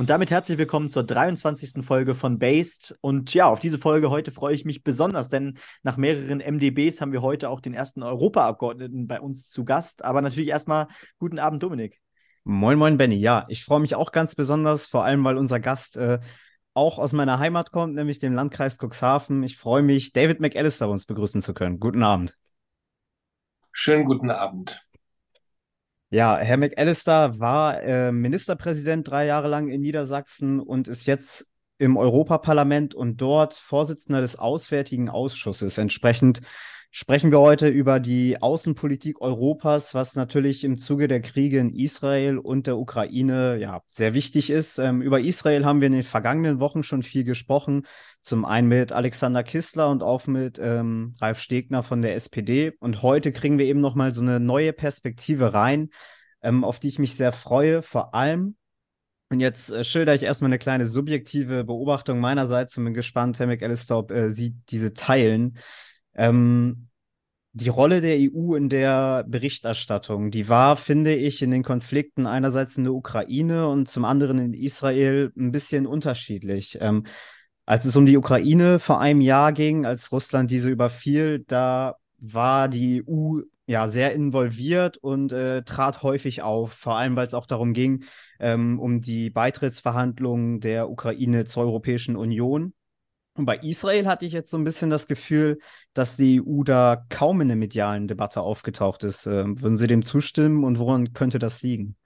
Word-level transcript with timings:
Und 0.00 0.08
damit 0.08 0.30
herzlich 0.30 0.56
willkommen 0.56 0.88
zur 0.88 1.02
23. 1.02 1.84
Folge 1.84 2.14
von 2.14 2.38
Based. 2.38 2.96
Und 3.02 3.34
ja, 3.34 3.48
auf 3.48 3.58
diese 3.58 3.76
Folge 3.76 4.08
heute 4.08 4.32
freue 4.32 4.54
ich 4.54 4.64
mich 4.64 4.82
besonders, 4.82 5.28
denn 5.28 5.58
nach 5.82 5.98
mehreren 5.98 6.40
MDBs 6.40 7.02
haben 7.02 7.12
wir 7.12 7.20
heute 7.20 7.50
auch 7.50 7.60
den 7.60 7.74
ersten 7.74 8.02
Europaabgeordneten 8.02 9.06
bei 9.06 9.20
uns 9.20 9.50
zu 9.50 9.62
Gast. 9.66 10.02
Aber 10.02 10.22
natürlich 10.22 10.48
erstmal 10.48 10.88
guten 11.18 11.38
Abend, 11.38 11.62
Dominik. 11.62 12.00
Moin, 12.44 12.78
moin, 12.78 12.96
Benny. 12.96 13.16
Ja, 13.16 13.44
ich 13.48 13.62
freue 13.62 13.80
mich 13.80 13.94
auch 13.94 14.10
ganz 14.10 14.34
besonders, 14.34 14.86
vor 14.86 15.04
allem 15.04 15.22
weil 15.22 15.36
unser 15.36 15.60
Gast 15.60 15.98
äh, 15.98 16.18
auch 16.72 16.98
aus 16.98 17.12
meiner 17.12 17.38
Heimat 17.38 17.70
kommt, 17.70 17.94
nämlich 17.94 18.18
dem 18.18 18.32
Landkreis 18.32 18.78
Cuxhaven. 18.78 19.42
Ich 19.42 19.58
freue 19.58 19.82
mich, 19.82 20.14
David 20.14 20.40
McAllister 20.40 20.88
uns 20.88 21.04
begrüßen 21.04 21.42
zu 21.42 21.52
können. 21.52 21.78
Guten 21.78 22.02
Abend. 22.02 22.38
Schönen 23.70 24.06
guten 24.06 24.30
Abend. 24.30 24.82
Ja, 26.12 26.36
Herr 26.38 26.56
McAllister 26.56 27.38
war 27.38 27.82
äh, 27.82 28.10
Ministerpräsident 28.10 29.08
drei 29.08 29.26
Jahre 29.26 29.46
lang 29.46 29.68
in 29.68 29.80
Niedersachsen 29.80 30.58
und 30.58 30.88
ist 30.88 31.06
jetzt 31.06 31.48
im 31.78 31.96
Europaparlament 31.96 32.96
und 32.96 33.18
dort 33.18 33.54
Vorsitzender 33.54 34.20
des 34.20 34.36
Auswärtigen 34.36 35.08
Ausschusses. 35.08 35.78
Entsprechend 35.78 36.40
sprechen 36.90 37.30
wir 37.30 37.38
heute 37.38 37.68
über 37.68 38.00
die 38.00 38.42
Außenpolitik 38.42 39.20
Europas, 39.20 39.94
was 39.94 40.16
natürlich 40.16 40.64
im 40.64 40.76
Zuge 40.76 41.06
der 41.06 41.20
Kriege 41.20 41.58
in 41.58 41.70
Israel 41.70 42.38
und 42.38 42.66
der 42.66 42.78
Ukraine 42.78 43.58
ja 43.58 43.82
sehr 43.86 44.12
wichtig 44.12 44.50
ist. 44.50 44.78
Ähm, 44.78 45.00
über 45.00 45.20
Israel 45.20 45.64
haben 45.64 45.80
wir 45.80 45.86
in 45.86 45.92
den 45.92 46.02
vergangenen 46.02 46.58
Wochen 46.58 46.82
schon 46.82 47.02
viel 47.02 47.22
gesprochen. 47.22 47.86
Zum 48.22 48.44
einen 48.44 48.68
mit 48.68 48.90
Alexander 48.90 49.44
Kistler 49.44 49.88
und 49.88 50.02
auch 50.02 50.26
mit 50.26 50.58
ähm, 50.60 51.14
Ralf 51.20 51.38
Stegner 51.38 51.82
von 51.84 52.02
der 52.02 52.16
SPD. 52.16 52.72
Und 52.80 53.02
heute 53.02 53.30
kriegen 53.30 53.58
wir 53.58 53.66
eben 53.66 53.80
nochmal 53.80 54.12
so 54.12 54.20
eine 54.20 54.40
neue 54.40 54.72
Perspektive 54.72 55.54
rein, 55.54 55.90
ähm, 56.42 56.64
auf 56.64 56.80
die 56.80 56.88
ich 56.88 56.98
mich 56.98 57.14
sehr 57.14 57.32
freue. 57.32 57.82
Vor 57.82 58.14
allem, 58.14 58.56
und 59.30 59.38
jetzt 59.38 59.70
äh, 59.70 59.84
schilder 59.84 60.14
ich 60.14 60.24
erstmal 60.24 60.48
eine 60.48 60.58
kleine 60.58 60.88
subjektive 60.88 61.62
Beobachtung 61.62 62.18
meinerseits 62.18 62.76
und 62.76 62.84
bin 62.84 62.94
gespannt, 62.94 63.38
Herr 63.38 63.46
McAllister, 63.46 63.96
ob 63.96 64.10
äh, 64.10 64.30
Sie 64.30 64.56
diese 64.68 64.92
teilen. 64.92 65.56
Ähm, 66.14 66.88
die 67.52 67.68
Rolle 67.68 68.00
der 68.00 68.16
EU 68.18 68.54
in 68.54 68.68
der 68.68 69.24
Berichterstattung, 69.26 70.30
die 70.30 70.48
war, 70.48 70.76
finde 70.76 71.14
ich, 71.14 71.42
in 71.42 71.50
den 71.50 71.64
Konflikten 71.64 72.26
einerseits 72.26 72.76
in 72.76 72.84
der 72.84 72.92
Ukraine 72.94 73.68
und 73.68 73.88
zum 73.88 74.04
anderen 74.04 74.38
in 74.38 74.54
Israel 74.54 75.32
ein 75.36 75.50
bisschen 75.50 75.86
unterschiedlich. 75.86 76.78
Ähm, 76.80 77.06
als 77.66 77.84
es 77.84 77.96
um 77.96 78.06
die 78.06 78.16
Ukraine 78.16 78.78
vor 78.78 79.00
einem 79.00 79.20
Jahr 79.20 79.52
ging, 79.52 79.84
als 79.84 80.12
Russland 80.12 80.50
diese 80.50 80.70
überfiel, 80.70 81.44
da 81.46 81.96
war 82.18 82.68
die 82.68 83.02
EU 83.08 83.40
ja 83.66 83.88
sehr 83.88 84.12
involviert 84.14 84.96
und 84.96 85.32
äh, 85.32 85.62
trat 85.62 86.02
häufig 86.02 86.42
auf, 86.42 86.72
vor 86.72 86.96
allem 86.96 87.16
weil 87.16 87.26
es 87.26 87.34
auch 87.34 87.46
darum 87.46 87.72
ging, 87.72 88.04
ähm, 88.40 88.80
um 88.80 89.00
die 89.00 89.30
Beitrittsverhandlungen 89.30 90.60
der 90.60 90.90
Ukraine 90.90 91.44
zur 91.44 91.64
Europäischen 91.64 92.16
Union. 92.16 92.74
Und 93.40 93.46
bei 93.46 93.56
Israel 93.56 94.06
hatte 94.06 94.26
ich 94.26 94.34
jetzt 94.34 94.50
so 94.50 94.58
ein 94.58 94.64
bisschen 94.64 94.90
das 94.90 95.06
Gefühl, 95.06 95.60
dass 95.94 96.18
die 96.18 96.42
EU 96.42 96.62
da 96.62 97.06
kaum 97.08 97.40
in 97.40 97.48
der 97.48 97.56
medialen 97.56 98.06
Debatte 98.06 98.42
aufgetaucht 98.42 99.02
ist. 99.02 99.24
Ähm, 99.24 99.62
würden 99.62 99.78
Sie 99.78 99.86
dem 99.86 100.04
zustimmen 100.04 100.62
und 100.62 100.78
woran 100.78 101.14
könnte 101.14 101.38
das 101.38 101.62
liegen? 101.62 101.96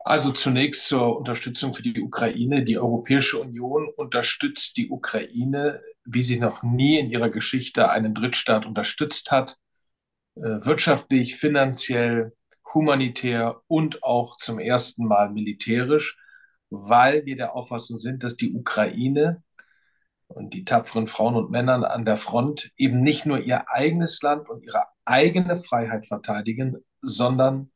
Also 0.00 0.32
zunächst 0.32 0.86
zur 0.86 1.16
Unterstützung 1.16 1.72
für 1.72 1.82
die 1.82 1.98
Ukraine. 1.98 2.62
Die 2.62 2.76
Europäische 2.76 3.40
Union 3.40 3.88
unterstützt 3.96 4.76
die 4.76 4.90
Ukraine, 4.90 5.80
wie 6.04 6.22
sie 6.22 6.38
noch 6.38 6.62
nie 6.62 6.98
in 6.98 7.08
ihrer 7.08 7.30
Geschichte 7.30 7.88
einen 7.88 8.12
Drittstaat 8.12 8.66
unterstützt 8.66 9.30
hat, 9.30 9.56
äh, 10.34 10.42
wirtschaftlich, 10.42 11.36
finanziell, 11.36 12.34
humanitär 12.74 13.62
und 13.66 14.02
auch 14.02 14.36
zum 14.36 14.58
ersten 14.58 15.06
Mal 15.06 15.30
militärisch 15.30 16.18
weil 16.72 17.26
wir 17.26 17.36
der 17.36 17.54
Auffassung 17.54 17.98
sind, 17.98 18.24
dass 18.24 18.36
die 18.36 18.54
Ukraine 18.54 19.42
und 20.26 20.54
die 20.54 20.64
tapferen 20.64 21.06
Frauen 21.06 21.36
und 21.36 21.50
Männer 21.50 21.90
an 21.90 22.06
der 22.06 22.16
Front 22.16 22.72
eben 22.76 23.02
nicht 23.02 23.26
nur 23.26 23.38
ihr 23.38 23.68
eigenes 23.68 24.22
Land 24.22 24.48
und 24.48 24.64
ihre 24.64 24.84
eigene 25.04 25.56
Freiheit 25.56 26.06
verteidigen, 26.06 26.78
sondern 27.02 27.70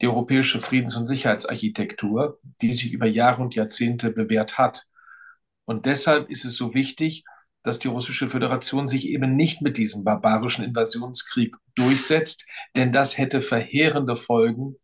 die 0.00 0.08
europäische 0.08 0.60
Friedens- 0.60 0.96
und 0.96 1.06
Sicherheitsarchitektur, 1.06 2.40
die 2.60 2.72
sich 2.72 2.92
über 2.92 3.06
Jahre 3.06 3.40
und 3.40 3.54
Jahrzehnte 3.54 4.10
bewährt 4.10 4.58
hat. 4.58 4.84
Und 5.64 5.86
deshalb 5.86 6.28
ist 6.28 6.44
es 6.44 6.56
so 6.56 6.74
wichtig, 6.74 7.24
dass 7.62 7.78
die 7.78 7.86
russische 7.86 8.28
Föderation 8.28 8.88
sich 8.88 9.06
eben 9.06 9.36
nicht 9.36 9.62
mit 9.62 9.78
diesem 9.78 10.02
barbarischen 10.02 10.64
Invasionskrieg 10.64 11.54
durchsetzt, 11.76 12.44
denn 12.74 12.90
das 12.90 13.16
hätte 13.16 13.40
verheerende 13.42 14.16
Folgen, 14.16 14.74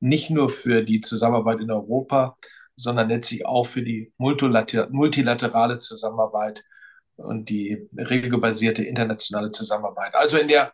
nicht 0.00 0.30
nur 0.30 0.50
für 0.50 0.82
die 0.82 1.00
Zusammenarbeit 1.00 1.60
in 1.60 1.70
Europa, 1.70 2.36
sondern 2.76 3.08
letztlich 3.08 3.46
auch 3.46 3.66
für 3.66 3.82
die 3.82 4.12
multilaterale 4.18 5.78
Zusammenarbeit 5.78 6.64
und 7.16 7.48
die 7.48 7.88
regelbasierte 7.96 8.84
internationale 8.84 9.50
Zusammenarbeit. 9.50 10.14
Also 10.14 10.38
in 10.38 10.48
der 10.48 10.72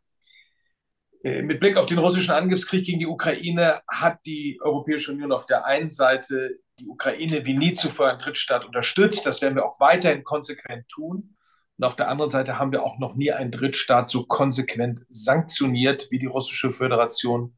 äh, 1.23 1.43
mit 1.43 1.61
Blick 1.61 1.77
auf 1.77 1.87
den 1.87 1.99
russischen 1.99 2.33
Angriffskrieg 2.33 2.85
gegen 2.85 2.99
die 2.99 3.07
Ukraine 3.07 3.83
hat 3.87 4.21
die 4.25 4.59
Europäische 4.63 5.13
Union 5.13 5.33
auf 5.33 5.47
der 5.47 5.67
einen 5.67 5.91
Seite 5.91 6.59
die 6.79 6.87
Ukraine 6.87 7.45
wie 7.45 7.57
nie 7.57 7.75
zuvor 7.75 8.11
ein 8.11 8.19
Drittstaat 8.19 8.65
unterstützt. 8.65 9.27
Das 9.27 9.43
werden 9.43 9.55
wir 9.55 9.67
auch 9.67 9.79
weiterhin 9.81 10.25
konsequent 10.25 10.89
tun. 10.89 11.37
Und 11.77 11.85
auf 11.85 11.97
der 11.97 12.09
anderen 12.09 12.31
Seite 12.31 12.59
haben 12.59 12.73
wir 12.73 12.83
auch 12.83 12.99
noch 12.99 13.15
nie 13.17 13.33
einen 13.33 13.51
Drittstaat 13.51 14.09
so 14.09 14.25
konsequent 14.25 15.05
sanktioniert 15.09 16.11
wie 16.11 16.19
die 16.19 16.27
russische 16.27 16.71
Föderation 16.71 17.55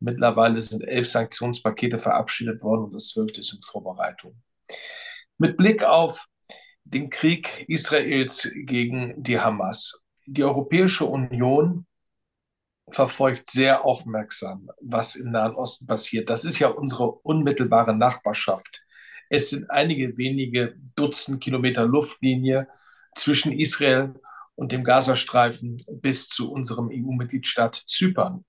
Mittlerweile 0.00 0.60
sind 0.60 0.86
elf 0.86 1.08
Sanktionspakete 1.08 1.98
verabschiedet 1.98 2.62
worden 2.62 2.84
und 2.84 2.94
das 2.94 3.08
zwölfte 3.08 3.40
ist 3.40 3.52
in 3.52 3.62
Vorbereitung. 3.62 4.40
Mit 5.38 5.56
Blick 5.56 5.84
auf 5.84 6.28
den 6.84 7.10
Krieg 7.10 7.64
Israels 7.68 8.50
gegen 8.54 9.22
die 9.22 9.38
Hamas. 9.38 10.04
Die 10.26 10.44
Europäische 10.44 11.04
Union 11.04 11.86
verfolgt 12.90 13.50
sehr 13.50 13.84
aufmerksam, 13.84 14.70
was 14.80 15.14
im 15.14 15.30
Nahen 15.30 15.54
Osten 15.54 15.86
passiert. 15.86 16.30
Das 16.30 16.44
ist 16.44 16.58
ja 16.58 16.68
unsere 16.68 17.10
unmittelbare 17.10 17.94
Nachbarschaft. 17.94 18.82
Es 19.28 19.50
sind 19.50 19.70
einige 19.70 20.16
wenige 20.16 20.74
Dutzend 20.96 21.42
Kilometer 21.42 21.84
Luftlinie 21.84 22.68
zwischen 23.14 23.52
Israel 23.52 24.14
und 24.54 24.72
dem 24.72 24.84
Gazastreifen 24.84 25.82
bis 25.90 26.28
zu 26.28 26.50
unserem 26.50 26.88
EU-Mitgliedstaat 26.90 27.74
Zypern. 27.74 28.44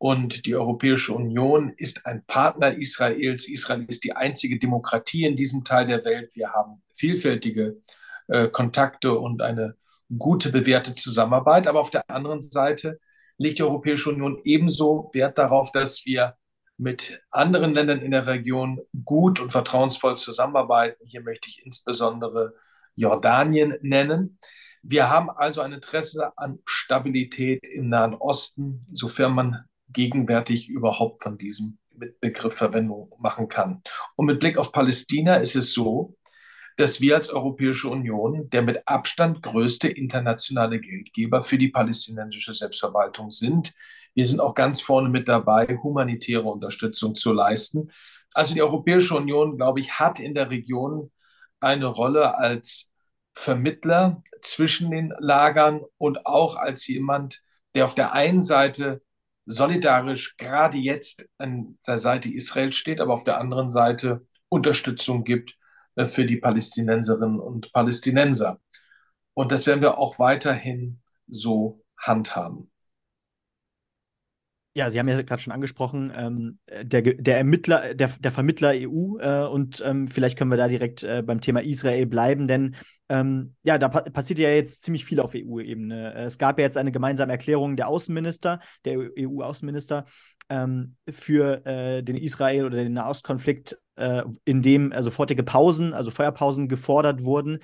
Und 0.00 0.46
die 0.46 0.56
Europäische 0.56 1.12
Union 1.12 1.74
ist 1.76 2.06
ein 2.06 2.24
Partner 2.24 2.74
Israels. 2.74 3.46
Israel 3.46 3.84
ist 3.86 4.02
die 4.02 4.16
einzige 4.16 4.58
Demokratie 4.58 5.26
in 5.26 5.36
diesem 5.36 5.62
Teil 5.62 5.86
der 5.86 6.02
Welt. 6.06 6.30
Wir 6.32 6.54
haben 6.54 6.82
vielfältige 6.94 7.82
äh, 8.28 8.48
Kontakte 8.48 9.18
und 9.18 9.42
eine 9.42 9.76
gute, 10.16 10.52
bewährte 10.52 10.94
Zusammenarbeit. 10.94 11.66
Aber 11.66 11.80
auf 11.80 11.90
der 11.90 12.08
anderen 12.08 12.40
Seite 12.40 12.98
legt 13.36 13.58
die 13.58 13.62
Europäische 13.62 14.08
Union 14.08 14.40
ebenso 14.44 15.10
Wert 15.12 15.36
darauf, 15.36 15.70
dass 15.70 16.06
wir 16.06 16.34
mit 16.78 17.20
anderen 17.30 17.74
Ländern 17.74 18.00
in 18.00 18.12
der 18.12 18.26
Region 18.26 18.80
gut 19.04 19.38
und 19.38 19.52
vertrauensvoll 19.52 20.16
zusammenarbeiten. 20.16 21.04
Hier 21.04 21.20
möchte 21.20 21.50
ich 21.50 21.60
insbesondere 21.62 22.54
Jordanien 22.94 23.76
nennen. 23.82 24.38
Wir 24.82 25.10
haben 25.10 25.28
also 25.28 25.60
ein 25.60 25.74
Interesse 25.74 26.32
an 26.38 26.58
Stabilität 26.64 27.66
im 27.66 27.90
Nahen 27.90 28.14
Osten, 28.14 28.86
sofern 28.90 29.34
man 29.34 29.64
gegenwärtig 29.92 30.68
überhaupt 30.68 31.22
von 31.22 31.38
diesem 31.38 31.78
Begriff 32.20 32.54
Verwendung 32.54 33.14
machen 33.18 33.48
kann. 33.48 33.82
Und 34.16 34.26
mit 34.26 34.40
Blick 34.40 34.56
auf 34.56 34.72
Palästina 34.72 35.36
ist 35.36 35.56
es 35.56 35.72
so, 35.72 36.16
dass 36.76 37.00
wir 37.00 37.16
als 37.16 37.28
Europäische 37.28 37.88
Union 37.88 38.48
der 38.50 38.62
mit 38.62 38.88
Abstand 38.88 39.42
größte 39.42 39.88
internationale 39.88 40.80
Geldgeber 40.80 41.42
für 41.42 41.58
die 41.58 41.68
palästinensische 41.68 42.54
Selbstverwaltung 42.54 43.30
sind. 43.30 43.74
Wir 44.14 44.24
sind 44.24 44.40
auch 44.40 44.54
ganz 44.54 44.80
vorne 44.80 45.08
mit 45.08 45.28
dabei, 45.28 45.78
humanitäre 45.82 46.44
Unterstützung 46.44 47.14
zu 47.14 47.32
leisten. 47.32 47.90
Also 48.32 48.54
die 48.54 48.62
Europäische 48.62 49.14
Union, 49.14 49.56
glaube 49.56 49.80
ich, 49.80 49.98
hat 49.98 50.18
in 50.18 50.34
der 50.34 50.50
Region 50.50 51.10
eine 51.60 51.86
Rolle 51.86 52.36
als 52.36 52.90
Vermittler 53.34 54.22
zwischen 54.40 54.90
den 54.90 55.12
Lagern 55.18 55.82
und 55.98 56.26
auch 56.26 56.56
als 56.56 56.86
jemand, 56.86 57.42
der 57.74 57.84
auf 57.84 57.94
der 57.94 58.12
einen 58.12 58.42
Seite 58.42 59.02
solidarisch 59.50 60.36
gerade 60.36 60.78
jetzt 60.78 61.26
an 61.38 61.78
der 61.86 61.98
Seite 61.98 62.32
Israel 62.32 62.72
steht, 62.72 63.00
aber 63.00 63.12
auf 63.12 63.24
der 63.24 63.38
anderen 63.38 63.68
Seite 63.68 64.26
Unterstützung 64.48 65.24
gibt 65.24 65.56
äh, 65.96 66.06
für 66.06 66.24
die 66.24 66.36
Palästinenserinnen 66.36 67.40
und 67.40 67.72
Palästinenser. 67.72 68.60
Und 69.34 69.52
das 69.52 69.66
werden 69.66 69.80
wir 69.80 69.98
auch 69.98 70.18
weiterhin 70.18 71.00
so 71.26 71.82
handhaben. 71.98 72.69
Ja, 74.72 74.88
Sie 74.88 75.00
haben 75.00 75.08
ja 75.08 75.20
gerade 75.22 75.42
schon 75.42 75.52
angesprochen, 75.52 76.12
ähm, 76.16 76.58
der, 76.82 77.02
der 77.02 77.38
Ermittler, 77.38 77.92
der, 77.94 78.08
der 78.20 78.30
Vermittler 78.30 78.72
EU 78.74 79.18
äh, 79.18 79.46
und 79.48 79.82
ähm, 79.84 80.06
vielleicht 80.06 80.38
können 80.38 80.52
wir 80.52 80.56
da 80.56 80.68
direkt 80.68 81.02
äh, 81.02 81.24
beim 81.26 81.40
Thema 81.40 81.60
Israel 81.60 82.06
bleiben, 82.06 82.46
denn 82.46 82.76
ähm, 83.08 83.56
ja, 83.64 83.78
da 83.78 83.88
pa 83.88 84.02
passiert 84.02 84.38
ja 84.38 84.48
jetzt 84.50 84.84
ziemlich 84.84 85.04
viel 85.04 85.18
auf 85.18 85.34
EU-Ebene. 85.34 86.14
Es 86.14 86.38
gab 86.38 86.60
ja 86.60 86.64
jetzt 86.64 86.76
eine 86.76 86.92
gemeinsame 86.92 87.32
Erklärung 87.32 87.74
der 87.74 87.88
Außenminister, 87.88 88.60
der 88.84 89.10
EU-Außenminister, 89.18 90.04
ähm, 90.48 90.94
für 91.10 91.66
äh, 91.66 92.02
den 92.04 92.16
Israel- 92.16 92.66
oder 92.66 92.76
den 92.76 92.92
Nahostkonflikt, 92.92 93.76
äh, 93.96 94.22
in 94.44 94.62
dem 94.62 94.92
äh, 94.92 95.02
sofortige 95.02 95.42
Pausen, 95.42 95.94
also 95.94 96.10
Feuerpausen 96.10 96.68
gefordert 96.68 97.24
wurden. 97.24 97.58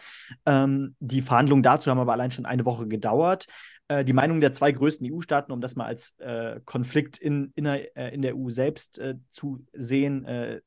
Ähm, 0.45 0.97
die 0.99 1.23
Verhandlungen 1.23 1.63
dazu 1.63 1.91
haben 1.91 1.99
aber 1.99 2.13
allein 2.13 2.31
schon 2.33 2.47
eine 2.47 2.65
Woche 2.65 2.89
gedauert. 2.89 3.47
Äh, 3.89 4.05
die 4.05 4.13
Meinung 4.13 4.41
der 4.41 4.53
zwei 4.53 4.73
größten 4.73 5.11
EU-Staaten, 5.13 5.53
um 5.53 5.61
das 5.61 5.77
mal 5.77 5.87
als 5.87 6.15
äh, 6.19 6.61
Konflikt 6.65 7.19
in, 7.19 7.53
in, 7.55 7.65
der, 7.65 7.97
äh, 7.97 8.15
in 8.15 8.23
der 8.23 8.37
EU 8.37 8.51
selbst 8.51 8.99
äh, 8.99 9.15
zu 9.31 9.65
sehen. 9.73 10.25
Äh, 10.25 10.61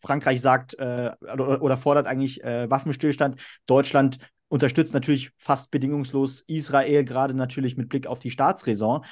Frankreich 0.00 0.40
sagt 0.40 0.74
oder, 0.74 1.62
oder, 1.62 1.76
fordert 1.76 2.08
eigentlich 2.08 2.40
Waffenstillstand. 2.42 3.40
Deutschland 3.66 4.18
unterstützt 4.48 4.94
natürlich 4.94 5.30
fast 5.36 5.70
bedingungslos 5.70 6.42
Israel, 6.48 7.04
gerade 7.04 7.34
natürlich 7.34 7.76
mit 7.76 7.88
Blick 7.88 8.08
auf 8.08 8.18
die 8.18 8.32
Staatsräson. 8.32 9.04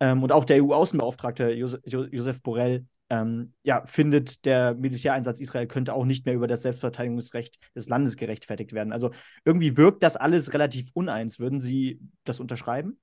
Ähm, 0.00 0.22
und 0.22 0.32
auch 0.32 0.46
der 0.46 0.64
EU-Außenbeauftragte 0.64 1.50
Josef 1.52 2.42
Borrell 2.42 2.86
ähm, 3.10 3.54
ja, 3.62 3.84
findet, 3.86 4.44
der 4.44 4.74
Militäreinsatz 4.74 5.40
Israel 5.40 5.66
könnte 5.66 5.94
auch 5.94 6.04
nicht 6.04 6.26
mehr 6.26 6.34
über 6.34 6.46
das 6.46 6.62
Selbstverteidigungsrecht 6.62 7.58
des 7.74 7.88
Landes 7.88 8.16
gerechtfertigt 8.16 8.72
werden. 8.72 8.92
Also 8.92 9.10
irgendwie 9.44 9.76
wirkt 9.76 10.02
das 10.02 10.16
alles 10.16 10.52
relativ 10.52 10.90
uneins. 10.94 11.38
Würden 11.38 11.60
Sie 11.60 12.00
das 12.24 12.40
unterschreiben? 12.40 13.00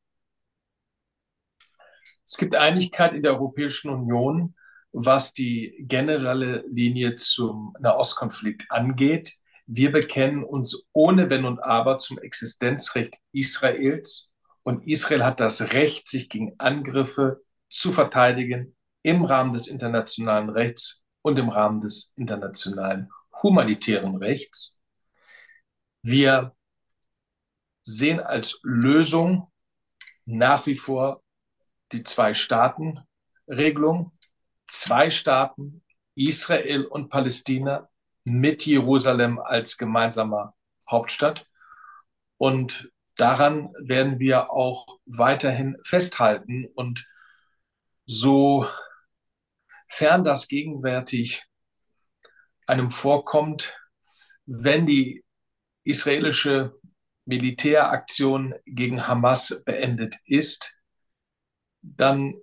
Es 2.25 2.37
gibt 2.37 2.55
Einigkeit 2.55 3.13
in 3.13 3.23
der 3.23 3.33
Europäischen 3.33 3.89
Union, 3.89 4.55
was 4.91 5.33
die 5.33 5.75
generelle 5.87 6.63
Linie 6.67 7.15
zum 7.15 7.75
Nahostkonflikt 7.79 8.65
angeht. 8.69 9.35
Wir 9.67 9.91
bekennen 9.91 10.43
uns 10.43 10.85
ohne 10.93 11.29
Wenn 11.29 11.45
und 11.45 11.59
Aber 11.59 11.97
zum 11.97 12.17
Existenzrecht 12.19 13.15
Israels 13.31 14.33
und 14.63 14.87
Israel 14.87 15.23
hat 15.23 15.39
das 15.39 15.73
Recht, 15.73 16.07
sich 16.07 16.29
gegen 16.29 16.55
Angriffe 16.57 17.41
zu 17.69 17.91
verteidigen 17.91 18.74
im 19.05 19.23
Rahmen 19.23 19.51
des 19.51 19.67
internationalen 19.67 20.49
Rechts 20.49 21.03
und 21.21 21.37
im 21.37 21.49
Rahmen 21.49 21.79
des 21.79 22.11
internationalen 22.15 23.11
humanitären 23.43 24.15
Rechts. 24.15 24.79
Wir 26.01 26.55
sehen 27.83 28.19
als 28.19 28.59
Lösung 28.63 29.51
nach 30.25 30.65
wie 30.65 30.73
vor 30.73 31.21
die 31.91 32.01
Zwei-Staaten-Regelung. 32.01 34.11
Zwei 34.65 35.11
Staaten, 35.11 35.83
Israel 36.15 36.85
und 36.85 37.09
Palästina, 37.09 37.87
mit 38.23 38.65
Jerusalem 38.65 39.37
als 39.37 39.77
gemeinsamer 39.77 40.55
Hauptstadt. 40.89 41.45
Und 42.37 42.89
daran 43.17 43.71
werden 43.77 44.17
wir 44.17 44.49
auch 44.49 44.97
weiterhin 45.05 45.77
festhalten. 45.83 46.65
Und 46.73 47.07
so 48.07 48.65
fern 49.87 50.23
das 50.23 50.47
gegenwärtig 50.47 51.43
einem 52.67 52.91
vorkommt, 52.91 53.75
wenn 54.45 54.85
die 54.85 55.23
israelische 55.83 56.75
Militäraktion 57.25 58.55
gegen 58.65 59.07
Hamas 59.07 59.63
beendet 59.65 60.15
ist, 60.25 60.73
dann 61.81 62.35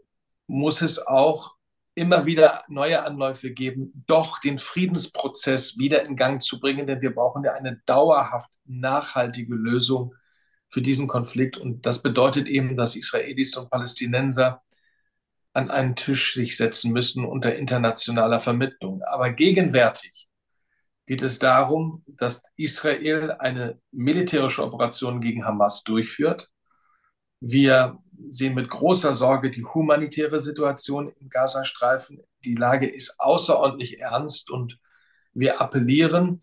muss 0.47 0.83
es 0.83 1.05
auch 1.05 1.55
immer 1.95 2.25
wieder 2.25 2.65
neue 2.69 3.05
Anläufe 3.05 3.53
geben, 3.53 4.05
doch 4.07 4.41
den 4.41 4.59
Friedensprozess 4.59 5.77
wieder 5.79 6.05
in 6.05 6.17
Gang 6.17 6.43
zu 6.43 6.59
bringen, 6.59 6.87
denn 6.87 7.03
wir 7.03 7.15
brauchen 7.15 7.45
ja 7.45 7.53
eine 7.53 7.83
dauerhaft 7.87 8.51
nachhaltige 8.65 9.55
Lösung 9.55 10.15
für 10.71 10.81
diesen 10.81 11.07
Konflikt. 11.07 11.59
Und 11.59 11.85
das 11.85 12.03
bedeutet 12.03 12.49
eben, 12.49 12.77
dass 12.77 12.97
Israelis 12.97 13.57
und 13.57 13.71
Palästinenser 13.71 14.63
an 15.53 15.71
einen 15.71 15.97
Tisch 15.97 16.35
sich 16.35 16.57
setzen 16.57 16.93
müssen 16.93 17.25
unter 17.25 17.55
internationaler 17.55 18.41
Vermittlung. 18.41 19.03
Aber 19.03 19.31
gegenwärtig 19.31 20.29
geht 21.07 21.23
es 21.23 21.39
darum, 21.39 22.03
dass 22.07 22.43
Israel 22.57 23.33
eine 23.33 23.79
militärische 23.91 24.65
Operation 24.65 25.21
gegen 25.21 25.45
Hamas 25.45 25.83
durchführt. 25.83 26.49
Wir 27.41 27.99
sehen 28.29 28.55
mit 28.55 28.71
großer 28.71 29.15
Sorge 29.15 29.51
die 29.51 29.65
humanitäre 29.65 30.41
Situation 30.41 31.13
im 31.21 31.29
Gazastreifen. 31.29 32.23
Die 32.45 32.55
Lage 32.55 32.89
ist 32.89 33.19
außerordentlich 33.19 34.01
ernst 34.01 34.51
und 34.51 34.79
wir 35.35 35.61
appellieren 35.61 36.41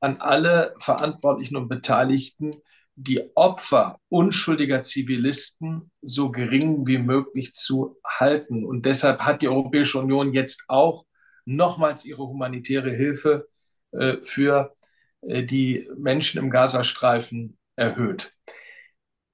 an 0.00 0.18
alle 0.18 0.74
Verantwortlichen 0.78 1.56
und 1.56 1.68
Beteiligten, 1.68 2.52
die 2.96 3.22
Opfer 3.36 4.00
unschuldiger 4.08 4.82
Zivilisten 4.82 5.90
so 6.00 6.30
gering 6.30 6.86
wie 6.86 6.98
möglich 6.98 7.52
zu 7.52 7.98
halten. 8.04 8.64
Und 8.64 8.86
deshalb 8.86 9.20
hat 9.20 9.42
die 9.42 9.48
Europäische 9.48 9.98
Union 9.98 10.32
jetzt 10.32 10.64
auch 10.68 11.04
nochmals 11.44 12.06
ihre 12.06 12.26
humanitäre 12.26 12.90
Hilfe 12.90 13.48
äh, 13.92 14.16
für 14.22 14.74
äh, 15.20 15.44
die 15.44 15.88
Menschen 15.96 16.38
im 16.38 16.50
Gazastreifen 16.50 17.58
erhöht. 17.76 18.32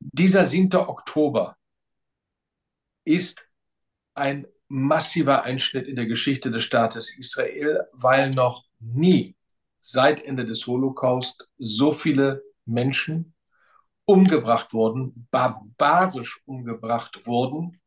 Dieser 0.01 0.45
7. 0.45 0.75
Oktober 0.75 1.57
ist 3.05 3.49
ein 4.15 4.47
massiver 4.67 5.45
Einschnitt 5.45 5.87
in 5.87 5.95
der 5.95 6.07
Geschichte 6.07 6.51
des 6.51 6.65
Staates 6.65 7.17
Israel, 7.17 7.87
weil 7.93 8.31
noch 8.31 8.65
nie 8.81 9.37
seit 9.81 10.25
Ende 10.25 10.45
des 10.45 10.67
Holocaust 10.67 11.49
so 11.59 11.93
viele 11.93 12.43
Menschen 12.65 13.35
umgebracht 14.05 14.73
wurden, 14.73 15.29
barbarisch 15.31 16.41
umgebracht 16.45 17.27
wurden, 17.27 17.81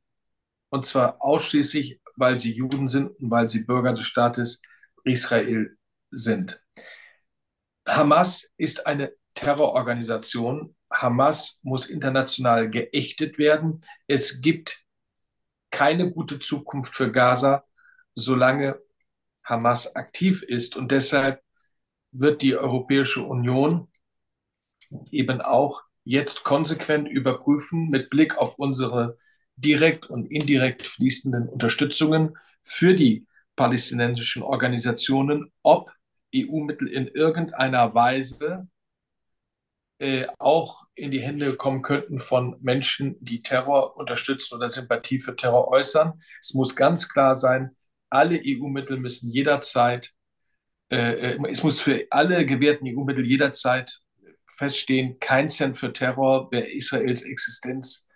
und 0.69 0.85
zwar 0.85 1.21
ausschließlich, 1.21 2.01
weil 2.15 2.39
sie 2.39 2.53
Juden 2.53 2.87
sind 2.87 3.09
und 3.19 3.31
weil 3.31 3.47
sie 3.47 3.63
Bürger 3.63 3.93
des 3.93 4.05
Staates 4.05 4.61
Israel 5.03 5.77
sind. 6.11 6.61
Hamas 7.87 8.51
ist 8.57 8.87
eine 8.87 9.13
Terrororganisation. 9.35 10.75
Hamas 10.91 11.59
muss 11.63 11.87
international 11.87 12.69
geächtet 12.69 13.37
werden. 13.37 13.81
Es 14.07 14.41
gibt 14.41 14.83
keine 15.71 16.11
gute 16.11 16.39
Zukunft 16.39 16.95
für 16.95 17.11
Gaza, 17.11 17.65
solange 18.15 18.79
Hamas 19.43 19.95
aktiv 19.95 20.41
ist. 20.41 20.75
Und 20.75 20.91
deshalb 20.91 21.43
wird 22.11 22.41
die 22.41 22.55
Europäische 22.55 23.23
Union 23.23 23.89
eben 25.11 25.41
auch 25.41 25.83
jetzt 26.05 26.43
konsequent 26.43 27.09
überprüfen 27.09 27.89
mit 27.89 28.09
Blick 28.09 28.37
auf 28.37 28.57
unsere 28.57 29.17
direkt 29.57 30.05
und 30.05 30.31
indirekt 30.31 30.87
fließenden 30.87 31.49
Unterstützungen 31.49 32.37
für 32.63 32.93
die 32.93 33.25
palästinensischen 33.55 34.43
Organisationen, 34.43 35.51
ob 35.63 35.91
EU-Mittel 36.33 36.87
in 36.87 37.07
irgendeiner 37.07 37.93
Weise 37.93 38.67
äh, 39.99 40.27
auch 40.39 40.85
in 40.93 41.11
die 41.11 41.21
Hände 41.21 41.55
kommen 41.55 41.81
könnten 41.81 42.19
von 42.19 42.57
Menschen, 42.61 43.15
die 43.21 43.41
Terror 43.41 43.95
unterstützen 43.97 44.55
oder 44.55 44.69
Sympathie 44.69 45.19
für 45.19 45.35
Terror 45.35 45.69
äußern. 45.69 46.21
Es 46.41 46.53
muss 46.53 46.75
ganz 46.75 47.07
klar 47.09 47.35
sein, 47.35 47.75
alle 48.09 48.41
EU-Mittel 48.43 48.97
müssen 48.97 49.31
jederzeit, 49.31 50.11
äh, 50.91 51.33
äh 51.33 51.39
es 51.49 51.63
muss 51.63 51.79
für 51.79 52.05
alle 52.09 52.45
gewährten 52.45 52.87
EU-Mittel 52.87 53.25
jederzeit 53.25 54.01
feststehen, 54.57 55.19
kein 55.19 55.49
Cent 55.49 55.77
für 55.77 55.93
Terror, 55.93 56.49
wer 56.51 56.73
Israels 56.73 57.23
Existenz 57.23 58.07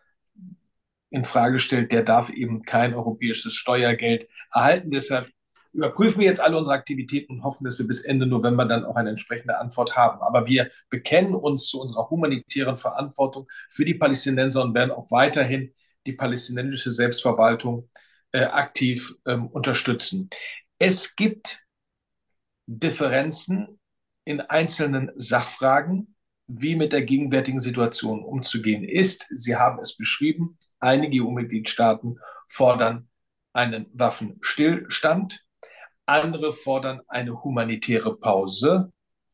in 1.10 1.26
Frage 1.26 1.60
stellt, 1.60 1.92
der 1.92 2.04
darf 2.04 2.30
eben 2.30 2.64
kein 2.64 2.94
europäisches 2.94 3.54
Steuergeld 3.54 4.28
erhalten. 4.52 4.92
Deshalb 4.92 5.30
überprüfen 5.74 6.20
wir 6.20 6.28
jetzt 6.28 6.42
alle 6.42 6.58
unsere 6.58 6.76
Aktivitäten 6.76 7.34
und 7.34 7.44
hoffen, 7.44 7.66
dass 7.66 7.80
wir 7.80 7.88
bis 7.88 8.02
Ende 8.02 8.26
November 8.26 8.66
dann 8.66 8.86
auch 8.86 8.96
eine 8.96 9.10
entsprechende 9.10 9.58
Antwort 9.60 9.96
haben. 9.96 10.22
Aber 10.22 10.48
wir 10.48 10.70
bekennen 10.90 11.36
uns 11.36 11.68
zu 11.68 11.82
unserer 11.82 12.10
humanitären 12.10 12.78
Verantwortung 12.78 13.48
für 13.70 13.86
die 13.86 13.94
Palästinenser 13.96 14.62
und 14.64 14.74
werden 14.74 14.92
auch 14.92 15.10
weiterhin 15.12 15.74
die 16.06 16.14
palästinensische 16.14 16.92
Selbstverwaltung 16.92 17.90
äh, 18.32 18.44
aktiv 18.44 19.16
ähm, 19.26 19.48
unterstützen. 19.48 20.30
Es 20.78 21.16
gibt 21.16 21.60
Differenzen 22.68 23.80
in 24.26 24.42
einzelnen 24.42 25.12
Sachfragen 25.16 26.16
wie 26.50 26.76
mit 26.76 26.92
der 26.92 27.04
gegenwärtigen 27.04 27.60
Situation 27.60 28.24
umzugehen 28.24 28.84
ist. 28.84 29.28
Sie 29.30 29.56
haben 29.56 29.80
es 29.80 29.96
beschrieben. 29.96 30.58
Einige 30.80 31.24
EU-Mitgliedstaaten 31.24 32.20
fordern 32.48 33.08
einen 33.54 33.86
Waffenstillstand, 33.94 35.46
andere 36.08 36.52
fordern 36.52 37.02
eine 37.08 37.44
humanitäre 37.44 38.16
Pause 38.18 38.92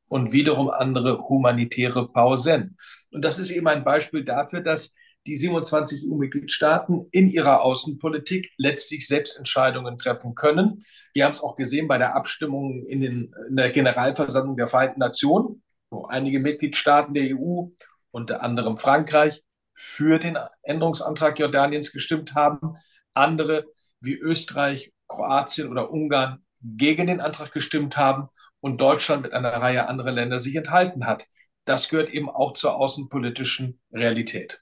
und 0.08 0.34
wiederum 0.34 0.70
andere 0.70 1.30
humanitäre 1.30 2.12
Pausen. 2.12 2.78
Und 3.12 3.24
das 3.24 3.40
ist 3.40 3.52
eben 3.52 3.68
ein 3.68 3.86
Beispiel 3.86 4.26
dafür, 4.26 4.60
dass 4.60 4.94
die 5.26 5.38
27 5.38 6.06
EU-Mitgliedstaaten 6.08 7.08
in 7.12 7.30
ihrer 7.30 7.62
Außenpolitik 7.62 8.52
letztlich 8.58 9.08
selbst 9.08 9.38
Entscheidungen 9.38 9.98
treffen 9.98 10.36
können. 10.36 10.84
Wir 11.14 11.26
haben 11.26 11.32
es 11.32 11.42
auch 11.42 11.56
gesehen 11.56 11.88
bei 11.88 11.98
der 11.98 12.16
Abstimmung 12.16 12.86
in, 12.88 13.02
den, 13.02 13.34
in 13.50 13.56
der 13.56 13.72
Generalversammlung 13.72 14.58
der 14.58 14.68
Vereinten 14.68 15.00
Nationen, 15.00 15.64
einige 16.08 16.40
Mitgliedstaaten 16.40 17.14
der 17.14 17.36
EU, 17.36 17.68
unter 18.12 18.44
anderem 18.44 18.78
Frankreich, 18.78 19.44
für 19.74 20.20
den 20.20 20.38
Änderungsantrag 20.64 21.38
Jordaniens 21.40 21.92
gestimmt 21.92 22.34
haben. 22.36 22.78
Andere 23.14 23.66
wie 24.00 24.16
Österreich, 24.16 24.94
Kroatien 25.08 25.70
oder 25.70 25.92
Ungarn 25.92 26.44
gegen 26.62 27.08
den 27.08 27.22
Antrag 27.22 27.52
gestimmt 27.52 27.98
haben 27.98 28.30
und 28.60 28.80
Deutschland 28.82 29.24
mit 29.24 29.34
einer 29.34 29.50
Reihe 29.50 29.88
anderer 29.88 30.12
Länder 30.12 30.40
sich 30.40 30.56
enthalten 30.56 31.06
hat. 31.06 31.28
Das 31.66 31.90
gehört 31.90 32.10
eben 32.10 32.30
auch 32.30 32.54
zur 32.54 32.76
außenpolitischen 32.76 33.80
Realität. 33.92 34.62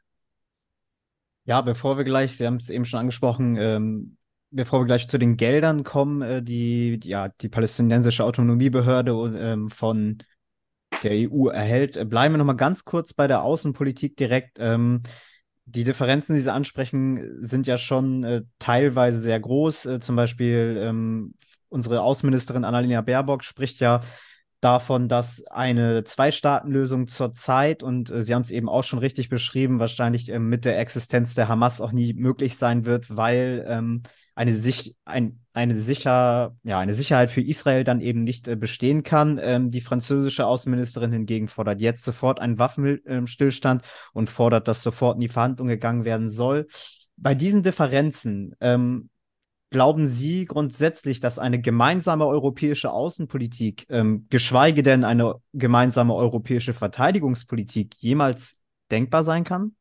Ja, 1.45 1.61
bevor 1.61 1.97
wir 1.97 2.05
gleich, 2.05 2.37
Sie 2.37 2.45
haben 2.45 2.55
es 2.55 2.69
eben 2.69 2.85
schon 2.85 2.99
angesprochen, 2.99 3.57
ähm, 3.57 4.17
bevor 4.51 4.81
wir 4.81 4.85
gleich 4.85 5.07
zu 5.07 5.17
den 5.17 5.35
Geldern 5.35 5.83
kommen, 5.83 6.21
äh, 6.21 6.41
die 6.41 6.99
ja 7.03 7.29
die 7.29 7.49
palästinensische 7.49 8.23
Autonomiebehörde 8.23 9.11
ähm, 9.37 9.69
von 9.69 10.19
der 11.03 11.13
EU 11.13 11.47
erhält, 11.47 12.09
bleiben 12.09 12.33
wir 12.33 12.37
noch 12.37 12.45
mal 12.45 12.53
ganz 12.53 12.85
kurz 12.85 13.13
bei 13.13 13.27
der 13.27 13.43
Außenpolitik 13.43 14.15
direkt. 14.17 14.57
Ähm, 14.59 15.03
die 15.65 15.83
Differenzen, 15.83 16.35
die 16.35 16.41
Sie 16.41 16.51
ansprechen, 16.51 17.41
sind 17.41 17.67
ja 17.67 17.77
schon 17.77 18.23
äh, 18.23 18.41
teilweise 18.59 19.19
sehr 19.19 19.39
groß. 19.39 19.85
Äh, 19.85 19.99
zum 19.99 20.15
Beispiel 20.15 20.77
ähm, 20.79 21.35
unsere 21.69 22.01
Außenministerin 22.01 22.65
Annalena 22.65 23.01
Baerbock 23.01 23.43
spricht 23.43 23.79
ja 23.79 24.01
davon, 24.59 25.07
dass 25.07 25.45
eine 25.47 26.03
Zwei-Staaten-Lösung 26.03 27.07
zurzeit, 27.07 27.83
und 27.83 28.09
äh, 28.09 28.21
Sie 28.21 28.33
haben 28.33 28.41
es 28.41 28.51
eben 28.51 28.69
auch 28.69 28.83
schon 28.83 28.99
richtig 28.99 29.29
beschrieben, 29.29 29.79
wahrscheinlich 29.79 30.29
äh, 30.29 30.39
mit 30.39 30.65
der 30.65 30.79
Existenz 30.79 31.33
der 31.33 31.47
Hamas 31.47 31.81
auch 31.81 31.91
nie 31.91 32.13
möglich 32.13 32.57
sein 32.57 32.85
wird, 32.85 33.15
weil 33.15 33.65
ähm, 33.67 34.03
eine, 34.35 34.53
sich, 34.53 34.95
ein, 35.05 35.39
eine, 35.53 35.75
sicher, 35.75 36.55
ja, 36.63 36.79
eine 36.79 36.93
Sicherheit 36.93 37.31
für 37.31 37.41
Israel 37.41 37.83
dann 37.83 38.01
eben 38.01 38.23
nicht 38.23 38.47
äh, 38.47 38.55
bestehen 38.55 39.03
kann. 39.03 39.39
Ähm, 39.41 39.69
die 39.69 39.81
französische 39.81 40.45
Außenministerin 40.45 41.11
hingegen 41.11 41.47
fordert 41.47 41.81
jetzt 41.81 42.03
sofort 42.03 42.39
einen 42.39 42.59
Waffenstillstand 42.59 43.83
und 44.13 44.29
fordert, 44.29 44.67
dass 44.67 44.83
sofort 44.83 45.15
in 45.15 45.21
die 45.21 45.29
Verhandlungen 45.29 45.69
gegangen 45.69 46.05
werden 46.05 46.29
soll. 46.29 46.67
Bei 47.15 47.35
diesen 47.35 47.63
Differenzen, 47.63 48.55
ähm, 48.59 49.09
Glauben 49.73 50.05
Sie 50.05 50.45
grundsätzlich, 50.45 51.19
dass 51.19 51.39
eine 51.39 51.59
gemeinsame 51.59 52.27
europäische 52.27 52.91
Außenpolitik, 52.91 53.87
ähm, 53.89 54.27
geschweige 54.29 54.83
denn 54.83 55.03
eine 55.03 55.33
gemeinsame 55.51 56.13
europäische 56.13 56.75
Verteidigungspolitik, 56.75 57.95
jemals 57.97 58.61
denkbar 58.91 59.23
sein 59.23 59.43
kann? 59.43 59.75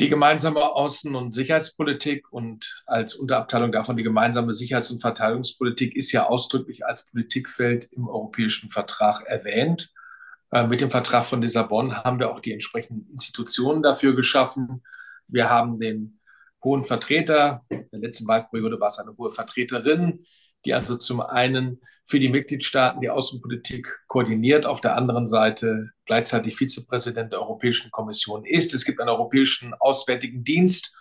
Die 0.00 0.08
gemeinsame 0.08 0.62
Außen- 0.62 1.14
und 1.14 1.32
Sicherheitspolitik 1.32 2.32
und 2.32 2.82
als 2.86 3.14
Unterabteilung 3.14 3.70
davon 3.70 3.98
die 3.98 4.02
gemeinsame 4.02 4.52
Sicherheits- 4.52 4.90
und 4.90 5.02
Verteidigungspolitik 5.02 5.94
ist 5.94 6.10
ja 6.10 6.26
ausdrücklich 6.26 6.86
als 6.86 7.04
Politikfeld 7.04 7.84
im 7.92 8.08
Europäischen 8.08 8.70
Vertrag 8.70 9.26
erwähnt. 9.26 9.92
Äh, 10.52 10.66
mit 10.66 10.80
dem 10.80 10.90
Vertrag 10.90 11.26
von 11.26 11.42
Lissabon 11.42 11.94
haben 11.94 12.18
wir 12.18 12.30
auch 12.30 12.40
die 12.40 12.54
entsprechenden 12.54 13.10
Institutionen 13.10 13.82
dafür 13.82 14.16
geschaffen. 14.16 14.82
Wir 15.28 15.50
haben 15.50 15.78
den 15.78 16.18
hohen 16.64 16.84
Vertreter. 16.84 17.66
In 17.68 17.86
der 17.92 18.00
letzten 18.00 18.26
Wahlperiode 18.26 18.80
war 18.80 18.88
es 18.88 18.98
eine 18.98 19.14
hohe 19.18 19.32
Vertreterin, 19.32 20.20
die 20.64 20.74
also 20.74 20.96
zum 20.96 21.20
einen 21.20 21.80
für 22.04 22.18
die 22.18 22.28
Mitgliedstaaten 22.28 23.00
die 23.00 23.10
Außenpolitik 23.10 23.86
koordiniert, 24.08 24.66
auf 24.66 24.80
der 24.80 24.96
anderen 24.96 25.26
Seite 25.26 25.90
gleichzeitig 26.06 26.56
Vizepräsident 26.56 27.32
der 27.32 27.40
Europäischen 27.40 27.90
Kommission 27.90 28.44
ist. 28.44 28.74
Es 28.74 28.84
gibt 28.84 29.00
einen 29.00 29.10
Europäischen 29.10 29.74
Auswärtigen 29.78 30.42
Dienst 30.42 30.92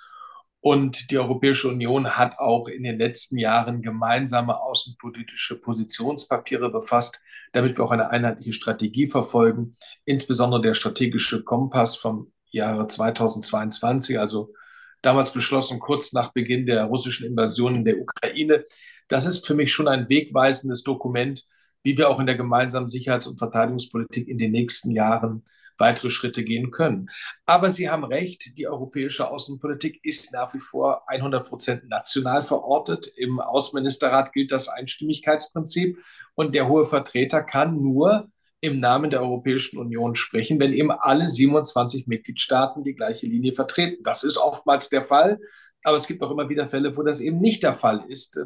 und 0.61 1.09
die 1.09 1.17
Europäische 1.17 1.69
Union 1.69 2.17
hat 2.17 2.37
auch 2.37 2.67
in 2.67 2.83
den 2.83 2.97
letzten 2.97 3.37
Jahren 3.37 3.81
gemeinsame 3.81 4.61
außenpolitische 4.61 5.55
Positionspapiere 5.55 6.69
befasst, 6.69 7.21
damit 7.53 7.77
wir 7.77 7.85
auch 7.85 7.91
eine 7.91 8.09
einheitliche 8.09 8.53
Strategie 8.53 9.07
verfolgen. 9.07 9.75
Insbesondere 10.05 10.61
der 10.61 10.73
strategische 10.73 11.43
Kompass 11.43 11.95
vom 11.95 12.33
Jahre 12.51 12.87
2022, 12.87 14.19
also 14.19 14.53
damals 15.01 15.31
beschlossen, 15.31 15.79
kurz 15.79 16.13
nach 16.13 16.33
Beginn 16.33 16.65
der 16.65 16.85
russischen 16.85 17.27
Invasion 17.27 17.75
in 17.75 17.85
der 17.85 17.99
Ukraine. 17.99 18.63
Das 19.07 19.25
ist 19.25 19.45
für 19.45 19.55
mich 19.55 19.71
schon 19.71 19.87
ein 19.87 20.09
wegweisendes 20.09 20.83
Dokument, 20.83 21.45
wie 21.83 21.97
wir 21.97 22.09
auch 22.09 22.19
in 22.19 22.25
der 22.25 22.35
gemeinsamen 22.35 22.89
Sicherheits- 22.89 23.27
und 23.27 23.37
Verteidigungspolitik 23.39 24.27
in 24.27 24.37
den 24.37 24.51
nächsten 24.51 24.91
Jahren 24.91 25.45
weitere 25.79 26.09
Schritte 26.09 26.43
gehen 26.43 26.71
können. 26.71 27.09
Aber 27.45 27.71
Sie 27.71 27.89
haben 27.89 28.03
recht, 28.03 28.57
die 28.57 28.67
europäische 28.67 29.29
Außenpolitik 29.29 29.99
ist 30.03 30.33
nach 30.33 30.53
wie 30.53 30.59
vor 30.59 31.09
100 31.09 31.47
Prozent 31.47 31.89
national 31.89 32.43
verortet. 32.43 33.07
Im 33.15 33.39
Außenministerrat 33.39 34.33
gilt 34.33 34.51
das 34.51 34.67
Einstimmigkeitsprinzip 34.67 35.97
und 36.35 36.53
der 36.53 36.67
hohe 36.67 36.85
Vertreter 36.85 37.41
kann 37.41 37.81
nur 37.81 38.29
im 38.61 38.77
Namen 38.79 39.09
der 39.09 39.21
Europäischen 39.21 39.77
Union 39.77 40.15
sprechen, 40.15 40.59
wenn 40.59 40.73
eben 40.73 40.91
alle 40.91 41.27
27 41.27 42.07
Mitgliedstaaten 42.07 42.83
die 42.83 42.93
gleiche 42.93 43.25
Linie 43.25 43.53
vertreten. 43.53 44.03
Das 44.03 44.23
ist 44.23 44.37
oftmals 44.37 44.89
der 44.89 45.05
Fall, 45.05 45.39
aber 45.83 45.95
es 45.95 46.07
gibt 46.07 46.21
auch 46.21 46.31
immer 46.31 46.49
wieder 46.49 46.67
Fälle, 46.67 46.95
wo 46.97 47.03
das 47.03 47.21
eben 47.21 47.39
nicht 47.39 47.63
der 47.63 47.73
Fall 47.73 48.03
ist. 48.09 48.39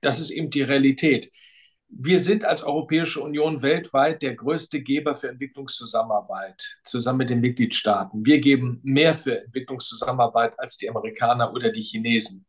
Das 0.00 0.20
ist 0.20 0.30
eben 0.30 0.50
die 0.50 0.62
Realität. 0.62 1.30
Wir 1.88 2.18
sind 2.18 2.44
als 2.44 2.62
Europäische 2.62 3.20
Union 3.20 3.62
weltweit 3.62 4.22
der 4.22 4.34
größte 4.34 4.82
Geber 4.82 5.14
für 5.14 5.28
Entwicklungszusammenarbeit, 5.28 6.78
zusammen 6.82 7.18
mit 7.18 7.30
den 7.30 7.40
Mitgliedstaaten. 7.40 8.24
Wir 8.24 8.40
geben 8.40 8.80
mehr 8.82 9.14
für 9.14 9.44
Entwicklungszusammenarbeit 9.44 10.58
als 10.58 10.76
die 10.78 10.90
Amerikaner 10.90 11.52
oder 11.52 11.70
die 11.70 11.82
Chinesen. 11.82 12.44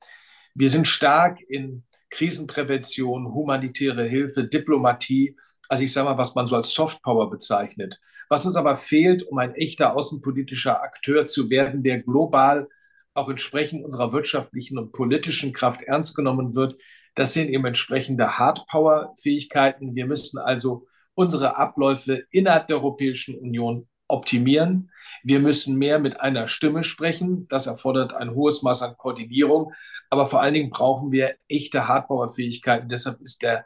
Wir 0.55 0.69
sind 0.69 0.87
stark 0.87 1.39
in 1.41 1.83
Krisenprävention, 2.09 3.33
humanitäre 3.33 4.05
Hilfe, 4.05 4.43
Diplomatie 4.43 5.35
also 5.69 5.83
ich 5.83 5.93
sage 5.93 6.09
mal, 6.09 6.17
was 6.17 6.35
man 6.35 6.47
so 6.47 6.55
als 6.55 6.71
Softpower 6.73 7.29
bezeichnet. 7.29 7.99
Was 8.29 8.45
uns 8.45 8.55
aber 8.55 8.75
fehlt, 8.75 9.23
um 9.23 9.37
ein 9.37 9.55
echter 9.55 9.95
außenpolitischer 9.95 10.81
Akteur 10.81 11.27
zu 11.27 11.49
werden, 11.49 11.83
der 11.83 12.01
global 12.01 12.67
auch 13.13 13.29
entsprechend 13.29 13.83
unserer 13.83 14.13
wirtschaftlichen 14.13 14.77
und 14.77 14.91
politischen 14.91 15.53
Kraft 15.53 15.81
ernst 15.81 16.15
genommen 16.15 16.55
wird, 16.55 16.77
das 17.15 17.33
sind 17.33 17.49
eben 17.49 17.65
entsprechende 17.65 18.37
Hardpower-Fähigkeiten. 18.37 19.95
Wir 19.95 20.05
müssen 20.05 20.37
also 20.37 20.85
unsere 21.15 21.57
Abläufe 21.57 22.25
innerhalb 22.29 22.67
der 22.67 22.77
Europäischen 22.77 23.35
Union 23.39 23.87
optimieren. 24.07 24.91
Wir 25.23 25.39
müssen 25.39 25.77
mehr 25.77 25.97
mit 25.97 26.21
einer 26.21 26.47
Stimme 26.47 26.83
sprechen. 26.83 27.47
Das 27.47 27.65
erfordert 27.65 28.13
ein 28.13 28.35
hohes 28.35 28.61
Maß 28.61 28.83
an 28.83 28.97
Koordinierung. 28.97 29.73
Aber 30.11 30.27
vor 30.27 30.41
allen 30.41 30.53
Dingen 30.53 30.69
brauchen 30.69 31.11
wir 31.11 31.35
echte 31.47 31.87
Hardpower-Fähigkeiten. 31.87 32.87
Deshalb 32.87 33.19
ist 33.21 33.41
der 33.41 33.65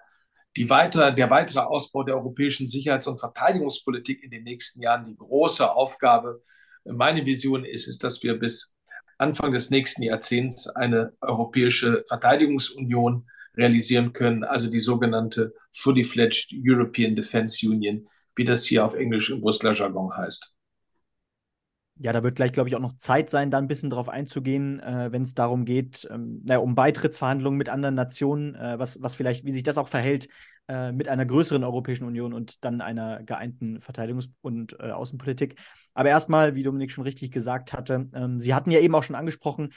die 0.58 0.70
weitere, 0.70 1.14
der 1.14 1.30
weitere 1.30 1.60
Ausbau 1.60 2.04
der 2.04 2.16
europäischen 2.16 2.68
Sicherheits- 2.68 3.08
und 3.08 3.20
Verteidigungspolitik 3.20 4.24
in 4.24 4.32
den 4.32 4.44
nächsten 4.44 4.82
Jahren 4.82 5.06
die 5.06 5.16
große 5.16 5.70
Aufgabe. 5.72 6.44
Meine 6.84 7.26
Vision 7.26 7.64
ist 7.64 7.88
es, 7.88 7.98
dass 7.98 8.22
wir 8.24 8.38
bis 8.38 8.74
Anfang 9.18 9.52
des 9.52 9.70
nächsten 9.70 10.04
Jahrzehnts 10.04 10.68
eine 10.68 11.14
europäische 11.22 12.04
Verteidigungsunion 12.08 13.30
realisieren 13.56 14.14
können, 14.14 14.44
also 14.44 14.70
die 14.70 14.80
sogenannte 14.80 15.54
Fully 15.74 16.04
Fledged 16.04 16.50
European 16.54 17.16
Defense 17.16 17.66
Union, 17.66 18.08
wie 18.36 18.46
das 18.46 18.66
hier 18.66 18.86
auf 18.86 18.94
Englisch 18.96 19.30
im 19.30 19.42
Brüsseler 19.42 19.74
Jargon 19.74 20.16
heißt. 20.16 20.54
Ja, 22.04 22.14
da 22.14 22.24
wird 22.24 22.36
gleich, 22.36 22.52
glaube 22.52 22.68
ich, 22.68 22.76
auch 22.76 22.80
noch 22.80 22.98
Zeit 22.98 23.30
sein, 23.30 23.52
da 23.52 23.60
ein 23.60 23.68
bisschen 23.68 23.92
drauf 23.92 24.10
einzugehen, 24.10 24.80
äh, 24.80 25.12
wenn 25.12 25.22
es 25.22 25.36
darum 25.36 25.66
geht, 25.66 26.08
ähm, 26.12 26.42
naja, 26.44 26.60
um 26.60 26.74
Beitrittsverhandlungen 26.74 27.60
mit 27.60 27.70
anderen 27.70 27.94
Nationen, 27.94 28.56
äh, 28.56 28.80
was, 28.80 29.04
was 29.04 29.14
vielleicht, 29.14 29.46
wie 29.46 29.52
sich 29.52 29.62
das 29.62 29.78
auch 29.78 29.88
verhält 29.88 30.28
äh, 30.68 30.92
mit 30.92 31.10
einer 31.10 31.28
größeren 31.28 31.64
Europäischen 31.64 32.06
Union 32.06 32.34
und 32.34 32.66
dann 32.66 32.82
einer 32.82 33.22
geeinten 33.22 33.78
Verteidigungs- 33.82 34.30
und 34.42 34.80
äh, 34.80 34.90
Außenpolitik. 34.90 35.60
Aber 35.94 36.10
erstmal, 36.10 36.56
wie 36.56 36.64
Dominik 36.64 36.90
schon 36.90 37.04
richtig 37.04 37.32
gesagt 37.32 37.72
hatte, 37.72 38.10
ähm, 38.16 38.40
Sie 38.40 38.56
hatten 38.56 38.72
ja 38.72 38.80
eben 38.80 38.96
auch 38.96 39.04
schon 39.04 39.16
angesprochen, 39.16 39.70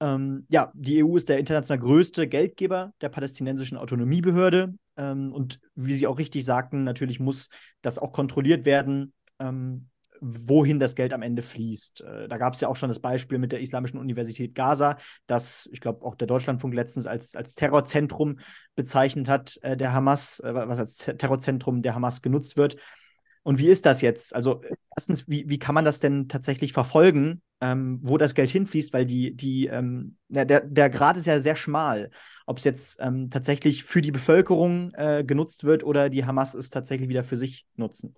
ähm, 0.00 0.44
ja, 0.50 0.70
die 0.74 0.98
EU 0.98 1.16
ist 1.16 1.30
der 1.30 1.38
international 1.38 1.82
größte 1.82 2.28
Geldgeber 2.28 2.92
der 3.00 3.08
palästinensischen 3.08 3.78
Autonomiebehörde. 3.78 4.74
Ähm, 4.98 5.32
und 5.32 5.60
wie 5.76 5.94
Sie 5.94 6.06
auch 6.06 6.18
richtig 6.18 6.44
sagten, 6.44 6.84
natürlich 6.84 7.20
muss 7.20 7.48
das 7.80 7.98
auch 7.98 8.12
kontrolliert 8.12 8.66
werden. 8.66 9.14
Wohin 10.26 10.80
das 10.80 10.94
Geld 10.94 11.12
am 11.12 11.20
Ende 11.20 11.42
fließt. 11.42 12.00
Äh, 12.00 12.28
da 12.28 12.36
gab 12.36 12.54
es 12.54 12.60
ja 12.60 12.68
auch 12.68 12.76
schon 12.76 12.88
das 12.88 12.98
Beispiel 12.98 13.38
mit 13.38 13.52
der 13.52 13.60
Islamischen 13.60 13.98
Universität 13.98 14.54
Gaza, 14.54 14.96
das, 15.26 15.68
ich 15.70 15.80
glaube, 15.80 16.04
auch 16.04 16.14
der 16.14 16.26
Deutschlandfunk 16.26 16.72
letztens 16.72 17.06
als, 17.06 17.36
als 17.36 17.54
Terrorzentrum 17.54 18.38
bezeichnet 18.74 19.28
hat, 19.28 19.58
äh, 19.62 19.76
der 19.76 19.92
Hamas, 19.92 20.40
äh, 20.40 20.54
was 20.54 20.78
als 20.78 20.96
Terrorzentrum 20.96 21.82
der 21.82 21.94
Hamas 21.94 22.22
genutzt 22.22 22.56
wird. 22.56 22.76
Und 23.42 23.58
wie 23.58 23.68
ist 23.68 23.84
das 23.84 24.00
jetzt? 24.00 24.34
Also, 24.34 24.62
erstens, 24.96 25.28
wie, 25.28 25.48
wie 25.48 25.58
kann 25.58 25.74
man 25.74 25.84
das 25.84 26.00
denn 26.00 26.28
tatsächlich 26.28 26.72
verfolgen, 26.72 27.42
ähm, 27.60 28.00
wo 28.02 28.16
das 28.16 28.34
Geld 28.34 28.48
hinfließt? 28.48 28.94
Weil 28.94 29.04
die, 29.04 29.36
die, 29.36 29.66
ähm, 29.66 30.16
der, 30.28 30.62
der 30.62 30.90
Grad 30.90 31.18
ist 31.18 31.26
ja 31.26 31.38
sehr 31.40 31.54
schmal. 31.54 32.10
Ob 32.46 32.56
es 32.58 32.64
jetzt 32.64 32.98
ähm, 33.00 33.28
tatsächlich 33.28 33.84
für 33.84 34.00
die 34.00 34.12
Bevölkerung 34.12 34.92
äh, 34.94 35.24
genutzt 35.24 35.64
wird 35.64 35.84
oder 35.84 36.08
die 36.08 36.24
Hamas 36.24 36.54
es 36.54 36.70
tatsächlich 36.70 37.10
wieder 37.10 37.22
für 37.22 37.36
sich 37.36 37.66
nutzen. 37.76 38.16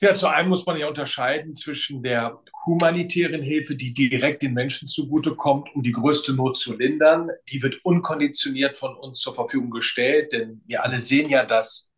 Ja, 0.00 0.14
zu 0.14 0.28
einem 0.28 0.50
muss 0.50 0.66
man 0.66 0.76
ja 0.76 0.88
unterscheiden 0.88 1.54
zwischen 1.54 2.02
der 2.02 2.42
humanitären 2.66 3.42
Hilfe, 3.42 3.76
die 3.76 3.94
direkt 3.94 4.42
den 4.42 4.52
Menschen 4.52 4.86
zugutekommt, 4.88 5.74
um 5.74 5.82
die 5.82 5.92
größte 5.92 6.34
Not 6.34 6.58
zu 6.58 6.76
lindern. 6.76 7.30
Die 7.48 7.62
wird 7.62 7.82
unkonditioniert 7.82 8.76
von 8.76 8.94
uns 8.94 9.20
zur 9.20 9.34
Verfügung 9.34 9.70
gestellt, 9.70 10.32
denn 10.32 10.62
wir 10.66 10.84
alle 10.84 11.00
sehen 11.00 11.30
ja 11.30 11.46
das 11.46 11.90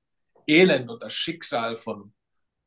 Elend 0.46 0.88
und 0.90 1.02
das 1.02 1.12
Schicksal 1.12 1.76
von 1.76 2.12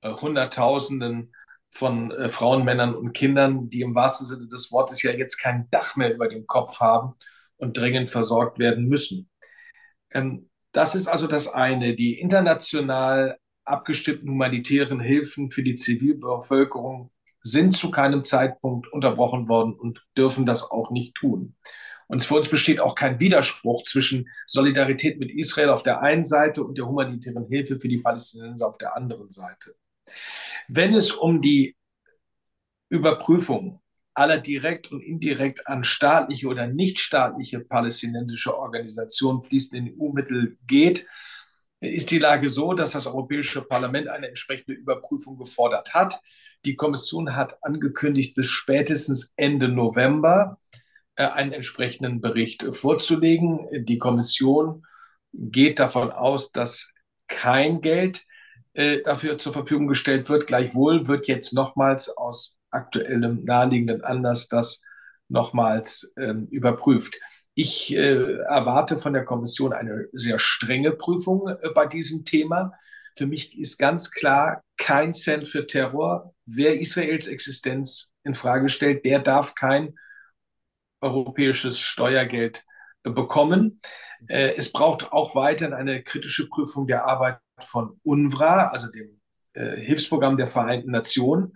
äh, 0.01 0.11
Hunderttausenden 0.11 1.33
von 1.73 2.11
äh, 2.11 2.27
Frauen, 2.27 2.65
Männern 2.65 2.93
und 2.93 3.13
Kindern, 3.13 3.69
die 3.69 3.81
im 3.81 3.95
wahrsten 3.95 4.27
Sinne 4.27 4.47
des 4.47 4.71
Wortes 4.73 5.01
ja 5.01 5.11
jetzt 5.13 5.37
kein 5.37 5.69
Dach 5.71 5.95
mehr 5.95 6.13
über 6.13 6.27
dem 6.27 6.45
Kopf 6.45 6.81
haben 6.81 7.13
und 7.55 7.77
dringend 7.77 8.11
versorgt 8.11 8.59
werden 8.59 8.87
müssen. 8.89 9.29
Ähm, 10.11 10.49
das 10.73 10.95
ist 10.95 11.07
also 11.07 11.27
das 11.27 11.47
eine. 11.47 11.95
Die 11.95 12.19
international 12.19 13.37
abgestimmten 13.65 14.29
humanitären 14.29 14.99
Hilfen 14.99 15.51
für 15.51 15.63
die 15.63 15.75
Zivilbevölkerung 15.75 17.11
sind 17.41 17.75
zu 17.75 17.91
keinem 17.91 18.23
Zeitpunkt 18.23 18.91
unterbrochen 18.91 19.47
worden 19.47 19.73
und 19.73 20.05
dürfen 20.17 20.45
das 20.45 20.69
auch 20.69 20.91
nicht 20.91 21.15
tun. 21.15 21.55
Und 22.07 22.23
für 22.23 22.35
uns 22.35 22.49
besteht 22.49 22.79
auch 22.79 22.93
kein 22.93 23.19
Widerspruch 23.19 23.83
zwischen 23.83 24.27
Solidarität 24.45 25.17
mit 25.17 25.31
Israel 25.31 25.69
auf 25.69 25.81
der 25.81 26.01
einen 26.01 26.25
Seite 26.25 26.63
und 26.63 26.77
der 26.77 26.85
humanitären 26.85 27.47
Hilfe 27.47 27.79
für 27.79 27.87
die 27.87 27.99
Palästinenser 27.99 28.67
auf 28.67 28.77
der 28.77 28.97
anderen 28.97 29.29
Seite. 29.29 29.75
Wenn 30.67 30.93
es 30.93 31.11
um 31.11 31.41
die 31.41 31.75
Überprüfung 32.89 33.81
aller 34.13 34.37
direkt 34.37 34.91
und 34.91 35.01
indirekt 35.01 35.67
an 35.67 35.85
staatliche 35.85 36.47
oder 36.47 36.67
nichtstaatliche 36.67 37.61
palästinensische 37.61 38.57
Organisationen 38.57 39.41
fließenden 39.41 39.95
EU-Mittel 39.97 40.57
geht, 40.67 41.07
ist 41.81 42.11
die 42.11 42.19
Lage 42.19 42.49
so, 42.49 42.73
dass 42.73 42.91
das 42.91 43.07
Europäische 43.07 43.63
Parlament 43.63 44.07
eine 44.07 44.27
entsprechende 44.27 44.73
Überprüfung 44.73 45.37
gefordert 45.37 45.93
hat. 45.93 46.21
Die 46.63 46.75
Kommission 46.75 47.35
hat 47.35 47.57
angekündigt, 47.63 48.35
bis 48.35 48.47
spätestens 48.47 49.33
Ende 49.35 49.67
November 49.67 50.59
äh, 51.15 51.25
einen 51.25 51.53
entsprechenden 51.53 52.21
Bericht 52.21 52.73
vorzulegen. 52.75 53.67
Die 53.85 53.97
Kommission 53.97 54.85
geht 55.33 55.79
davon 55.79 56.11
aus, 56.11 56.51
dass 56.51 56.93
kein 57.27 57.81
Geld 57.81 58.25
äh, 58.73 59.01
dafür 59.01 59.39
zur 59.39 59.53
Verfügung 59.53 59.87
gestellt 59.87 60.29
wird. 60.29 60.45
Gleichwohl 60.45 61.07
wird 61.07 61.27
jetzt 61.27 61.51
nochmals 61.51 62.09
aus 62.09 62.57
aktuellem 62.69 63.43
naheliegenden 63.43 64.03
Anlass 64.03 64.47
das 64.47 64.81
nochmals 65.29 66.13
ähm, 66.17 66.47
überprüft. 66.51 67.17
Ich 67.53 67.93
äh, 67.93 68.37
erwarte 68.43 68.97
von 68.97 69.13
der 69.13 69.25
Kommission 69.25 69.73
eine 69.73 70.07
sehr 70.13 70.39
strenge 70.39 70.91
Prüfung 70.91 71.47
äh, 71.47 71.69
bei 71.75 71.85
diesem 71.85 72.23
Thema. 72.23 72.71
Für 73.17 73.27
mich 73.27 73.57
ist 73.57 73.77
ganz 73.77 74.11
klar, 74.11 74.63
kein 74.77 75.13
Cent 75.13 75.49
für 75.49 75.67
Terror. 75.67 76.33
Wer 76.45 76.79
Israels 76.79 77.27
Existenz 77.27 78.13
in 78.23 78.35
Frage 78.35 78.69
stellt, 78.69 79.05
der 79.05 79.19
darf 79.19 79.53
kein 79.55 79.95
europäisches 81.01 81.79
Steuergeld 81.79 82.65
äh, 83.03 83.09
bekommen. 83.09 83.79
Äh, 84.27 84.53
es 84.55 84.71
braucht 84.71 85.11
auch 85.11 85.35
weiterhin 85.35 85.73
eine 85.73 86.03
kritische 86.03 86.47
Prüfung 86.47 86.87
der 86.87 87.05
Arbeit 87.05 87.39
von 87.59 87.99
UNRWA, 88.03 88.69
also 88.69 88.87
dem 88.87 89.19
äh, 89.53 89.75
Hilfsprogramm 89.77 90.37
der 90.37 90.47
Vereinten 90.47 90.91
Nationen. 90.91 91.53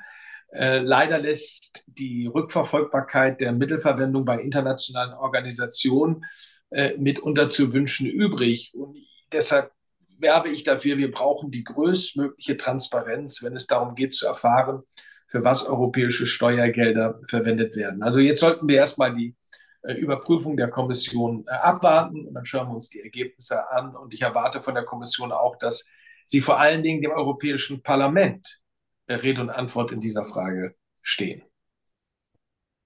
Äh, 0.56 0.80
leider 0.80 1.20
lässt 1.20 1.84
die 1.88 2.28
Rückverfolgbarkeit 2.28 3.42
der 3.42 3.52
Mittelverwendung 3.52 4.24
bei 4.24 4.40
internationalen 4.40 5.14
Organisationen 5.14 6.24
äh, 6.70 6.96
mitunter 6.98 7.50
zu 7.50 7.74
wünschen 7.74 8.08
übrig. 8.08 8.74
Und 8.74 8.98
deshalb 9.32 9.72
werbe 10.18 10.50
ich 10.50 10.64
dafür, 10.64 10.98
wir 10.98 11.12
brauchen 11.12 11.52
die 11.52 11.66
größtmögliche 11.66 12.56
Transparenz, 12.56 13.44
wenn 13.44 13.56
es 13.56 13.68
darum 13.68 13.96
geht 13.96 14.14
zu 14.14 14.28
erfahren, 14.28 14.84
für 15.28 15.44
was 15.44 15.66
europäische 15.66 16.26
Steuergelder 16.26 17.20
verwendet 17.28 17.76
werden. 17.76 18.02
Also 18.02 18.20
jetzt 18.20 18.40
sollten 18.40 18.68
wir 18.70 18.78
erstmal 18.78 19.14
die 19.14 19.36
äh, 19.82 19.94
Überprüfung 19.94 20.56
der 20.56 20.70
Kommission 20.70 21.44
äh, 21.48 21.52
abwarten 21.52 22.26
und 22.28 22.34
dann 22.34 22.46
schauen 22.46 22.70
wir 22.70 22.76
uns 22.76 22.90
die 22.90 23.02
Ergebnisse 23.02 23.70
an. 23.72 23.94
Und 23.94 24.14
ich 24.14 24.22
erwarte 24.22 24.62
von 24.62 24.74
der 24.74 24.86
Kommission 24.86 25.34
auch, 25.34 25.58
dass 25.58 25.86
sie 26.24 26.40
vor 26.40 26.62
allen 26.62 26.82
Dingen 26.82 27.02
dem 27.02 27.12
Europäischen 27.12 27.84
Parlament 27.84 28.62
Rede 29.08 29.42
und 29.42 29.50
Antwort 29.50 29.92
in 29.92 30.00
dieser 30.00 30.26
Frage 30.28 30.76
stehen. 31.02 31.44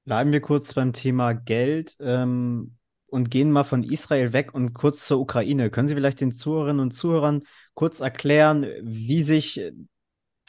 Bleiben 0.05 0.31
wir 0.31 0.41
kurz 0.41 0.73
beim 0.73 0.93
Thema 0.93 1.33
Geld 1.33 1.95
ähm, 1.99 2.75
und 3.07 3.29
gehen 3.29 3.51
mal 3.51 3.63
von 3.63 3.83
Israel 3.83 4.33
weg 4.33 4.53
und 4.53 4.73
kurz 4.73 5.05
zur 5.05 5.19
Ukraine. 5.19 5.69
Können 5.69 5.87
Sie 5.87 5.95
vielleicht 5.95 6.21
den 6.21 6.31
Zuhörerinnen 6.31 6.79
und 6.79 6.91
Zuhörern 6.91 7.41
kurz 7.73 7.99
erklären, 7.99 8.65
wie 8.81 9.21
sich 9.23 9.61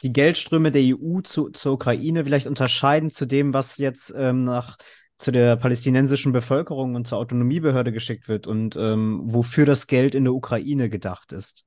die 0.03 0.13
Geldströme 0.13 0.73
der 0.73 0.83
EU 0.83 1.21
zu, 1.21 1.51
zur 1.51 1.75
Ukraine 1.75 2.25
vielleicht 2.25 2.47
unterscheiden 2.47 3.11
zu 3.11 3.27
dem, 3.27 3.53
was 3.53 3.77
jetzt 3.79 4.15
ähm, 4.17 4.45
nach 4.45 4.79
zu 5.19 5.31
der 5.31 5.57
palästinensischen 5.57 6.33
Bevölkerung 6.33 6.95
und 6.95 7.07
zur 7.07 7.19
Autonomiebehörde 7.19 7.93
geschickt 7.93 8.27
wird 8.29 8.47
und 8.47 8.77
ähm, 8.77 9.21
wofür 9.25 9.67
das 9.67 9.87
Geld 9.87 10.15
in 10.15 10.25
der 10.25 10.33
Ukraine 10.33 10.89
gedacht 10.89 11.33
ist? 11.33 11.67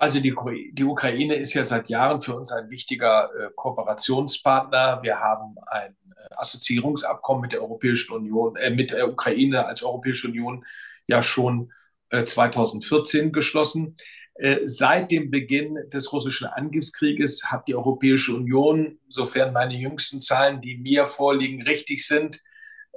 Also 0.00 0.20
die, 0.20 0.32
die 0.72 0.84
Ukraine 0.84 1.34
ist 1.34 1.54
ja 1.54 1.64
seit 1.64 1.88
Jahren 1.88 2.22
für 2.22 2.36
uns 2.36 2.52
ein 2.52 2.70
wichtiger 2.70 3.30
äh, 3.34 3.50
Kooperationspartner. 3.56 5.00
Wir 5.02 5.18
haben 5.18 5.56
ein 5.66 5.90
äh, 5.90 6.34
Assoziierungsabkommen 6.36 7.42
mit 7.42 7.52
der 7.52 7.62
Europäischen 7.62 8.12
Union, 8.12 8.54
äh, 8.54 8.70
mit 8.70 8.92
der 8.92 9.10
Ukraine 9.10 9.66
als 9.66 9.82
Europäische 9.82 10.28
Union 10.28 10.64
ja 11.08 11.20
schon 11.22 11.72
2014 12.12 13.26
äh, 13.26 13.30
geschlossen. 13.32 13.96
Äh, 14.34 14.60
seit 14.66 15.10
dem 15.10 15.32
Beginn 15.32 15.76
des 15.92 16.12
russischen 16.12 16.46
Angriffskrieges 16.46 17.46
hat 17.46 17.66
die 17.66 17.74
Europäische 17.74 18.36
Union, 18.36 19.00
sofern 19.08 19.52
meine 19.52 19.74
jüngsten 19.74 20.20
Zahlen, 20.20 20.60
die 20.60 20.78
mir 20.78 21.06
vorliegen, 21.06 21.62
richtig 21.62 22.06
sind, 22.06 22.40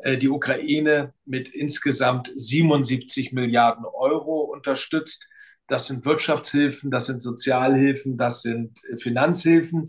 die 0.03 0.29
Ukraine 0.29 1.13
mit 1.25 1.49
insgesamt 1.49 2.31
77 2.35 3.33
Milliarden 3.33 3.85
Euro 3.85 4.39
unterstützt. 4.41 5.29
Das 5.67 5.87
sind 5.87 6.05
Wirtschaftshilfen, 6.05 6.91
das 6.91 7.05
sind 7.05 7.21
Sozialhilfen, 7.21 8.17
das 8.17 8.41
sind 8.41 8.79
äh, 8.89 8.97
Finanzhilfen. 8.97 9.87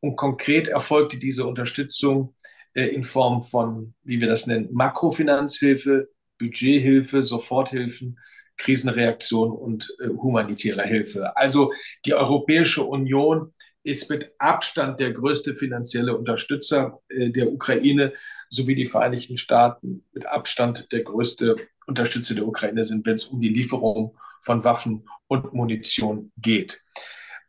Und 0.00 0.16
konkret 0.16 0.68
erfolgte 0.68 1.18
diese 1.18 1.46
Unterstützung 1.46 2.34
äh, 2.74 2.86
in 2.86 3.04
Form 3.04 3.42
von, 3.42 3.94
wie 4.02 4.20
wir 4.20 4.28
das 4.28 4.46
nennen, 4.46 4.68
Makrofinanzhilfe, 4.72 6.08
Budgethilfe, 6.38 7.22
Soforthilfen, 7.22 8.18
Krisenreaktion 8.56 9.50
und 9.50 9.94
äh, 10.00 10.08
humanitärer 10.08 10.84
Hilfe. 10.84 11.36
Also 11.36 11.72
die 12.04 12.14
Europäische 12.14 12.82
Union 12.84 13.52
ist 13.82 14.08
mit 14.08 14.32
Abstand 14.38 14.98
der 14.98 15.12
größte 15.12 15.54
finanzielle 15.54 16.16
Unterstützer 16.16 17.00
der 17.10 17.52
Ukraine, 17.52 18.14
sowie 18.48 18.74
die 18.74 18.86
Vereinigten 18.86 19.36
Staaten 19.36 20.04
mit 20.12 20.26
Abstand 20.26 20.90
der 20.92 21.02
größte 21.02 21.56
Unterstützer 21.86 22.34
der 22.34 22.46
Ukraine 22.46 22.84
sind, 22.84 23.04
wenn 23.04 23.14
es 23.14 23.24
um 23.24 23.40
die 23.40 23.48
Lieferung 23.48 24.16
von 24.44 24.64
Waffen 24.64 25.08
und 25.26 25.52
Munition 25.54 26.32
geht. 26.36 26.82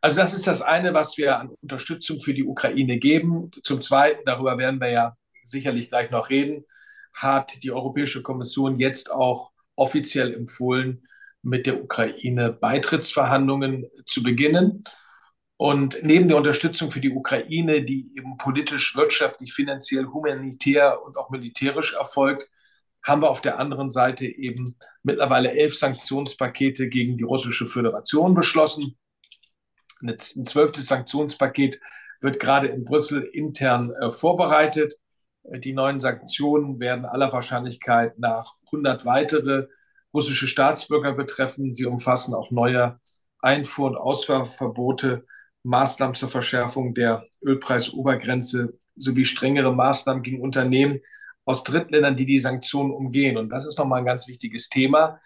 Also 0.00 0.18
das 0.18 0.34
ist 0.34 0.46
das 0.46 0.62
eine, 0.62 0.94
was 0.94 1.18
wir 1.18 1.38
an 1.38 1.50
Unterstützung 1.62 2.20
für 2.20 2.34
die 2.34 2.44
Ukraine 2.44 2.98
geben. 2.98 3.50
Zum 3.62 3.80
Zweiten, 3.80 4.22
darüber 4.24 4.58
werden 4.58 4.80
wir 4.80 4.90
ja 4.90 5.16
sicherlich 5.44 5.88
gleich 5.88 6.10
noch 6.10 6.30
reden, 6.30 6.64
hat 7.12 7.62
die 7.62 7.72
Europäische 7.72 8.22
Kommission 8.22 8.78
jetzt 8.78 9.10
auch 9.10 9.52
offiziell 9.74 10.34
empfohlen, 10.34 11.06
mit 11.42 11.66
der 11.66 11.82
Ukraine 11.82 12.52
Beitrittsverhandlungen 12.52 13.86
zu 14.04 14.22
beginnen. 14.22 14.82
Und 15.56 15.98
neben 16.02 16.28
der 16.28 16.36
Unterstützung 16.36 16.90
für 16.90 17.00
die 17.00 17.10
Ukraine, 17.10 17.82
die 17.82 18.12
eben 18.16 18.36
politisch, 18.36 18.94
wirtschaftlich, 18.96 19.52
finanziell, 19.54 20.06
humanitär 20.06 21.02
und 21.02 21.16
auch 21.16 21.30
militärisch 21.30 21.94
erfolgt, 21.94 22.48
haben 23.06 23.22
wir 23.22 23.30
auf 23.30 23.40
der 23.40 23.58
anderen 23.60 23.88
Seite 23.88 24.26
eben 24.26 24.74
mittlerweile 25.04 25.52
elf 25.52 25.76
Sanktionspakete 25.76 26.88
gegen 26.88 27.16
die 27.16 27.24
russische 27.24 27.66
Föderation 27.66 28.34
beschlossen. 28.34 28.98
Ein 30.02 30.18
zwölftes 30.18 30.86
Sanktionspaket 30.86 31.80
wird 32.20 32.40
gerade 32.40 32.66
in 32.66 32.84
Brüssel 32.84 33.22
intern 33.22 33.92
äh, 33.92 34.10
vorbereitet. 34.10 34.94
Äh, 35.44 35.60
die 35.60 35.72
neuen 35.72 36.00
Sanktionen 36.00 36.80
werden 36.80 37.04
aller 37.04 37.32
Wahrscheinlichkeit 37.32 38.18
nach 38.18 38.54
100 38.66 39.06
weitere 39.06 39.68
russische 40.12 40.48
Staatsbürger 40.48 41.12
betreffen. 41.12 41.72
Sie 41.72 41.86
umfassen 41.86 42.34
auch 42.34 42.50
neue 42.50 42.98
Einfuhr- 43.40 43.90
und 43.90 43.96
Ausfuhrverbote, 43.96 45.24
Maßnahmen 45.62 46.14
zur 46.16 46.28
Verschärfung 46.28 46.94
der 46.94 47.24
Ölpreisobergrenze 47.42 48.78
sowie 48.96 49.24
strengere 49.24 49.72
Maßnahmen 49.72 50.22
gegen 50.22 50.40
Unternehmen, 50.40 51.00
aus 51.46 51.64
Drittländern, 51.64 52.16
die 52.16 52.26
die 52.26 52.40
Sanktionen 52.40 52.90
umgehen. 52.90 53.38
Und 53.38 53.48
das 53.48 53.66
ist 53.66 53.78
nochmal 53.78 54.00
ein 54.00 54.04
ganz 54.04 54.28
wichtiges 54.28 54.68
Thema. 54.68 55.20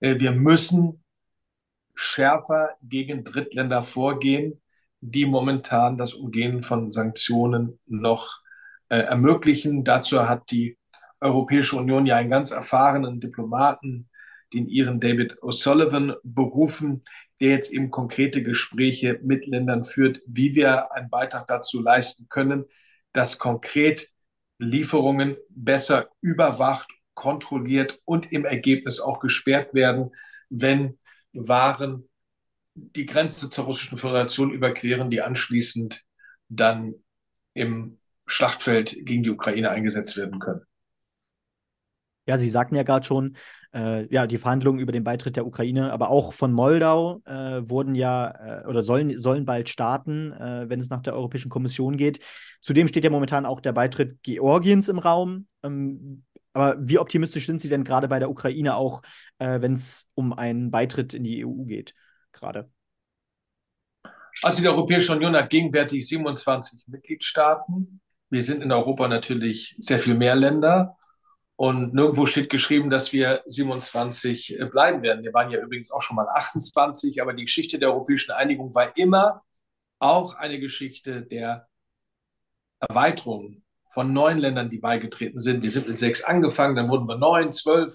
Äh, 0.00 0.18
wir 0.18 0.32
müssen 0.32 1.04
schärfer 1.94 2.70
gegen 2.82 3.22
Drittländer 3.22 3.82
vorgehen, 3.82 4.60
die 5.00 5.26
momentan 5.26 5.98
das 5.98 6.14
Umgehen 6.14 6.62
von 6.62 6.90
Sanktionen 6.90 7.78
noch 7.86 8.40
äh, 8.88 8.98
ermöglichen. 8.98 9.84
Dazu 9.84 10.28
hat 10.28 10.50
die 10.50 10.78
Europäische 11.20 11.76
Union 11.76 12.06
ja 12.06 12.16
einen 12.16 12.30
ganz 12.30 12.50
erfahrenen 12.50 13.20
Diplomaten, 13.20 14.08
den 14.52 14.68
ihren 14.68 14.98
David 14.98 15.42
O'Sullivan, 15.42 16.14
berufen, 16.22 17.04
der 17.40 17.50
jetzt 17.50 17.70
eben 17.70 17.90
konkrete 17.90 18.42
Gespräche 18.42 19.20
mit 19.22 19.46
Ländern 19.46 19.84
führt, 19.84 20.22
wie 20.26 20.54
wir 20.54 20.92
einen 20.92 21.10
Beitrag 21.10 21.46
dazu 21.46 21.82
leisten 21.82 22.28
können, 22.30 22.64
dass 23.12 23.38
konkret 23.38 24.10
Lieferungen 24.58 25.36
besser 25.50 26.08
überwacht, 26.20 26.90
kontrolliert 27.14 28.00
und 28.04 28.32
im 28.32 28.44
Ergebnis 28.44 29.00
auch 29.00 29.20
gesperrt 29.20 29.74
werden, 29.74 30.14
wenn 30.50 30.98
Waren 31.32 32.08
die 32.74 33.06
Grenze 33.06 33.50
zur 33.50 33.64
Russischen 33.64 33.98
Föderation 33.98 34.50
überqueren, 34.50 35.10
die 35.10 35.22
anschließend 35.22 36.02
dann 36.48 36.94
im 37.54 37.98
Schlachtfeld 38.26 38.96
gegen 39.00 39.22
die 39.22 39.30
Ukraine 39.30 39.70
eingesetzt 39.70 40.16
werden 40.16 40.38
können. 40.38 40.62
Ja, 42.26 42.36
Sie 42.36 42.48
sagten 42.48 42.74
ja 42.74 42.82
gerade 42.82 43.06
schon, 43.06 43.36
äh, 43.72 44.12
ja, 44.12 44.26
die 44.26 44.36
Verhandlungen 44.36 44.80
über 44.80 44.92
den 44.92 45.04
Beitritt 45.04 45.36
der 45.36 45.46
Ukraine, 45.46 45.92
aber 45.92 46.10
auch 46.10 46.32
von 46.32 46.52
Moldau 46.52 47.22
äh, 47.24 47.62
wurden 47.68 47.94
ja 47.94 48.62
äh, 48.62 48.66
oder 48.66 48.82
sollen, 48.82 49.16
sollen 49.18 49.44
bald 49.44 49.68
starten, 49.68 50.32
äh, 50.32 50.68
wenn 50.68 50.80
es 50.80 50.90
nach 50.90 51.02
der 51.02 51.14
Europäischen 51.14 51.50
Kommission 51.50 51.96
geht. 51.96 52.18
Zudem 52.60 52.88
steht 52.88 53.04
ja 53.04 53.10
momentan 53.10 53.46
auch 53.46 53.60
der 53.60 53.72
Beitritt 53.72 54.22
Georgiens 54.22 54.88
im 54.88 54.98
Raum. 54.98 55.46
Ähm, 55.62 56.24
aber 56.52 56.76
wie 56.80 56.98
optimistisch 56.98 57.46
sind 57.46 57.60
Sie 57.60 57.68
denn 57.68 57.84
gerade 57.84 58.08
bei 58.08 58.18
der 58.18 58.30
Ukraine 58.30 58.76
auch, 58.76 59.02
äh, 59.38 59.60
wenn 59.60 59.74
es 59.74 60.08
um 60.14 60.32
einen 60.32 60.70
Beitritt 60.70 61.12
in 61.12 61.22
die 61.22 61.44
EU 61.44 61.64
geht, 61.64 61.94
gerade? 62.32 62.70
Also 64.42 64.62
die 64.62 64.68
Europäische 64.68 65.12
Union 65.12 65.36
hat 65.36 65.50
gegenwärtig 65.50 66.08
27 66.08 66.84
Mitgliedstaaten. 66.86 68.00
Wir 68.30 68.42
sind 68.42 68.62
in 68.62 68.72
Europa 68.72 69.06
natürlich 69.06 69.76
sehr 69.78 69.98
viel 69.98 70.14
mehr 70.14 70.34
Länder. 70.34 70.96
Und 71.56 71.94
nirgendwo 71.94 72.26
steht 72.26 72.50
geschrieben, 72.50 72.90
dass 72.90 73.14
wir 73.14 73.42
27 73.46 74.60
äh, 74.60 74.64
bleiben 74.66 75.02
werden. 75.02 75.24
Wir 75.24 75.32
waren 75.32 75.50
ja 75.50 75.58
übrigens 75.58 75.90
auch 75.90 76.02
schon 76.02 76.16
mal 76.16 76.28
28, 76.28 77.22
aber 77.22 77.32
die 77.32 77.44
Geschichte 77.44 77.78
der 77.78 77.90
europäischen 77.90 78.32
Einigung 78.32 78.74
war 78.74 78.94
immer 78.96 79.42
auch 79.98 80.34
eine 80.34 80.60
Geschichte 80.60 81.22
der 81.22 81.66
Erweiterung 82.78 83.62
von 83.90 84.12
neun 84.12 84.36
Ländern, 84.36 84.68
die 84.68 84.78
beigetreten 84.78 85.38
sind. 85.38 85.62
Wir 85.62 85.70
sind 85.70 85.88
mit 85.88 85.96
sechs 85.96 86.22
angefangen, 86.22 86.76
dann 86.76 86.90
wurden 86.90 87.08
wir 87.08 87.16
neun, 87.16 87.50
zwölf, 87.52 87.94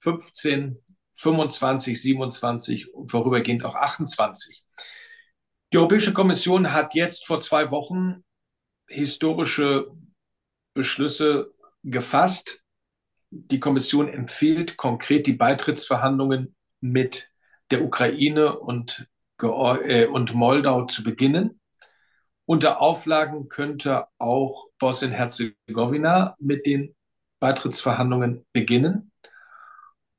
15, 0.00 0.82
25, 1.14 2.02
27 2.02 2.92
und 2.92 3.12
vorübergehend 3.12 3.64
auch 3.64 3.76
28. 3.76 4.64
Die 5.72 5.78
Europäische 5.78 6.12
Kommission 6.12 6.72
hat 6.72 6.94
jetzt 6.94 7.24
vor 7.24 7.38
zwei 7.38 7.70
Wochen 7.70 8.24
historische 8.88 9.86
Beschlüsse 10.74 11.54
gefasst. 11.82 12.62
Die 13.30 13.60
Kommission 13.60 14.08
empfiehlt 14.08 14.76
konkret 14.76 15.26
die 15.26 15.32
Beitrittsverhandlungen 15.32 16.54
mit 16.80 17.30
der 17.70 17.82
Ukraine 17.82 18.58
und, 18.58 19.08
äh, 19.40 20.06
und 20.06 20.34
Moldau 20.34 20.84
zu 20.84 21.02
beginnen. 21.02 21.60
Unter 22.44 22.80
Auflagen 22.80 23.48
könnte 23.48 24.06
auch 24.18 24.66
Bosnien-Herzegowina 24.78 26.36
mit 26.38 26.66
den 26.66 26.94
Beitrittsverhandlungen 27.40 28.44
beginnen. 28.52 29.12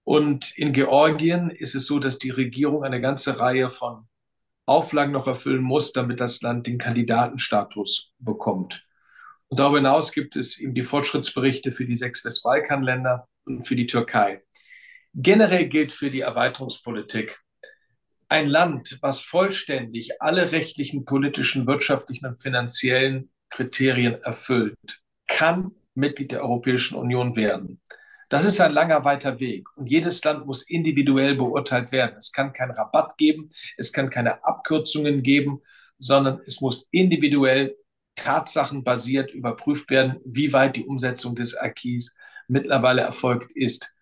Und 0.04 0.58
in 0.58 0.74
Georgien 0.74 1.50
ist 1.50 1.76
es 1.76 1.86
so, 1.86 2.00
dass 2.00 2.18
die 2.18 2.32
Regierung 2.32 2.84
eine 2.84 3.00
ganze 3.00 3.40
Reihe 3.40 3.70
von 3.70 4.08
Auflagen 4.66 5.12
noch 5.12 5.28
erfüllen 5.28 5.62
muss, 5.62 5.92
damit 5.94 6.20
das 6.20 6.42
Land 6.42 6.68
den 6.68 6.78
Kandidatenstatus 6.78 8.14
bekommt. 8.20 8.86
Und 9.50 9.60
darüber 9.60 9.78
hinaus 9.78 10.12
gibt 10.12 10.36
es 10.36 10.58
eben 10.58 10.74
die 10.74 10.84
Fortschrittsberichte 10.84 11.72
für 11.72 11.86
die 11.86 11.96
sechs 11.96 12.26
Westbalkanländer 12.26 13.28
und 13.46 13.68
für 13.68 13.76
die 13.76 13.86
Türkei. 13.86 14.42
Generell 15.14 15.68
gilt 15.68 15.92
für 15.92 16.10
die 16.10 16.22
Erweiterungspolitik, 16.22 17.40
ein 18.30 18.48
Land, 18.48 18.98
was 19.02 19.22
vollständig 19.22 20.22
alle 20.22 20.52
rechtlichen, 20.52 21.06
politischen, 21.06 21.68
wirtschaftlichen 21.68 22.26
und 22.26 22.42
finanziellen 22.42 23.30
Kriterien 23.50 24.16
erfüllt, 24.24 24.76
kann 25.28 25.72
Mitglied 25.94 26.32
der 26.32 26.42
Europäischen 26.42 26.96
Union 26.96 27.36
werden. 27.36 27.80
Das 28.30 28.46
ist 28.46 28.60
ein 28.60 28.72
langer, 28.72 29.06
weiter 29.06 29.40
Weg. 29.40 29.68
Und 29.76 29.92
jedes 29.92 30.24
Land 30.24 30.48
muss 30.48 30.64
individuell 30.64 31.36
beurteilt 31.36 31.92
werden. 31.92 32.16
Es 32.18 32.32
kann 32.32 32.54
keinen 32.54 32.72
Rabatt 32.72 33.16
geben, 33.18 33.52
es 33.78 33.94
kann 33.94 34.10
keine 34.10 34.44
Abkürzungen 34.44 35.22
geben, 35.22 35.62
sondern 36.00 36.42
es 36.48 36.60
muss 36.60 36.88
individuell 36.90 37.76
tatsachenbasiert 38.16 39.32
überprüft 39.32 39.90
werden, 39.90 40.20
wie 40.26 40.54
weit 40.54 40.76
die 40.76 40.86
Umsetzung 40.86 41.36
des 41.36 41.56
Acquis 41.56 42.16
mittlerweile 42.48 43.02
erfolgt 43.02 43.52
ist. 43.56 43.96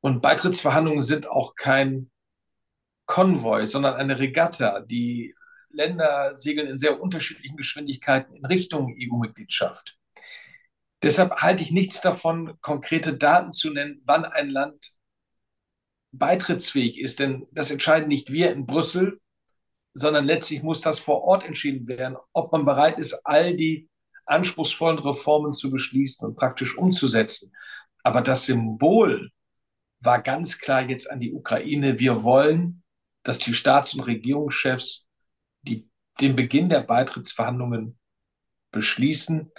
Und 0.00 0.22
Beitrittsverhandlungen 0.22 1.02
sind 1.02 1.28
auch 1.28 1.54
kein 1.54 2.10
Konvoi, 3.06 3.66
sondern 3.66 3.94
eine 3.94 4.18
Regatta. 4.18 4.80
Die 4.80 5.34
Länder 5.70 6.36
segeln 6.36 6.68
in 6.68 6.76
sehr 6.76 7.00
unterschiedlichen 7.00 7.56
Geschwindigkeiten 7.56 8.34
in 8.34 8.44
Richtung 8.44 8.96
EU-Mitgliedschaft. 8.98 9.98
Deshalb 11.02 11.36
halte 11.36 11.62
ich 11.62 11.70
nichts 11.70 12.00
davon, 12.00 12.58
konkrete 12.60 13.16
Daten 13.16 13.52
zu 13.52 13.70
nennen, 13.70 14.02
wann 14.04 14.24
ein 14.24 14.50
Land 14.50 14.92
beitrittsfähig 16.12 16.98
ist. 16.98 17.20
Denn 17.20 17.46
das 17.52 17.70
entscheiden 17.70 18.08
nicht 18.08 18.32
wir 18.32 18.52
in 18.52 18.66
Brüssel, 18.66 19.20
sondern 19.94 20.24
letztlich 20.24 20.62
muss 20.62 20.80
das 20.80 20.98
vor 20.98 21.22
Ort 21.22 21.44
entschieden 21.44 21.86
werden, 21.88 22.16
ob 22.32 22.52
man 22.52 22.64
bereit 22.64 22.98
ist, 22.98 23.14
all 23.24 23.56
die 23.56 23.88
anspruchsvollen 24.26 24.98
Reformen 24.98 25.52
zu 25.52 25.70
beschließen 25.70 26.26
und 26.26 26.36
praktisch 26.36 26.76
umzusetzen. 26.76 27.52
Aber 28.02 28.20
das 28.20 28.46
Symbol 28.46 29.30
war 30.00 30.22
ganz 30.22 30.58
klar 30.58 30.88
jetzt 30.88 31.10
an 31.10 31.20
die 31.20 31.32
Ukraine. 31.32 31.98
Wir 31.98 32.22
wollen, 32.22 32.82
dass 33.22 33.38
die 33.38 33.54
Staats- 33.54 33.94
und 33.94 34.02
Regierungschefs 34.02 35.08
die, 35.62 35.88
den 36.20 36.36
Beginn 36.36 36.68
der 36.68 36.80
Beitrittsverhandlungen 36.80 37.98
beschließen, 38.70 39.50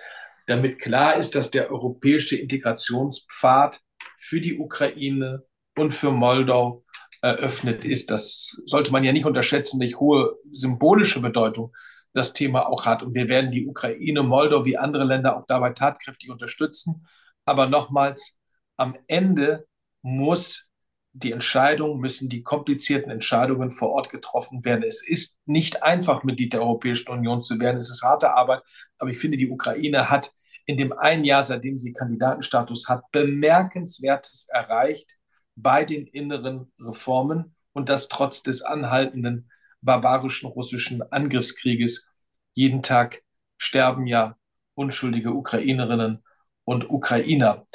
damit 0.48 0.80
klar 0.80 1.18
ist, 1.18 1.36
dass 1.36 1.52
der 1.52 1.70
europäische 1.70 2.38
Integrationspfad 2.38 3.82
für 4.18 4.42
die 4.42 4.58
Ukraine 4.58 5.44
und 5.78 5.94
für 5.94 6.12
Moldau 6.12 6.81
eröffnet 7.22 7.86
ist. 7.86 8.10
Das 8.10 8.62
sollte 8.66 8.92
man 8.92 9.04
ja 9.04 9.12
nicht 9.14 9.26
unterschätzen, 9.26 9.80
welche 9.80 10.00
hohe 10.00 10.36
symbolische 10.52 11.22
Bedeutung 11.22 11.74
das 12.14 12.34
Thema 12.34 12.68
auch 12.68 12.86
hat. 12.86 13.04
Und 13.04 13.14
wir 13.14 13.30
werden 13.30 13.52
die 13.52 13.68
Ukraine, 13.68 14.24
Moldau 14.24 14.66
wie 14.66 14.78
andere 14.78 15.04
Länder 15.04 15.38
auch 15.38 15.46
dabei 15.48 15.72
tatkräftig 15.72 16.30
unterstützen. 16.30 17.08
Aber 17.46 17.68
nochmals, 17.68 18.36
am 18.78 18.98
Ende 19.08 19.68
muss 20.02 20.68
die 21.14 21.32
Entscheidung, 21.32 22.00
müssen 22.00 22.30
die 22.30 22.42
komplizierten 22.42 23.12
Entscheidungen 23.12 23.72
vor 23.72 23.90
Ort 23.90 24.10
getroffen 24.10 24.64
werden. 24.64 24.84
Es 24.84 25.06
ist 25.06 25.38
nicht 25.46 25.84
einfach, 25.84 26.24
Mitglied 26.24 26.54
der 26.54 26.62
Europäischen 26.62 27.10
Union 27.10 27.42
zu 27.42 27.60
werden. 27.60 27.78
Es 27.78 27.90
ist 27.90 28.04
harte 28.04 28.34
Arbeit. 28.34 28.62
Aber 28.98 29.12
ich 29.12 29.20
finde, 29.20 29.38
die 29.38 29.50
Ukraine 29.50 30.10
hat 30.10 30.32
in 30.66 30.78
dem 30.78 30.94
einen 30.94 31.26
Jahr, 31.26 31.44
seitdem 31.44 31.78
sie 31.78 31.94
Kandidatenstatus 31.94 32.88
hat, 32.88 33.04
bemerkenswertes 33.12 34.48
erreicht 34.50 35.18
bei 35.62 35.84
den 35.86 36.08
inneren 36.08 36.72
Reformen 36.80 37.56
und 37.74 37.90
das 37.90 38.08
trotz 38.08 38.44
des 38.44 38.62
anhaltenden 38.62 39.50
barbarischen 39.82 40.48
russischen 40.48 41.02
Angriffskrieges. 41.12 42.08
Jeden 42.54 42.84
Tag 42.84 43.24
sterben 43.58 44.08
ja 44.08 44.38
unschuldige 44.76 45.32
Ukrainerinnen 45.32 46.24
und 46.64 46.90
Ukrainer. 46.90 47.68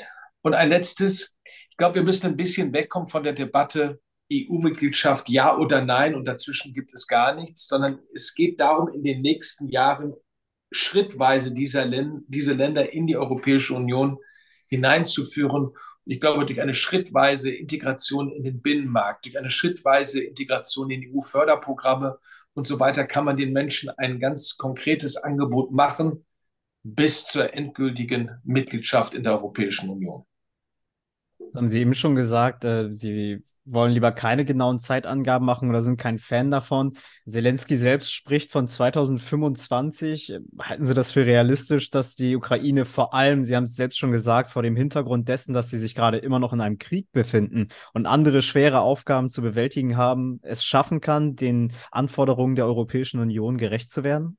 Und 0.42 0.55
ein 0.55 0.68
letztes, 0.68 1.37
ich 1.70 1.77
glaube, 1.77 1.96
wir 1.96 2.03
müssen 2.03 2.27
ein 2.27 2.37
bisschen 2.37 2.72
wegkommen 2.72 3.09
von 3.09 3.25
der 3.25 3.33
Debatte 3.33 4.01
EU-Mitgliedschaft 4.33 5.29
ja 5.29 5.57
oder 5.57 5.83
nein 5.83 6.14
und 6.14 6.27
dazwischen 6.27 6.72
gibt 6.72 6.92
es 6.92 7.07
gar 7.07 7.35
nichts, 7.35 7.68
sondern 7.68 8.01
es 8.14 8.35
geht 8.35 8.61
darum, 8.61 8.88
in 8.88 9.05
den 9.05 9.22
nächsten 9.22 9.68
Jahren 9.68 10.14
schrittweise 10.72 11.53
dieser 11.53 11.88
diese 12.27 12.53
Länder 12.53 12.92
in 12.92 13.07
die 13.07 13.16
Europäische 13.16 13.75
Union 13.75 14.18
hineinzuführen 14.68 15.70
ich 16.06 16.20
glaube, 16.20 16.46
durch 16.46 16.60
eine 16.62 16.74
schrittweise 16.74 17.50
Integration 17.50 18.30
in 18.30 18.44
den 18.44 18.62
Binnenmarkt, 18.62 19.24
durch 19.24 19.36
eine 19.36 19.50
schrittweise 19.50 20.22
Integration 20.22 20.90
in 20.90 21.12
EU-Förderprogramme 21.12 22.18
und 22.54 22.66
so 22.66 22.78
weiter 22.78 23.04
kann 23.04 23.24
man 23.24 23.36
den 23.36 23.52
Menschen 23.52 23.90
ein 23.90 24.20
ganz 24.20 24.56
konkretes 24.56 25.16
Angebot 25.16 25.72
machen 25.72 26.24
bis 26.84 27.26
zur 27.26 27.52
endgültigen 27.52 28.30
Mitgliedschaft 28.44 29.14
in 29.14 29.24
der 29.24 29.32
Europäischen 29.32 29.90
Union. 29.90 30.24
Haben 31.56 31.68
Sie 31.68 31.80
eben 31.80 31.94
schon 31.94 32.14
gesagt, 32.14 32.64
äh, 32.64 32.92
Sie 32.92 33.42
wollen 33.66 33.92
lieber 33.92 34.12
keine 34.12 34.44
genauen 34.44 34.78
Zeitangaben 34.78 35.44
machen 35.44 35.68
oder 35.68 35.82
sind 35.82 35.98
kein 35.98 36.18
Fan 36.18 36.50
davon. 36.50 36.96
Zelensky 37.26 37.76
selbst 37.76 38.12
spricht 38.12 38.52
von 38.52 38.68
2025. 38.68 40.38
Halten 40.60 40.86
Sie 40.86 40.94
das 40.94 41.10
für 41.10 41.26
realistisch, 41.26 41.90
dass 41.90 42.14
die 42.14 42.36
Ukraine 42.36 42.84
vor 42.84 43.12
allem, 43.12 43.42
Sie 43.44 43.56
haben 43.56 43.64
es 43.64 43.74
selbst 43.74 43.98
schon 43.98 44.12
gesagt, 44.12 44.50
vor 44.50 44.62
dem 44.62 44.76
Hintergrund 44.76 45.28
dessen, 45.28 45.52
dass 45.52 45.68
sie 45.68 45.78
sich 45.78 45.94
gerade 45.94 46.18
immer 46.18 46.38
noch 46.38 46.52
in 46.52 46.60
einem 46.60 46.78
Krieg 46.78 47.10
befinden 47.12 47.68
und 47.92 48.06
andere 48.06 48.40
schwere 48.40 48.80
Aufgaben 48.80 49.28
zu 49.28 49.42
bewältigen 49.42 49.96
haben, 49.96 50.38
es 50.42 50.64
schaffen 50.64 51.00
kann, 51.00 51.34
den 51.34 51.72
Anforderungen 51.90 52.54
der 52.54 52.66
Europäischen 52.66 53.20
Union 53.20 53.58
gerecht 53.58 53.90
zu 53.90 54.04
werden? 54.04 54.38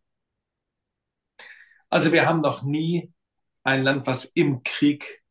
Also 1.89 2.12
wir 2.12 2.25
haben 2.25 2.41
noch 2.41 2.63
nie 2.63 3.12
ein 3.63 3.84
Land, 3.84 4.08
was 4.08 4.25
im 4.25 4.63
Krieg 4.63 5.21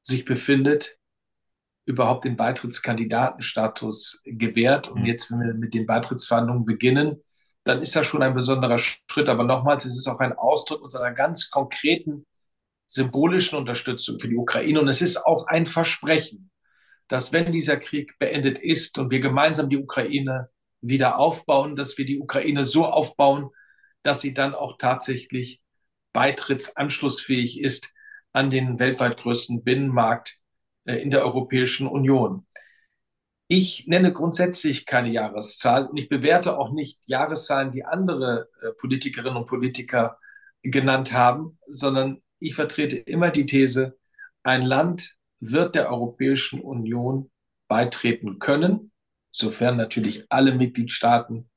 sich 0.00 0.24
befindet, 0.24 0.98
überhaupt 1.86 2.24
den 2.24 2.36
Beitrittskandidatenstatus 2.36 4.20
gewährt. 4.24 4.88
Und 4.88 5.00
mhm. 5.00 5.06
jetzt, 5.06 5.30
wenn 5.30 5.40
wir 5.40 5.54
mit 5.54 5.72
den 5.72 5.86
Beitrittsverhandlungen 5.86 6.66
beginnen, 6.66 7.22
dann 7.64 7.80
ist 7.80 7.96
das 7.96 8.06
schon 8.06 8.22
ein 8.22 8.34
besonderer 8.34 8.78
Schritt. 8.78 9.28
Aber 9.28 9.44
nochmals, 9.44 9.84
es 9.84 9.96
ist 9.96 10.08
auch 10.08 10.20
ein 10.20 10.32
Ausdruck 10.32 10.82
unserer 10.82 11.12
ganz 11.12 11.50
konkreten 11.50 12.26
symbolischen 12.86 13.58
Unterstützung 13.58 14.20
für 14.20 14.28
die 14.28 14.36
Ukraine. 14.36 14.80
Und 14.80 14.88
es 14.88 15.00
ist 15.00 15.24
auch 15.24 15.46
ein 15.46 15.66
Versprechen, 15.66 16.50
dass 17.08 17.32
wenn 17.32 17.52
dieser 17.52 17.76
Krieg 17.76 18.18
beendet 18.18 18.58
ist 18.58 18.98
und 18.98 19.10
wir 19.10 19.20
gemeinsam 19.20 19.68
die 19.68 19.78
Ukraine 19.78 20.50
wieder 20.80 21.18
aufbauen, 21.18 21.76
dass 21.76 21.98
wir 21.98 22.04
die 22.04 22.20
Ukraine 22.20 22.64
so 22.64 22.84
aufbauen, 22.84 23.50
dass 24.02 24.20
sie 24.20 24.34
dann 24.34 24.54
auch 24.54 24.76
tatsächlich 24.78 25.62
beitrittsanschlussfähig 26.12 27.60
ist 27.60 27.92
an 28.32 28.50
den 28.50 28.78
weltweit 28.78 29.18
größten 29.18 29.64
Binnenmarkt 29.64 30.38
in 30.94 31.10
der 31.10 31.24
Europäischen 31.24 31.86
Union. 31.86 32.46
Ich 33.48 33.86
nenne 33.86 34.12
grundsätzlich 34.12 34.86
keine 34.86 35.10
Jahreszahl 35.10 35.86
und 35.86 35.96
ich 35.96 36.08
bewerte 36.08 36.58
auch 36.58 36.72
nicht 36.72 37.00
Jahreszahlen, 37.06 37.70
die 37.70 37.84
andere 37.84 38.48
äh, 38.60 38.70
Politikerinnen 38.72 39.36
und 39.36 39.46
Politiker 39.46 40.18
genannt 40.62 41.12
haben, 41.12 41.58
sondern 41.68 42.22
ich 42.40 42.54
vertrete 42.54 42.96
immer 42.96 43.30
die 43.30 43.46
These, 43.46 43.96
ein 44.42 44.62
Land 44.62 45.14
wird 45.40 45.74
der 45.74 45.90
Europäischen 45.90 46.60
Union 46.60 47.30
beitreten 47.68 48.38
können, 48.38 48.90
sofern 49.30 49.76
natürlich 49.76 50.24
alle 50.28 50.54
Mitgliedstaaten 50.54 51.48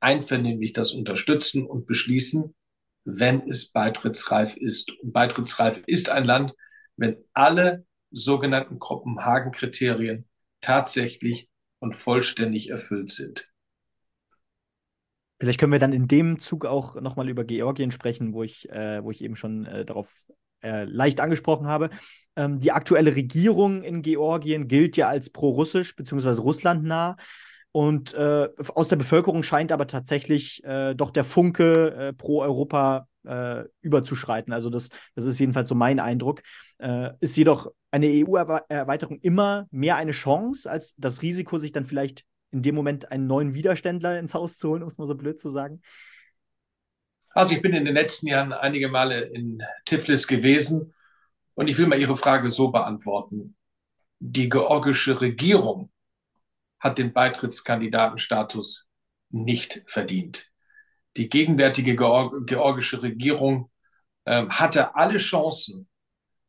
einvernehmlich 0.00 0.72
das 0.72 0.92
unterstützen 0.92 1.66
und 1.66 1.86
beschließen, 1.86 2.54
wenn 3.04 3.48
es 3.48 3.70
beitrittsreif 3.70 4.56
ist. 4.56 4.92
Und 5.02 5.12
beitrittsreif 5.12 5.82
ist 5.86 6.10
ein 6.10 6.24
Land, 6.24 6.54
wenn 6.96 7.16
alle 7.32 7.86
sogenannten 8.14 8.78
Kopenhagen-Kriterien 8.78 10.26
tatsächlich 10.60 11.48
und 11.80 11.94
vollständig 11.94 12.70
erfüllt 12.70 13.10
sind. 13.10 13.50
Vielleicht 15.40 15.60
können 15.60 15.72
wir 15.72 15.78
dann 15.78 15.92
in 15.92 16.08
dem 16.08 16.38
Zug 16.38 16.64
auch 16.64 17.00
nochmal 17.00 17.28
über 17.28 17.44
Georgien 17.44 17.90
sprechen, 17.90 18.32
wo 18.32 18.42
ich, 18.42 18.70
äh, 18.70 19.02
wo 19.02 19.10
ich 19.10 19.20
eben 19.20 19.36
schon 19.36 19.66
äh, 19.66 19.84
darauf 19.84 20.24
äh, 20.62 20.84
leicht 20.84 21.20
angesprochen 21.20 21.66
habe. 21.66 21.90
Ähm, 22.36 22.60
die 22.60 22.72
aktuelle 22.72 23.14
Regierung 23.14 23.82
in 23.82 24.00
Georgien 24.00 24.68
gilt 24.68 24.96
ja 24.96 25.08
als 25.08 25.30
pro-russisch 25.30 25.94
bzw. 25.96 26.40
russlandnah. 26.40 27.16
Und 27.72 28.14
äh, 28.14 28.48
aus 28.74 28.88
der 28.88 28.96
Bevölkerung 28.96 29.42
scheint 29.42 29.72
aber 29.72 29.88
tatsächlich 29.88 30.62
äh, 30.64 30.94
doch 30.94 31.10
der 31.10 31.24
Funke 31.24 31.90
äh, 31.90 32.12
pro 32.12 32.40
Europa 32.40 33.08
überzuschreiten. 33.80 34.52
Also 34.52 34.68
das, 34.68 34.90
das 35.14 35.24
ist 35.24 35.38
jedenfalls 35.38 35.70
so 35.70 35.74
mein 35.74 35.98
Eindruck. 35.98 36.42
Ist 37.20 37.38
jedoch 37.38 37.72
eine 37.94 38.06
EU-Erweiterung 38.06 39.20
immer 39.20 39.68
mehr 39.70 39.94
eine 39.94 40.10
Chance, 40.10 40.68
als 40.68 40.96
das 40.96 41.22
Risiko, 41.22 41.58
sich 41.58 41.70
dann 41.70 41.86
vielleicht 41.86 42.24
in 42.50 42.60
dem 42.60 42.74
Moment 42.74 43.12
einen 43.12 43.28
neuen 43.28 43.54
Widerständler 43.54 44.18
ins 44.18 44.34
Haus 44.34 44.58
zu 44.58 44.70
holen, 44.70 44.82
um 44.82 44.88
es 44.88 44.98
mal 44.98 45.06
so 45.06 45.14
blöd 45.14 45.40
zu 45.40 45.48
sagen? 45.48 45.80
Also 47.30 47.54
ich 47.54 47.62
bin 47.62 47.72
in 47.72 47.84
den 47.84 47.94
letzten 47.94 48.26
Jahren 48.26 48.52
einige 48.52 48.88
Male 48.88 49.20
in 49.20 49.62
Tiflis 49.84 50.26
gewesen 50.26 50.92
und 51.54 51.68
ich 51.68 51.78
will 51.78 51.86
mal 51.86 52.00
Ihre 52.00 52.16
Frage 52.16 52.50
so 52.50 52.72
beantworten. 52.72 53.56
Die 54.18 54.48
georgische 54.48 55.20
Regierung 55.20 55.92
hat 56.80 56.98
den 56.98 57.12
Beitrittskandidatenstatus 57.12 58.88
nicht 59.30 59.84
verdient. 59.86 60.50
Die 61.16 61.28
gegenwärtige 61.28 61.94
georgische 61.94 63.02
Regierung 63.02 63.70
äh, 64.24 64.46
hatte 64.48 64.96
alle 64.96 65.18
Chancen, 65.18 65.88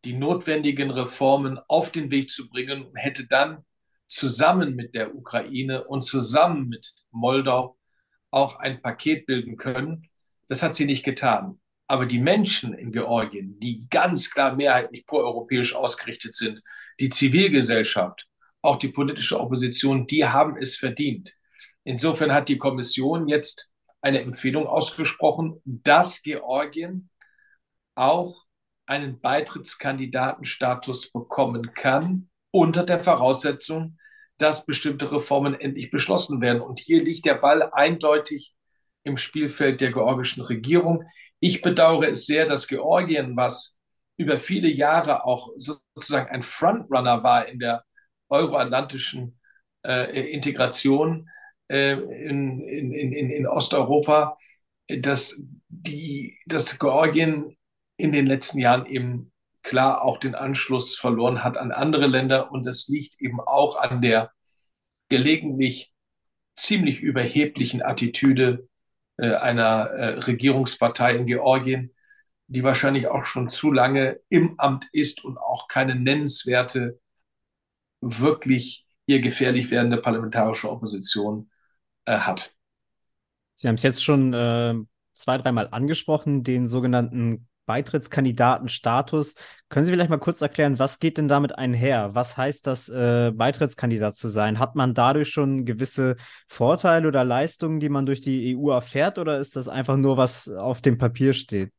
die 0.05 0.13
notwendigen 0.13 0.91
Reformen 0.91 1.59
auf 1.67 1.91
den 1.91 2.11
Weg 2.11 2.29
zu 2.29 2.47
bringen 2.47 2.85
und 2.85 2.95
hätte 2.95 3.27
dann 3.27 3.65
zusammen 4.07 4.75
mit 4.75 4.93
der 4.93 5.15
Ukraine 5.15 5.83
und 5.85 6.03
zusammen 6.03 6.69
mit 6.69 6.93
Moldau 7.11 7.77
auch 8.31 8.57
ein 8.57 8.81
Paket 8.81 9.25
bilden 9.25 9.57
können. 9.57 10.09
Das 10.47 10.61
hat 10.61 10.75
sie 10.75 10.85
nicht 10.85 11.03
getan. 11.03 11.59
Aber 11.87 12.05
die 12.05 12.19
Menschen 12.19 12.73
in 12.73 12.91
Georgien, 12.91 13.59
die 13.59 13.87
ganz 13.89 14.31
klar 14.31 14.55
mehrheitlich 14.55 15.05
proeuropäisch 15.05 15.75
ausgerichtet 15.75 16.35
sind, 16.35 16.61
die 16.99 17.09
Zivilgesellschaft, 17.09 18.27
auch 18.61 18.77
die 18.77 18.87
politische 18.87 19.39
Opposition, 19.39 20.07
die 20.07 20.25
haben 20.25 20.57
es 20.57 20.77
verdient. 20.77 21.33
Insofern 21.83 22.33
hat 22.33 22.49
die 22.49 22.57
Kommission 22.57 23.27
jetzt 23.27 23.71
eine 24.01 24.21
Empfehlung 24.21 24.67
ausgesprochen, 24.67 25.61
dass 25.63 26.21
Georgien 26.21 27.09
auch 27.95 28.44
einen 28.85 29.19
Beitrittskandidatenstatus 29.19 31.11
bekommen 31.11 31.73
kann, 31.73 32.29
unter 32.51 32.83
der 32.83 33.01
Voraussetzung, 33.01 33.97
dass 34.37 34.65
bestimmte 34.65 35.11
Reformen 35.11 35.59
endlich 35.59 35.91
beschlossen 35.91 36.41
werden. 36.41 36.61
Und 36.61 36.79
hier 36.79 37.01
liegt 37.03 37.25
der 37.25 37.35
Ball 37.35 37.69
eindeutig 37.71 38.53
im 39.03 39.17
Spielfeld 39.17 39.81
der 39.81 39.91
georgischen 39.91 40.43
Regierung. 40.43 41.03
Ich 41.39 41.61
bedauere 41.61 42.09
es 42.09 42.25
sehr, 42.25 42.47
dass 42.47 42.67
Georgien, 42.67 43.35
was 43.35 43.77
über 44.17 44.37
viele 44.37 44.69
Jahre 44.69 45.25
auch 45.25 45.49
sozusagen 45.57 46.29
ein 46.29 46.41
Frontrunner 46.41 47.23
war 47.23 47.47
in 47.47 47.59
der 47.59 47.83
euroatlantischen 48.29 49.39
äh, 49.85 50.31
Integration 50.31 51.29
äh, 51.67 51.93
in, 51.93 52.61
in, 52.61 52.93
in, 52.93 53.29
in 53.29 53.47
Osteuropa, 53.47 54.37
dass, 54.87 55.35
die, 55.67 56.39
dass 56.45 56.79
Georgien 56.79 57.57
in 57.97 58.11
den 58.11 58.25
letzten 58.25 58.59
Jahren 58.59 58.85
eben 58.85 59.31
klar 59.63 60.03
auch 60.03 60.19
den 60.19 60.35
Anschluss 60.35 60.95
verloren 60.95 61.43
hat 61.43 61.57
an 61.57 61.71
andere 61.71 62.07
Länder. 62.07 62.51
Und 62.51 62.65
das 62.65 62.87
liegt 62.87 63.19
eben 63.19 63.39
auch 63.41 63.77
an 63.77 64.01
der 64.01 64.31
gelegentlich 65.09 65.91
ziemlich 66.53 67.01
überheblichen 67.01 67.81
Attitüde 67.81 68.67
äh, 69.17 69.33
einer 69.33 69.87
äh, 69.87 70.19
Regierungspartei 70.19 71.15
in 71.15 71.25
Georgien, 71.25 71.91
die 72.47 72.63
wahrscheinlich 72.63 73.07
auch 73.07 73.25
schon 73.25 73.49
zu 73.49 73.71
lange 73.71 74.19
im 74.29 74.59
Amt 74.59 74.87
ist 74.91 75.23
und 75.23 75.37
auch 75.37 75.67
keine 75.67 75.95
nennenswerte, 75.95 76.99
wirklich 78.01 78.85
ihr 79.07 79.19
gefährlich 79.19 79.71
werdende 79.71 79.97
parlamentarische 79.97 80.69
Opposition 80.69 81.49
äh, 82.05 82.19
hat. 82.19 82.53
Sie 83.53 83.67
haben 83.67 83.75
es 83.75 83.83
jetzt 83.83 84.03
schon 84.03 84.33
äh, 84.33 84.75
zwei, 85.13 85.37
dreimal 85.37 85.69
angesprochen, 85.71 86.43
den 86.43 86.67
sogenannten 86.67 87.47
Beitrittskandidatenstatus. 87.65 89.35
Können 89.69 89.85
Sie 89.85 89.91
vielleicht 89.91 90.09
mal 90.09 90.17
kurz 90.17 90.41
erklären, 90.41 90.79
was 90.79 90.99
geht 90.99 91.17
denn 91.17 91.27
damit 91.27 91.57
einher? 91.57 92.13
Was 92.13 92.37
heißt 92.37 92.67
das, 92.67 92.89
äh, 92.89 93.31
Beitrittskandidat 93.33 94.15
zu 94.15 94.27
sein? 94.27 94.59
Hat 94.59 94.75
man 94.75 94.93
dadurch 94.93 95.29
schon 95.29 95.65
gewisse 95.65 96.15
Vorteile 96.47 97.07
oder 97.07 97.23
Leistungen, 97.23 97.79
die 97.79 97.89
man 97.89 98.05
durch 98.05 98.21
die 98.21 98.55
EU 98.55 98.69
erfährt, 98.69 99.17
oder 99.17 99.39
ist 99.39 99.55
das 99.55 99.67
einfach 99.67 99.97
nur, 99.97 100.17
was 100.17 100.49
auf 100.49 100.81
dem 100.81 100.97
Papier 100.97 101.33
steht? 101.33 101.71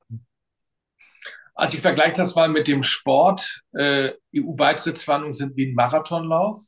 Also 1.54 1.76
ich 1.76 1.82
vergleiche 1.82 2.12
das 2.12 2.34
mal 2.34 2.50
mit 2.50 2.68
dem 2.68 2.82
Sport. 2.82 3.62
Äh, 3.72 4.12
EU-Beitrittsverhandlungen 4.34 5.32
sind 5.32 5.56
wie 5.56 5.70
ein 5.70 5.74
Marathonlauf 5.74 6.58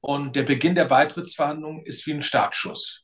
und 0.00 0.36
der 0.36 0.42
Beginn 0.42 0.74
der 0.74 0.84
Beitrittsverhandlungen 0.84 1.86
ist 1.86 2.06
wie 2.06 2.12
ein 2.12 2.20
Startschuss. 2.20 3.03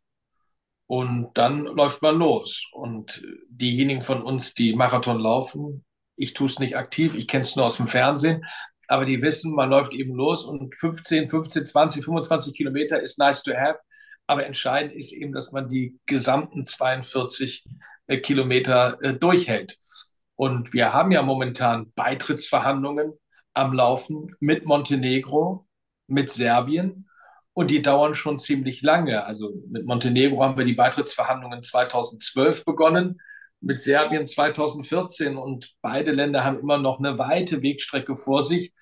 Und 0.90 1.30
dann 1.34 1.66
läuft 1.66 2.02
man 2.02 2.16
los. 2.16 2.66
Und 2.72 3.22
diejenigen 3.48 4.02
von 4.02 4.22
uns, 4.22 4.54
die 4.54 4.74
Marathon 4.74 5.20
laufen, 5.20 5.84
ich 6.16 6.32
tue 6.32 6.48
es 6.48 6.58
nicht 6.58 6.76
aktiv, 6.76 7.14
ich 7.14 7.28
kenne 7.28 7.42
es 7.42 7.54
nur 7.54 7.66
aus 7.66 7.76
dem 7.76 7.86
Fernsehen, 7.86 8.44
aber 8.88 9.04
die 9.04 9.22
wissen, 9.22 9.54
man 9.54 9.70
läuft 9.70 9.92
eben 9.92 10.16
los 10.16 10.44
und 10.44 10.74
15, 10.74 11.30
15, 11.30 11.64
20, 11.64 12.04
25 12.04 12.54
Kilometer 12.56 13.00
ist 13.00 13.20
nice 13.20 13.44
to 13.44 13.52
have. 13.54 13.78
Aber 14.26 14.44
entscheidend 14.44 14.92
ist 14.92 15.12
eben, 15.12 15.32
dass 15.32 15.52
man 15.52 15.68
die 15.68 15.96
gesamten 16.06 16.66
42 16.66 17.64
äh, 18.08 18.16
Kilometer 18.18 18.98
äh, 19.00 19.14
durchhält. 19.14 19.78
Und 20.34 20.72
wir 20.72 20.92
haben 20.92 21.12
ja 21.12 21.22
momentan 21.22 21.92
Beitrittsverhandlungen 21.92 23.12
am 23.54 23.74
Laufen 23.74 24.34
mit 24.40 24.64
Montenegro, 24.64 25.68
mit 26.08 26.30
Serbien 26.30 27.08
und 27.60 27.70
die 27.70 27.82
dauern 27.82 28.14
schon 28.14 28.38
ziemlich 28.38 28.80
lange. 28.80 29.22
Also 29.26 29.52
mit 29.68 29.84
Montenegro 29.84 30.42
haben 30.42 30.56
wir 30.56 30.64
die 30.64 30.72
Beitrittsverhandlungen 30.72 31.60
2012 31.60 32.64
begonnen, 32.64 33.20
mit 33.60 33.80
Serbien 33.80 34.26
2014 34.26 35.36
und 35.36 35.74
beide 35.82 36.10
Länder 36.10 36.42
haben 36.42 36.58
immer 36.58 36.78
noch 36.78 37.00
eine 37.00 37.18
weite 37.18 37.60
Wegstrecke 37.60 38.16
vor 38.16 38.40
sich, 38.40 38.72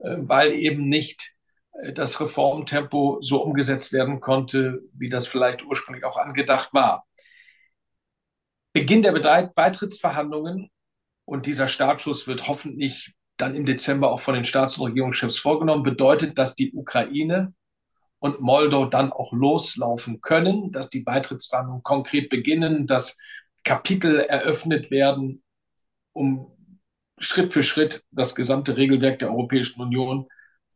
äh, 0.00 0.16
weil 0.18 0.52
eben 0.52 0.86
nicht 0.86 1.32
äh, 1.72 1.94
das 1.94 2.20
Reformtempo 2.20 3.22
so 3.22 3.42
umgesetzt 3.42 3.94
werden 3.94 4.20
konnte, 4.20 4.82
wie 4.92 5.08
das 5.08 5.26
vielleicht 5.26 5.64
ursprünglich 5.64 6.04
auch 6.04 6.18
angedacht 6.18 6.74
war. 6.74 7.06
Beginn 8.74 9.00
der 9.00 9.12
Beitrittsverhandlungen 9.46 10.68
und 11.24 11.46
dieser 11.46 11.68
Startschuss 11.68 12.26
wird 12.26 12.48
hoffentlich 12.48 13.14
dann 13.38 13.54
im 13.54 13.64
Dezember 13.64 14.12
auch 14.12 14.20
von 14.20 14.34
den 14.34 14.44
Staats- 14.44 14.76
und 14.76 14.88
Regierungschefs 14.88 15.38
vorgenommen, 15.38 15.82
bedeutet, 15.82 16.36
dass 16.36 16.54
die 16.54 16.74
Ukraine 16.74 17.54
und 18.20 18.40
Moldau 18.40 18.84
dann 18.84 19.12
auch 19.12 19.32
loslaufen 19.32 20.20
können, 20.20 20.70
dass 20.70 20.90
die 20.90 21.00
Beitrittsverhandlungen 21.00 21.82
konkret 21.82 22.28
beginnen, 22.28 22.86
dass 22.86 23.16
Kapitel 23.64 24.20
eröffnet 24.20 24.90
werden, 24.90 25.42
um 26.12 26.52
Schritt 27.18 27.52
für 27.52 27.62
Schritt 27.62 28.04
das 28.10 28.34
gesamte 28.34 28.76
Regelwerk 28.76 29.18
der 29.18 29.30
Europäischen 29.30 29.80
Union 29.80 30.28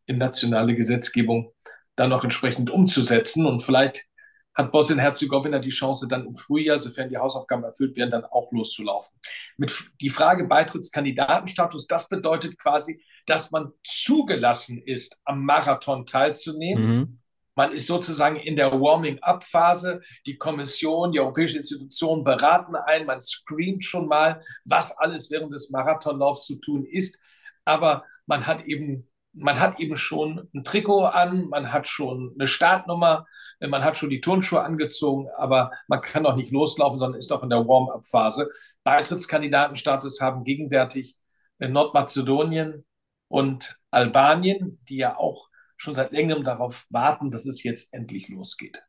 in 0.06 0.18
nationale 0.18 0.74
Gesetzgebung 0.74 1.52
dann 1.96 2.10
noch 2.10 2.24
entsprechend 2.24 2.70
umzusetzen. 2.70 3.46
Und 3.46 3.62
vielleicht 3.62 4.06
hat 4.54 4.70
Bosnien-Herzegowina 4.70 5.58
die 5.58 5.70
Chance, 5.70 6.06
dann 6.08 6.26
im 6.26 6.36
Frühjahr, 6.36 6.78
sofern 6.78 7.08
die 7.08 7.18
Hausaufgaben 7.18 7.64
erfüllt 7.64 7.96
werden, 7.96 8.10
dann 8.10 8.24
auch 8.24 8.52
loszulaufen. 8.52 9.18
Mit 9.56 9.90
die 10.00 10.10
Frage 10.10 10.44
Beitrittskandidatenstatus, 10.44 11.86
das 11.86 12.08
bedeutet 12.08 12.58
quasi, 12.58 13.02
dass 13.26 13.50
man 13.50 13.72
zugelassen 13.82 14.80
ist, 14.82 15.18
am 15.24 15.44
Marathon 15.44 16.06
teilzunehmen. 16.06 16.98
Mhm. 16.98 17.18
Man 17.54 17.72
ist 17.72 17.86
sozusagen 17.86 18.36
in 18.36 18.56
der 18.56 18.72
Warming-up-Phase. 18.72 20.00
Die 20.26 20.36
Kommission, 20.36 21.12
die 21.12 21.20
europäischen 21.20 21.58
Institutionen 21.58 22.24
beraten 22.24 22.74
ein. 22.74 23.06
Man 23.06 23.20
screent 23.20 23.84
schon 23.84 24.08
mal, 24.08 24.42
was 24.64 24.96
alles 24.98 25.30
während 25.30 25.52
des 25.52 25.70
Marathonlaufs 25.70 26.46
zu 26.46 26.56
tun 26.56 26.84
ist. 26.84 27.20
Aber 27.64 28.04
man 28.26 28.46
hat 28.46 28.64
eben, 28.64 29.08
man 29.32 29.60
hat 29.60 29.78
eben 29.78 29.96
schon 29.96 30.48
ein 30.54 30.64
Trikot 30.64 31.06
an, 31.06 31.48
man 31.48 31.72
hat 31.72 31.86
schon 31.86 32.34
eine 32.38 32.46
Startnummer, 32.46 33.26
man 33.60 33.84
hat 33.84 33.98
schon 33.98 34.10
die 34.10 34.20
Turnschuhe 34.20 34.62
angezogen, 34.62 35.28
aber 35.36 35.70
man 35.88 36.00
kann 36.00 36.24
noch 36.24 36.36
nicht 36.36 36.50
loslaufen, 36.50 36.98
sondern 36.98 37.18
ist 37.18 37.30
noch 37.30 37.42
in 37.42 37.50
der 37.50 37.66
Warm-up-Phase. 37.66 38.50
Beitrittskandidatenstatus 38.82 40.20
haben 40.20 40.44
gegenwärtig 40.44 41.16
Nordmazedonien 41.58 42.84
und 43.28 43.78
Albanien, 43.90 44.80
die 44.88 44.96
ja 44.96 45.16
auch 45.16 45.48
schon 45.84 45.94
seit 45.94 46.12
längerem 46.12 46.42
darauf 46.42 46.86
warten, 46.90 47.30
dass 47.30 47.46
es 47.46 47.62
jetzt 47.62 47.92
endlich 47.92 48.28
losgeht. 48.28 48.82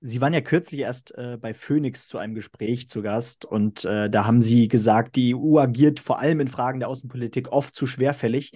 Sie 0.00 0.20
waren 0.20 0.34
ja 0.34 0.42
kürzlich 0.42 0.82
erst 0.82 1.16
äh, 1.16 1.38
bei 1.40 1.54
Phoenix 1.54 2.08
zu 2.08 2.18
einem 2.18 2.34
Gespräch 2.34 2.88
zu 2.90 3.00
Gast 3.00 3.46
und 3.46 3.86
äh, 3.86 4.10
da 4.10 4.26
haben 4.26 4.42
Sie 4.42 4.68
gesagt, 4.68 5.16
die 5.16 5.34
EU 5.34 5.58
agiert 5.58 5.98
vor 5.98 6.18
allem 6.18 6.40
in 6.40 6.48
Fragen 6.48 6.78
der 6.78 6.90
Außenpolitik 6.90 7.50
oft 7.50 7.74
zu 7.74 7.86
schwerfällig. 7.86 8.52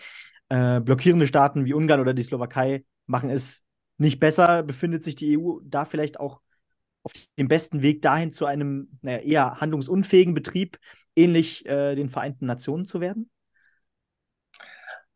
Äh, 0.51 0.81
blockierende 0.81 1.27
Staaten 1.27 1.65
wie 1.65 1.73
Ungarn 1.73 2.01
oder 2.01 2.13
die 2.13 2.23
Slowakei 2.23 2.85
machen 3.07 3.31
es 3.31 3.65
nicht 3.97 4.21
besser. 4.21 4.63
Befindet 4.63 5.05
sich 5.05 5.17
die 5.17 5.39
EU 5.39 5.61
da 5.65 5.87
vielleicht 5.87 6.21
auch 6.21 6.43
auf 7.03 7.13
dem 7.39 7.49
besten 7.49 7.81
Weg 7.81 8.03
dahin 8.03 8.31
zu 8.31 8.45
einem 8.45 8.99
naja, 9.01 9.19
eher 9.19 9.61
handlungsunfähigen 9.61 10.35
Betrieb, 10.35 10.79
ähnlich 11.17 11.65
äh, 11.65 11.95
den 11.95 12.11
Vereinten 12.11 12.45
Nationen 12.45 12.85
zu 12.85 13.01
werden? 13.01 13.31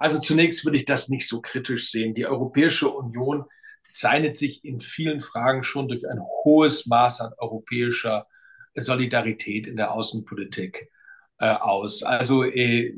Also 0.03 0.19
zunächst 0.19 0.65
würde 0.65 0.79
ich 0.79 0.85
das 0.85 1.09
nicht 1.09 1.29
so 1.29 1.41
kritisch 1.41 1.93
sehen. 1.93 2.13
Die 2.13 2.27
Europäische 2.27 2.89
Union 2.89 3.45
zeichnet 3.93 4.37
sich 4.37 4.65
in 4.65 4.81
vielen 4.81 5.21
Fragen 5.21 5.63
schon 5.63 5.87
durch 5.87 6.09
ein 6.09 6.21
hohes 6.21 6.87
Maß 6.87 7.21
an 7.21 7.33
europäischer 7.39 8.27
Solidarität 8.75 9.69
in 9.69 9.77
der 9.77 9.93
Außenpolitik 9.93 10.91
äh, 11.39 11.47
aus. 11.51 12.03
Also 12.03 12.43
äh, 12.43 12.93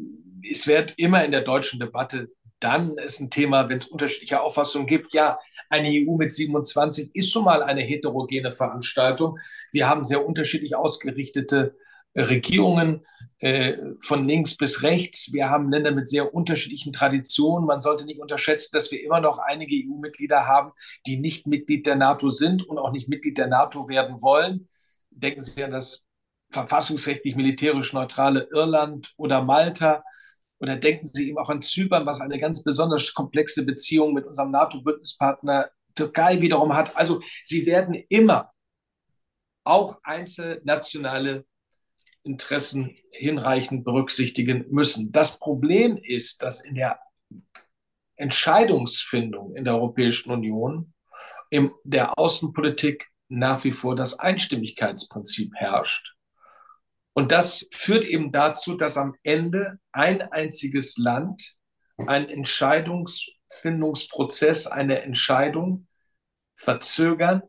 es 0.50 0.66
wird 0.66 0.94
immer 0.96 1.22
in 1.26 1.30
der 1.30 1.42
deutschen 1.42 1.78
Debatte 1.78 2.30
dann 2.58 2.96
ist 2.96 3.20
ein 3.20 3.28
Thema, 3.28 3.68
wenn 3.68 3.76
es 3.76 3.88
unterschiedliche 3.88 4.40
Auffassungen 4.40 4.86
gibt. 4.86 5.12
Ja, 5.12 5.36
eine 5.68 5.88
EU 5.90 6.16
mit 6.16 6.32
27 6.32 7.14
ist 7.14 7.30
schon 7.30 7.44
mal 7.44 7.62
eine 7.62 7.82
heterogene 7.82 8.50
Veranstaltung. 8.50 9.38
Wir 9.72 9.86
haben 9.86 10.04
sehr 10.04 10.24
unterschiedlich 10.24 10.74
ausgerichtete 10.74 11.76
Regierungen 12.16 13.04
äh, 13.38 13.76
von 14.00 14.26
links 14.26 14.56
bis 14.56 14.82
rechts. 14.82 15.32
Wir 15.32 15.50
haben 15.50 15.70
Länder 15.70 15.90
mit 15.92 16.08
sehr 16.08 16.34
unterschiedlichen 16.34 16.92
Traditionen. 16.92 17.66
Man 17.66 17.80
sollte 17.80 18.04
nicht 18.04 18.20
unterschätzen, 18.20 18.70
dass 18.72 18.90
wir 18.90 19.02
immer 19.02 19.20
noch 19.20 19.38
einige 19.38 19.74
EU-Mitglieder 19.74 20.46
haben, 20.46 20.72
die 21.06 21.18
nicht 21.18 21.46
Mitglied 21.46 21.86
der 21.86 21.96
NATO 21.96 22.30
sind 22.30 22.66
und 22.66 22.78
auch 22.78 22.92
nicht 22.92 23.08
Mitglied 23.08 23.38
der 23.38 23.48
NATO 23.48 23.88
werden 23.88 24.22
wollen. 24.22 24.68
Denken 25.10 25.40
Sie 25.40 25.62
an 25.62 25.70
das 25.70 26.04
verfassungsrechtlich 26.50 27.34
militärisch 27.34 27.92
neutrale 27.92 28.48
Irland 28.52 29.12
oder 29.16 29.42
Malta. 29.42 30.04
Oder 30.60 30.76
denken 30.76 31.04
Sie 31.04 31.28
eben 31.28 31.38
auch 31.38 31.50
an 31.50 31.62
Zypern, 31.62 32.06
was 32.06 32.20
eine 32.20 32.38
ganz 32.38 32.62
besonders 32.62 33.12
komplexe 33.12 33.66
Beziehung 33.66 34.14
mit 34.14 34.24
unserem 34.24 34.52
NATO-Bündnispartner 34.52 35.70
Türkei 35.94 36.40
wiederum 36.40 36.74
hat. 36.74 36.96
Also 36.96 37.20
sie 37.42 37.66
werden 37.66 37.94
immer 38.08 38.52
auch 39.64 39.98
einzelnationale 40.02 41.44
Interessen 42.24 42.96
hinreichend 43.10 43.84
berücksichtigen 43.84 44.66
müssen. 44.70 45.12
Das 45.12 45.38
Problem 45.38 45.96
ist, 45.96 46.42
dass 46.42 46.64
in 46.64 46.74
der 46.74 46.98
Entscheidungsfindung 48.16 49.54
in 49.54 49.64
der 49.64 49.74
Europäischen 49.74 50.30
Union, 50.30 50.92
in 51.50 51.70
der 51.84 52.18
Außenpolitik 52.18 53.08
nach 53.28 53.62
wie 53.64 53.72
vor 53.72 53.96
das 53.96 54.18
Einstimmigkeitsprinzip 54.18 55.52
herrscht. 55.54 56.14
Und 57.12 57.32
das 57.32 57.68
führt 57.72 58.04
eben 58.04 58.32
dazu, 58.32 58.74
dass 58.74 58.96
am 58.96 59.14
Ende 59.22 59.78
ein 59.92 60.22
einziges 60.22 60.96
Land 60.96 61.54
einen 61.96 62.28
Entscheidungsfindungsprozess, 62.28 64.66
eine 64.66 65.02
Entscheidung 65.02 65.86
verzögern, 66.56 67.42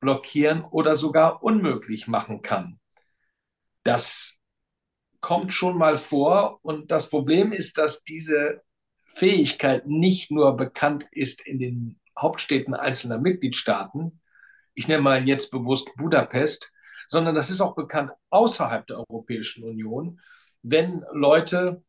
blockieren 0.00 0.64
oder 0.64 0.94
sogar 0.94 1.42
unmöglich 1.42 2.06
machen 2.06 2.40
kann. 2.40 2.80
Das 3.88 4.36
kommt 5.20 5.54
schon 5.54 5.78
mal 5.78 5.96
vor. 5.96 6.58
Und 6.62 6.90
das 6.90 7.08
Problem 7.08 7.52
ist, 7.52 7.78
dass 7.78 8.04
diese 8.04 8.60
Fähigkeit 9.06 9.86
nicht 9.86 10.30
nur 10.30 10.56
bekannt 10.56 11.06
ist 11.10 11.40
in 11.40 11.58
den 11.58 12.00
Hauptstädten 12.18 12.74
einzelner 12.74 13.18
Mitgliedstaaten, 13.18 14.20
ich 14.74 14.88
nenne 14.88 15.02
mal 15.02 15.26
jetzt 15.26 15.50
bewusst 15.50 15.88
Budapest, 15.96 16.70
sondern 17.06 17.34
das 17.34 17.48
ist 17.48 17.62
auch 17.62 17.74
bekannt 17.74 18.12
außerhalb 18.28 18.86
der 18.86 18.98
Europäischen 18.98 19.64
Union, 19.64 20.20
wenn 20.62 21.02
Leute 21.12 21.82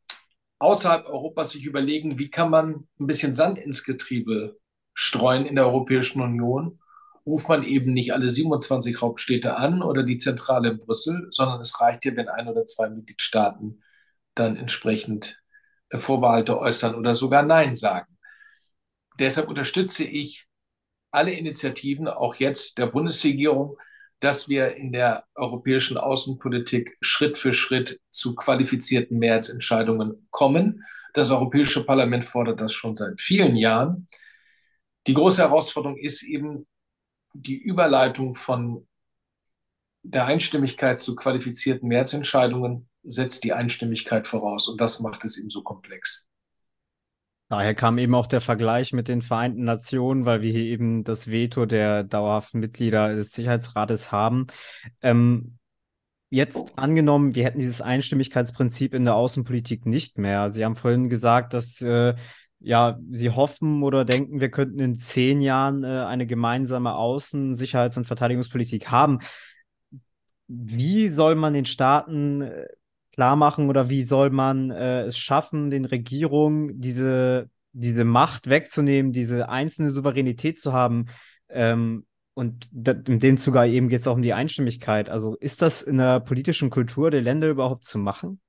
außerhalb 0.60 1.06
Europas 1.06 1.52
sich 1.52 1.66
überlegen, 1.66 2.18
wie 2.18 2.30
kann 2.30 2.50
man 2.50 2.88
ein 2.98 3.08
bisschen 3.08 3.36
Sand 3.36 3.60
ins 3.60 3.84
Getriebe 3.84 4.58
streuen 4.94 5.46
in 5.46 5.56
der 5.56 5.66
Europäischen 5.66 6.22
Union 6.22 6.80
ruft 7.26 7.50
man 7.50 7.64
eben 7.64 7.94
nicht 7.94 8.14
alle 8.14 8.30
27 8.30 9.02
Hauptstädte 9.02 9.56
an 9.58 9.82
oder 9.82 10.04
die 10.04 10.18
Zentrale 10.18 10.70
in 10.70 10.80
Brüssel, 10.80 11.28
sondern 11.32 11.60
es 11.60 11.80
reicht 11.80 12.04
hier, 12.04 12.16
wenn 12.16 12.30
ein 12.30 12.48
oder 12.48 12.66
zwei 12.66 12.90
Mitgliedstaaten 12.90 13.84
dann 14.36 14.56
entsprechend 14.56 15.42
äh, 15.90 15.98
Vorbehalte 15.98 16.58
äußern 16.60 16.96
oder 16.96 17.16
sogar 17.16 17.44
Nein 17.44 17.76
sagen. 17.76 18.18
Deshalb 19.20 19.50
unterstütze 19.50 20.06
ich 20.06 20.46
alle 21.12 21.32
Initiativen, 21.32 22.08
auch 22.08 22.36
jetzt 22.36 22.78
der 22.78 22.88
Bundesregierung, 22.88 23.78
dass 24.20 24.50
wir 24.50 24.76
in 24.76 24.92
der 24.92 25.26
europäischen 25.36 25.98
Außenpolitik 25.98 26.98
Schritt 27.02 27.38
für 27.38 27.54
Schritt 27.54 28.00
zu 28.12 28.36
qualifizierten 28.36 29.18
Mehrheitsentscheidungen 29.18 30.28
kommen. 30.30 30.84
Das 31.14 31.32
Europäische 31.32 31.86
Parlament 31.86 32.26
fordert 32.26 32.60
das 32.60 32.74
schon 32.74 32.96
seit 32.96 33.20
vielen 33.20 33.56
Jahren. 33.56 34.08
Die 35.08 35.14
große 35.14 35.42
Herausforderung 35.42 35.98
ist 35.98 36.24
eben, 36.24 36.68
die 37.42 37.58
Überleitung 37.58 38.36
von 38.36 38.88
der 40.04 40.26
Einstimmigkeit 40.26 41.02
zu 41.02 41.16
qualifizierten 41.16 41.88
Mehrheitsentscheidungen 41.88 42.88
setzt 43.04 43.44
die 43.44 43.54
Einstimmigkeit 43.54 44.28
voraus 44.28 44.68
und 44.68 44.80
das 44.80 45.00
macht 45.00 45.26
es 45.26 45.38
eben 45.38 45.50
so 45.50 45.62
komplex. 45.62 46.26
Daher 47.50 47.74
kam 47.74 47.98
eben 47.98 48.14
auch 48.14 48.28
der 48.28 48.42
Vergleich 48.42 48.94
mit 48.94 49.08
den 49.08 49.24
Vereinten 49.24 49.64
Nationen, 49.64 50.26
weil 50.26 50.44
wir 50.44 50.52
hier 50.52 50.66
eben 50.66 51.04
das 51.04 51.32
Veto 51.32 51.66
der 51.66 52.04
dauerhaften 52.04 52.60
Mitglieder 52.60 53.16
des 53.16 53.32
Sicherheitsrates 53.32 54.12
haben. 54.12 54.46
Ähm, 55.02 55.58
jetzt 56.30 56.78
angenommen, 56.78 57.34
wir 57.34 57.46
hätten 57.46 57.58
dieses 57.58 57.82
Einstimmigkeitsprinzip 57.82 58.94
in 58.94 59.06
der 59.06 59.16
Außenpolitik 59.16 59.88
nicht 59.88 60.20
mehr. 60.20 60.52
Sie 60.52 60.64
haben 60.64 60.76
vorhin 60.76 61.10
gesagt, 61.10 61.56
dass 61.56 61.82
äh, 61.82 62.14
ja, 62.60 63.00
Sie 63.12 63.30
hoffen 63.30 63.84
oder 63.84 64.06
denken, 64.06 64.42
wir 64.42 64.50
könnten 64.50 64.80
in 64.80 64.96
zehn 64.96 65.42
Jahren 65.42 65.84
äh, 65.84 65.88
eine 65.88 66.26
gemeinsame 66.26 66.94
Außen-, 66.94 67.56
Sicherheits- 67.56 67.98
und 67.98 68.06
Verteidigungspolitik 68.06 68.90
haben. 68.90 69.20
Wie 70.48 71.08
soll 71.08 71.36
man 71.36 71.54
den 71.54 71.66
Staaten 71.66 72.42
äh, 72.42 72.66
klar 73.14 73.36
machen 73.36 73.70
oder 73.70 73.90
wie 73.90 74.04
soll 74.04 74.30
man 74.30 74.72
äh, 74.72 75.04
es 75.04 75.18
schaffen, 75.18 75.70
den 75.70 75.86
Regierungen 75.86 76.80
diese, 76.82 77.50
diese 77.72 78.04
Macht 78.04 78.50
wegzunehmen, 78.50 79.12
diese 79.12 79.50
einzelne 79.50 79.92
Souveränität 79.92 80.60
zu 80.60 80.74
haben? 80.74 81.08
Ähm, 81.50 82.06
und 82.34 82.70
in 82.72 83.20
dem 83.20 83.38
Zuge 83.38 83.66
eben 83.68 83.90
geht 83.90 84.00
es 84.00 84.08
auch 84.08 84.16
um 84.16 84.22
die 84.22 84.34
Einstimmigkeit. 84.34 85.10
Also 85.10 85.36
ist 85.36 85.62
das 85.62 85.82
in 85.82 85.98
der 85.98 86.22
politischen 86.22 86.70
Kultur 86.70 87.12
der 87.12 87.22
Länder 87.22 87.50
überhaupt 87.50 87.84
zu 87.84 87.98
machen? 87.98 88.40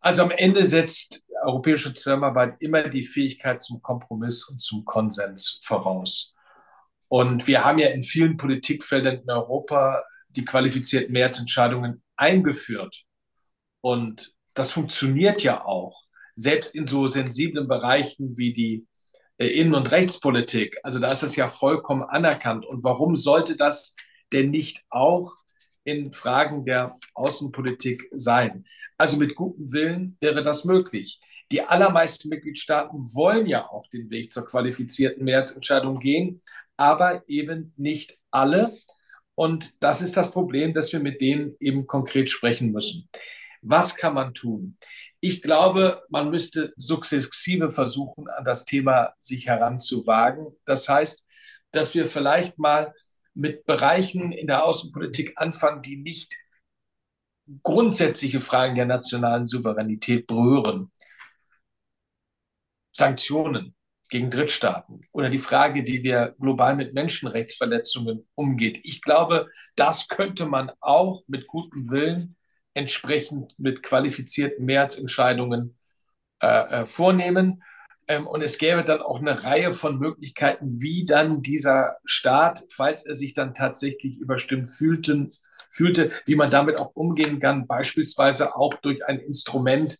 Also 0.00 0.22
am 0.22 0.30
Ende 0.30 0.64
setzt 0.64 1.25
europäische 1.46 1.92
Zusammenarbeit 1.92 2.56
immer 2.60 2.88
die 2.88 3.02
Fähigkeit 3.02 3.62
zum 3.62 3.80
Kompromiss 3.82 4.44
und 4.48 4.60
zum 4.60 4.84
Konsens 4.84 5.58
voraus. 5.62 6.34
Und 7.08 7.46
wir 7.46 7.64
haben 7.64 7.78
ja 7.78 7.88
in 7.88 8.02
vielen 8.02 8.36
Politikfeldern 8.36 9.20
in 9.22 9.30
Europa 9.30 10.02
die 10.30 10.44
qualifizierten 10.44 11.12
Mehrheitsentscheidungen 11.12 12.02
eingeführt. 12.16 13.04
Und 13.80 14.32
das 14.54 14.72
funktioniert 14.72 15.42
ja 15.42 15.64
auch, 15.64 16.02
selbst 16.34 16.74
in 16.74 16.86
so 16.86 17.06
sensiblen 17.06 17.68
Bereichen 17.68 18.36
wie 18.36 18.52
die 18.52 18.86
äh, 19.38 19.46
Innen- 19.46 19.74
und 19.74 19.90
Rechtspolitik. 19.90 20.78
Also 20.82 20.98
da 20.98 21.12
ist 21.12 21.22
das 21.22 21.36
ja 21.36 21.48
vollkommen 21.48 22.02
anerkannt. 22.02 22.66
Und 22.66 22.84
warum 22.84 23.16
sollte 23.16 23.56
das 23.56 23.94
denn 24.32 24.50
nicht 24.50 24.82
auch 24.90 25.32
in 25.86 26.12
Fragen 26.12 26.64
der 26.64 26.98
Außenpolitik 27.14 28.08
sein. 28.12 28.66
Also 28.98 29.16
mit 29.16 29.36
gutem 29.36 29.72
Willen 29.72 30.16
wäre 30.20 30.42
das 30.42 30.64
möglich. 30.64 31.20
Die 31.52 31.62
allermeisten 31.62 32.28
Mitgliedstaaten 32.28 33.14
wollen 33.14 33.46
ja 33.46 33.68
auch 33.68 33.86
den 33.88 34.10
Weg 34.10 34.32
zur 34.32 34.46
qualifizierten 34.46 35.24
Mehrheitsentscheidung 35.24 36.00
gehen, 36.00 36.42
aber 36.76 37.22
eben 37.28 37.72
nicht 37.76 38.18
alle. 38.30 38.72
Und 39.34 39.74
das 39.82 40.02
ist 40.02 40.16
das 40.16 40.30
Problem, 40.30 40.74
dass 40.74 40.92
wir 40.92 41.00
mit 41.00 41.20
denen 41.20 41.56
eben 41.60 41.86
konkret 41.86 42.30
sprechen 42.30 42.72
müssen. 42.72 43.08
Was 43.62 43.96
kann 43.96 44.14
man 44.14 44.34
tun? 44.34 44.76
Ich 45.20 45.42
glaube, 45.42 46.02
man 46.08 46.30
müsste 46.30 46.72
sukzessive 46.76 47.70
versuchen, 47.70 48.28
an 48.28 48.44
das 48.44 48.64
Thema 48.64 49.14
sich 49.18 49.46
heranzuwagen. 49.46 50.46
Das 50.64 50.88
heißt, 50.88 51.24
dass 51.72 51.94
wir 51.94 52.06
vielleicht 52.06 52.58
mal 52.58 52.94
mit 53.34 53.66
Bereichen 53.66 54.32
in 54.32 54.46
der 54.46 54.64
Außenpolitik 54.64 55.34
anfangen, 55.36 55.82
die 55.82 55.96
nicht 55.96 56.36
grundsätzliche 57.62 58.40
Fragen 58.40 58.74
der 58.74 58.86
nationalen 58.86 59.46
Souveränität 59.46 60.26
berühren. 60.26 60.90
Sanktionen 62.96 63.74
gegen 64.08 64.30
Drittstaaten 64.30 65.02
oder 65.12 65.28
die 65.28 65.38
Frage, 65.38 65.86
wie 65.86 66.02
wir 66.02 66.34
global 66.40 66.76
mit 66.76 66.94
Menschenrechtsverletzungen 66.94 68.26
umgeht. 68.34 68.80
Ich 68.84 69.02
glaube, 69.02 69.48
das 69.74 70.08
könnte 70.08 70.46
man 70.46 70.72
auch 70.80 71.22
mit 71.26 71.46
gutem 71.46 71.90
Willen 71.90 72.36
entsprechend 72.72 73.58
mit 73.58 73.82
qualifizierten 73.82 74.64
Mehrheitsentscheidungen 74.64 75.76
äh, 76.40 76.46
äh, 76.82 76.86
vornehmen. 76.86 77.62
Ähm, 78.08 78.26
und 78.26 78.42
es 78.42 78.56
gäbe 78.56 78.82
dann 78.82 79.02
auch 79.02 79.18
eine 79.18 79.44
Reihe 79.44 79.72
von 79.72 79.98
Möglichkeiten, 79.98 80.80
wie 80.80 81.04
dann 81.04 81.42
dieser 81.42 81.96
Staat, 82.04 82.64
falls 82.72 83.04
er 83.04 83.14
sich 83.14 83.34
dann 83.34 83.52
tatsächlich 83.52 84.18
überstimmt 84.18 84.68
fühlten, 84.68 85.32
fühlte, 85.68 86.12
wie 86.24 86.36
man 86.36 86.50
damit 86.50 86.80
auch 86.80 86.94
umgehen 86.94 87.40
kann, 87.40 87.66
beispielsweise 87.66 88.56
auch 88.56 88.72
durch 88.74 89.04
ein 89.06 89.18
Instrument 89.18 89.98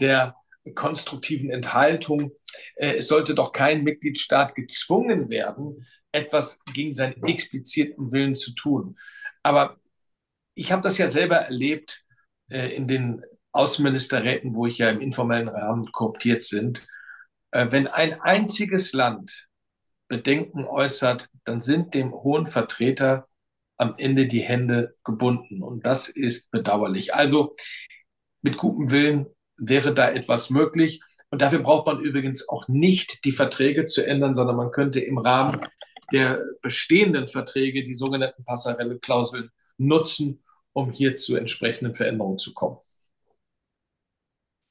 der 0.00 0.34
konstruktiven 0.74 1.50
Enthaltung. 1.50 2.32
Äh, 2.76 2.96
es 2.96 3.08
sollte 3.08 3.34
doch 3.34 3.52
kein 3.52 3.82
Mitgliedstaat 3.82 4.54
gezwungen 4.54 5.28
werden, 5.28 5.86
etwas 6.12 6.58
gegen 6.72 6.92
seinen 6.92 7.22
expliziten 7.24 8.12
Willen 8.12 8.34
zu 8.34 8.54
tun. 8.54 8.98
Aber 9.42 9.78
ich 10.54 10.70
habe 10.72 10.82
das 10.82 10.98
ja 10.98 11.08
selber 11.08 11.36
erlebt 11.36 12.04
äh, 12.50 12.74
in 12.74 12.86
den 12.86 13.22
Außenministerräten, 13.52 14.54
wo 14.54 14.66
ich 14.66 14.78
ja 14.78 14.90
im 14.90 15.00
informellen 15.00 15.48
Rahmen 15.48 15.90
kooptiert 15.92 16.42
sind. 16.42 16.86
Äh, 17.50 17.68
wenn 17.70 17.86
ein 17.86 18.20
einziges 18.20 18.92
Land 18.92 19.48
Bedenken 20.08 20.64
äußert, 20.66 21.28
dann 21.44 21.62
sind 21.62 21.94
dem 21.94 22.12
hohen 22.12 22.46
Vertreter 22.46 23.28
am 23.78 23.94
Ende 23.96 24.26
die 24.26 24.42
Hände 24.42 24.94
gebunden. 25.04 25.62
Und 25.62 25.86
das 25.86 26.08
ist 26.08 26.50
bedauerlich. 26.50 27.14
Also 27.14 27.56
mit 28.42 28.58
gutem 28.58 28.90
Willen 28.90 29.26
wäre 29.56 29.94
da 29.94 30.10
etwas 30.10 30.50
möglich. 30.50 31.00
Und 31.30 31.40
dafür 31.40 31.60
braucht 31.60 31.86
man 31.86 32.00
übrigens 32.00 32.48
auch 32.48 32.68
nicht 32.68 33.24
die 33.24 33.32
Verträge 33.32 33.86
zu 33.86 34.06
ändern, 34.06 34.34
sondern 34.34 34.56
man 34.56 34.70
könnte 34.70 35.00
im 35.00 35.18
Rahmen 35.18 35.60
der 36.12 36.44
bestehenden 36.60 37.28
Verträge 37.28 37.82
die 37.82 37.94
sogenannten 37.94 38.44
Passarelle-Klauseln 38.44 39.50
nutzen, 39.78 40.42
um 40.72 40.90
hier 40.90 41.14
zu 41.14 41.36
entsprechenden 41.36 41.94
Veränderungen 41.94 42.38
zu 42.38 42.52
kommen. 42.52 42.78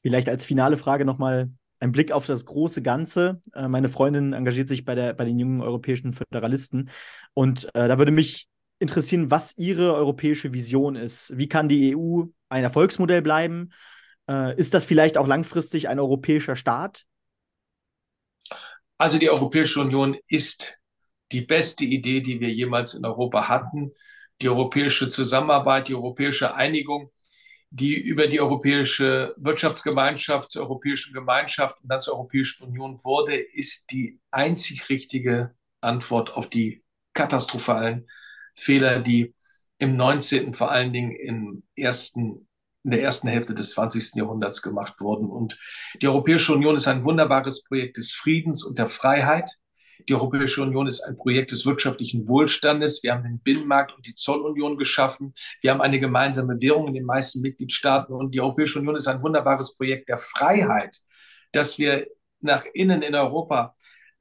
Vielleicht 0.04 0.30
als 0.30 0.46
finale 0.46 0.78
Frage 0.78 1.06
nochmal 1.06 1.52
ein 1.80 1.92
Blick 1.92 2.12
auf 2.12 2.26
das 2.26 2.46
große 2.46 2.82
Ganze. 2.82 3.42
Äh, 3.54 3.68
meine 3.68 3.90
Freundin 3.90 4.34
engagiert 4.34 4.70
sich 4.70 4.86
bei, 4.86 4.96
der, 4.96 5.14
bei 5.14 5.26
den 5.26 5.40
jungen 5.40 5.62
europäischen 5.62 6.14
Föderalisten 6.14 6.90
und 7.34 7.66
äh, 7.76 7.88
da 7.88 7.98
würde 7.98 8.12
mich 8.12 8.48
interessieren, 8.80 9.30
was 9.30 9.58
Ihre 9.58 9.94
europäische 9.94 10.54
Vision 10.54 10.96
ist. 10.96 11.38
Wie 11.38 11.48
kann 11.48 11.70
die 11.70 11.96
EU 11.96 12.24
ein 12.50 12.64
Erfolgsmodell 12.64 13.22
bleiben? 13.22 13.72
Äh, 14.32 14.58
ist 14.58 14.74
das 14.74 14.86
vielleicht 14.86 15.18
auch 15.18 15.28
langfristig 15.28 15.90
ein 15.90 16.00
europäischer 16.00 16.56
Staat? 16.56 17.06
Also 18.98 19.18
die 19.18 19.30
Europäische 19.30 19.82
Union 19.82 20.18
ist 20.28 20.78
die 21.32 21.42
beste 21.42 21.86
Idee, 21.86 22.22
die 22.22 22.40
wir 22.40 22.50
jemals 22.50 22.94
in 22.94 23.04
Europa 23.04 23.50
hatten. 23.50 23.92
Die 24.42 24.50
europäische 24.50 25.08
Zusammenarbeit, 25.08 25.88
die 25.88 25.96
europäische 25.96 26.54
Einigung, 26.56 27.12
die 27.72 27.96
über 27.96 28.28
die 28.28 28.40
Europäische 28.40 29.34
Wirtschaftsgemeinschaft 29.38 30.52
zur 30.52 30.64
Europäischen 30.64 31.14
Gemeinschaft 31.14 31.82
und 31.82 31.90
dann 31.90 32.00
zur 32.00 32.16
Europäischen 32.16 32.64
Union 32.64 33.00
wurde, 33.04 33.36
ist 33.36 33.92
die 33.92 34.20
einzig 34.30 34.90
richtige 34.90 35.56
Antwort 35.82 36.32
auf 36.32 36.50
die 36.50 36.84
katastrophalen 37.14 38.10
Fehler, 38.56 39.00
die 39.00 39.34
im 39.78 39.96
19., 39.96 40.54
vor 40.54 40.72
allen 40.72 40.94
Dingen 40.94 41.16
im 41.16 41.64
ersten 41.76 42.48
in 42.84 42.92
der 42.92 43.02
ersten 43.02 43.28
Hälfte 43.28 43.54
des 43.54 43.72
20. 43.72 44.16
Jahrhunderts 44.16 44.62
gemacht 44.62 45.00
wurden. 45.00 45.30
Und 45.30 45.58
die 46.02 46.08
Europäische 46.08 46.54
Union 46.54 46.76
ist 46.76 46.88
ein 46.88 47.04
wunderbares 47.04 47.64
Projekt 47.64 47.98
des 47.98 48.12
Friedens 48.12 48.64
und 48.64 48.80
der 48.80 48.88
Freiheit. 48.88 49.50
Die 50.10 50.16
Europäische 50.16 50.64
Union 50.64 50.88
ist 50.88 51.02
ein 51.02 51.16
Projekt 51.16 51.52
des 51.52 51.66
wirtschaftlichen 51.66 52.28
Wohlstandes. 52.28 53.04
Wir 53.04 53.14
haben 53.14 53.24
den 53.24 53.40
Binnenmarkt 53.40 53.96
und 53.96 54.06
die 54.08 54.16
Zollunion 54.16 54.78
geschaffen. 54.78 55.34
Wir 55.62 55.72
haben 55.72 55.82
eine 55.82 56.00
gemeinsame 56.00 56.60
Währung 56.60 56.88
in 56.88 56.96
den 56.96 57.06
meisten 57.06 57.42
Mitgliedstaaten. 57.42 58.14
Und 58.14 58.34
die 58.34 58.42
Europäische 58.42 58.80
Union 58.80 58.96
ist 58.96 59.08
ein 59.08 59.22
wunderbares 59.22 59.76
Projekt 59.76 60.10
der 60.10 60.18
Freiheit, 60.18 60.98
dass 61.52 61.78
wir 61.78 62.08
nach 62.40 62.66
innen 62.74 63.04
in 63.04 63.14
Europa 63.14 63.76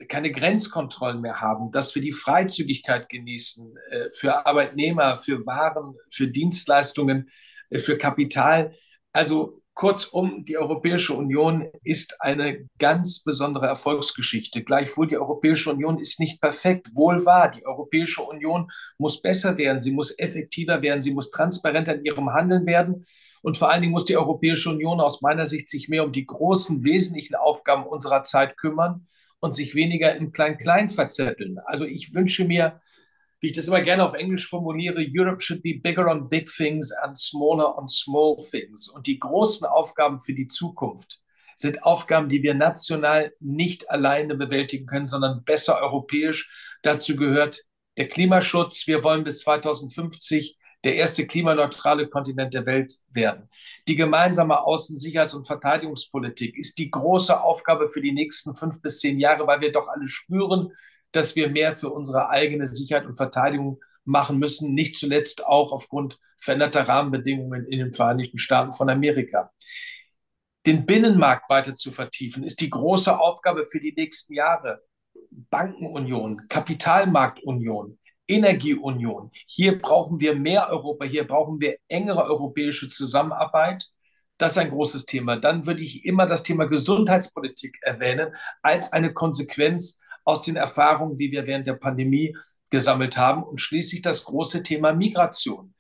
keine 0.08 0.32
Grenzkontrollen 0.32 1.20
mehr 1.20 1.40
haben, 1.40 1.70
dass 1.72 1.94
wir 1.94 2.02
die 2.02 2.12
Freizügigkeit 2.12 3.08
genießen 3.08 3.76
äh, 3.90 4.10
für 4.12 4.46
Arbeitnehmer, 4.46 5.18
für 5.18 5.44
Waren, 5.46 5.94
für 6.10 6.28
Dienstleistungen, 6.28 7.30
für 7.78 7.98
Kapital. 7.98 8.74
Also 9.12 9.60
kurzum, 9.74 10.44
die 10.44 10.58
Europäische 10.58 11.14
Union 11.14 11.66
ist 11.84 12.14
eine 12.20 12.68
ganz 12.78 13.22
besondere 13.22 13.66
Erfolgsgeschichte. 13.66 14.62
Gleichwohl, 14.62 15.08
die 15.08 15.16
Europäische 15.16 15.70
Union 15.70 15.98
ist 15.98 16.20
nicht 16.20 16.40
perfekt. 16.40 16.88
Wohl 16.94 17.24
wahr, 17.24 17.50
die 17.50 17.64
Europäische 17.64 18.22
Union 18.22 18.70
muss 18.98 19.22
besser 19.22 19.56
werden, 19.56 19.80
sie 19.80 19.92
muss 19.92 20.16
effektiver 20.18 20.82
werden, 20.82 21.00
sie 21.00 21.14
muss 21.14 21.30
transparenter 21.30 21.94
in 21.94 22.04
ihrem 22.04 22.30
Handeln 22.32 22.66
werden. 22.66 23.06
Und 23.42 23.56
vor 23.56 23.70
allen 23.70 23.80
Dingen 23.80 23.92
muss 23.92 24.04
die 24.04 24.18
Europäische 24.18 24.68
Union 24.68 25.00
aus 25.00 25.22
meiner 25.22 25.46
Sicht 25.46 25.68
sich 25.68 25.88
mehr 25.88 26.04
um 26.04 26.12
die 26.12 26.26
großen, 26.26 26.84
wesentlichen 26.84 27.36
Aufgaben 27.36 27.86
unserer 27.86 28.22
Zeit 28.22 28.58
kümmern 28.58 29.06
und 29.40 29.54
sich 29.54 29.74
weniger 29.74 30.14
im 30.14 30.32
Klein-Klein 30.32 30.90
verzetteln. 30.90 31.58
Also 31.64 31.86
ich 31.86 32.12
wünsche 32.12 32.44
mir, 32.44 32.80
wie 33.40 33.48
ich 33.48 33.56
das 33.56 33.68
immer 33.68 33.80
gerne 33.80 34.04
auf 34.04 34.14
Englisch 34.14 34.48
formuliere, 34.48 35.04
Europe 35.08 35.40
should 35.40 35.62
be 35.62 35.80
bigger 35.82 36.10
on 36.10 36.28
big 36.28 36.46
things 36.50 36.92
and 36.92 37.16
smaller 37.16 37.76
on 37.76 37.88
small 37.88 38.36
things. 38.36 38.88
Und 38.88 39.06
die 39.06 39.18
großen 39.18 39.66
Aufgaben 39.66 40.20
für 40.20 40.34
die 40.34 40.46
Zukunft 40.46 41.20
sind 41.56 41.82
Aufgaben, 41.82 42.28
die 42.28 42.42
wir 42.42 42.54
national 42.54 43.32
nicht 43.40 43.90
alleine 43.90 44.34
bewältigen 44.34 44.86
können, 44.86 45.06
sondern 45.06 45.44
besser 45.44 45.80
europäisch. 45.80 46.78
Dazu 46.82 47.16
gehört 47.16 47.64
der 47.96 48.08
Klimaschutz. 48.08 48.86
Wir 48.86 49.04
wollen 49.04 49.24
bis 49.24 49.40
2050 49.40 50.56
der 50.84 50.96
erste 50.96 51.26
klimaneutrale 51.26 52.08
Kontinent 52.08 52.54
der 52.54 52.64
Welt 52.64 52.94
werden. 53.10 53.48
Die 53.86 53.96
gemeinsame 53.96 54.64
Außen-, 54.64 54.96
Sicherheits- 54.96 55.34
und 55.34 55.46
Verteidigungspolitik 55.46 56.56
ist 56.56 56.78
die 56.78 56.90
große 56.90 57.38
Aufgabe 57.38 57.90
für 57.90 58.00
die 58.00 58.12
nächsten 58.12 58.56
fünf 58.56 58.80
bis 58.80 59.00
zehn 59.00 59.18
Jahre, 59.18 59.46
weil 59.46 59.60
wir 59.60 59.72
doch 59.72 59.88
alle 59.88 60.08
spüren, 60.08 60.72
dass 61.12 61.36
wir 61.36 61.48
mehr 61.48 61.76
für 61.76 61.90
unsere 61.90 62.30
eigene 62.30 62.66
Sicherheit 62.66 63.06
und 63.06 63.16
Verteidigung 63.16 63.80
machen 64.04 64.38
müssen, 64.38 64.74
nicht 64.74 64.96
zuletzt 64.96 65.44
auch 65.44 65.72
aufgrund 65.72 66.18
veränderter 66.38 66.88
Rahmenbedingungen 66.88 67.66
in 67.66 67.78
den 67.78 67.92
Vereinigten 67.92 68.38
Staaten 68.38 68.72
von 68.72 68.88
Amerika. 68.90 69.52
Den 70.66 70.84
Binnenmarkt 70.84 71.48
weiter 71.48 71.74
zu 71.74 71.90
vertiefen, 71.92 72.42
ist 72.44 72.60
die 72.60 72.70
große 72.70 73.18
Aufgabe 73.18 73.66
für 73.66 73.80
die 73.80 73.94
nächsten 73.96 74.34
Jahre. 74.34 74.82
Bankenunion, 75.30 76.48
Kapitalmarktunion, 76.48 77.98
Energieunion. 78.26 79.30
Hier 79.46 79.80
brauchen 79.80 80.20
wir 80.20 80.34
mehr 80.34 80.68
Europa, 80.68 81.04
hier 81.04 81.26
brauchen 81.26 81.60
wir 81.60 81.76
engere 81.88 82.24
europäische 82.24 82.88
Zusammenarbeit. 82.88 83.88
Das 84.38 84.52
ist 84.52 84.58
ein 84.58 84.70
großes 84.70 85.04
Thema. 85.04 85.36
Dann 85.36 85.66
würde 85.66 85.82
ich 85.82 86.04
immer 86.04 86.26
das 86.26 86.42
Thema 86.42 86.66
Gesundheitspolitik 86.66 87.78
erwähnen 87.82 88.34
als 88.62 88.92
eine 88.92 89.12
Konsequenz 89.12 89.99
aus 90.24 90.42
den 90.42 90.56
Erfahrungen, 90.56 91.16
die 91.16 91.30
wir 91.30 91.46
während 91.46 91.66
der 91.66 91.74
Pandemie 91.74 92.36
gesammelt 92.70 93.16
haben. 93.16 93.42
Und 93.42 93.60
schließlich 93.60 94.02
das 94.02 94.24
große 94.24 94.62
Thema 94.62 94.92
Migration. 94.92 95.74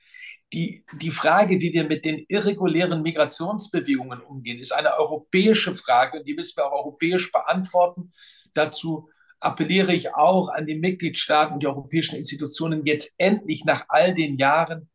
Die, 0.52 0.84
die 1.00 1.10
Frage, 1.10 1.60
wie 1.60 1.72
wir 1.72 1.84
mit 1.84 2.04
den 2.04 2.24
irregulären 2.26 3.02
Migrationsbewegungen 3.02 4.20
umgehen, 4.20 4.58
ist 4.58 4.72
eine 4.72 4.98
europäische 4.98 5.74
Frage, 5.74 6.24
die 6.24 6.34
müssen 6.34 6.56
wir 6.56 6.66
auch 6.66 6.84
europäisch 6.84 7.30
beantworten. 7.30 8.10
Dazu 8.54 9.08
appelliere 9.38 9.94
ich 9.94 10.14
auch 10.14 10.48
an 10.48 10.66
die 10.66 10.74
Mitgliedstaaten 10.74 11.54
und 11.54 11.62
die 11.62 11.68
europäischen 11.68 12.16
Institutionen, 12.16 12.84
jetzt 12.84 13.14
endlich 13.16 13.64
nach 13.64 13.84
all 13.88 14.14
den 14.14 14.36
Jahren 14.38 14.90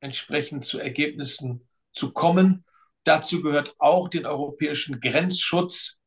entsprechend 0.00 0.64
zu 0.64 0.78
Ergebnissen 0.78 1.68
zu 1.92 2.12
kommen. 2.12 2.64
Dazu 3.04 3.42
gehört 3.42 3.74
auch 3.78 4.08
den 4.08 4.26
europäischen 4.26 5.00
Grenzschutz 5.00 5.99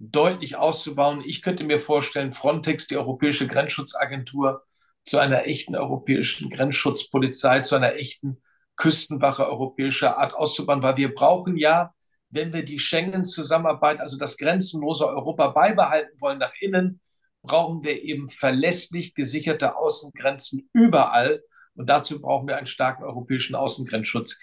deutlich 0.00 0.56
auszubauen. 0.56 1.22
Ich 1.24 1.42
könnte 1.42 1.62
mir 1.62 1.78
vorstellen, 1.78 2.32
Frontex, 2.32 2.88
die 2.88 2.96
Europäische 2.96 3.46
Grenzschutzagentur, 3.46 4.64
zu 5.04 5.18
einer 5.18 5.46
echten 5.46 5.76
europäischen 5.76 6.50
Grenzschutzpolizei, 6.50 7.60
zu 7.60 7.76
einer 7.76 7.94
echten 7.94 8.42
Küstenwache 8.76 9.46
europäischer 9.46 10.18
Art 10.18 10.34
auszubauen, 10.34 10.82
weil 10.82 10.96
wir 10.96 11.14
brauchen 11.14 11.56
ja, 11.56 11.94
wenn 12.30 12.52
wir 12.52 12.64
die 12.64 12.78
Schengen-Zusammenarbeit, 12.78 14.00
also 14.00 14.16
das 14.16 14.36
grenzenlose 14.36 15.06
Europa 15.06 15.48
beibehalten 15.48 16.20
wollen 16.20 16.38
nach 16.38 16.54
innen, 16.60 17.00
brauchen 17.42 17.82
wir 17.84 18.02
eben 18.02 18.28
verlässlich 18.28 19.14
gesicherte 19.14 19.76
Außengrenzen 19.76 20.68
überall. 20.72 21.42
Und 21.74 21.88
dazu 21.88 22.20
brauchen 22.20 22.46
wir 22.46 22.56
einen 22.56 22.66
starken 22.66 23.02
europäischen 23.04 23.54
Außengrenzschutz. 23.54 24.38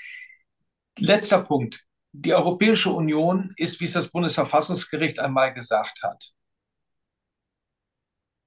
Letzter 0.98 1.44
Punkt. 1.44 1.87
Die 2.20 2.34
Europäische 2.34 2.90
Union 2.90 3.54
ist, 3.58 3.80
wie 3.80 3.86
es 3.86 3.94
das 3.94 4.10
Bundesverfassungsgericht 4.10 5.20
einmal 5.20 5.54
gesagt 5.54 6.02
hat, 6.02 6.32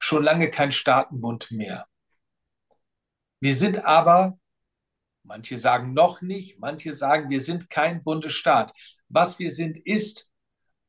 schon 0.01 0.25
lange 0.25 0.51
kein 0.51 0.73
Staatenbund 0.73 1.53
mehr. 1.53 1.87
Wir 3.39 3.55
sind 3.55 3.85
aber, 3.85 4.37
manche 5.23 5.57
sagen 5.57 5.93
noch 5.93 6.21
nicht, 6.21 6.59
manche 6.59 6.93
sagen, 6.93 7.31
wir 7.31 7.41
sind 7.41 7.71
kein 7.71 8.03
Bundesstaat. 8.03 8.73
Was 9.09 9.39
wir 9.39 9.53
sind, 9.53 9.79
ist 9.79 10.29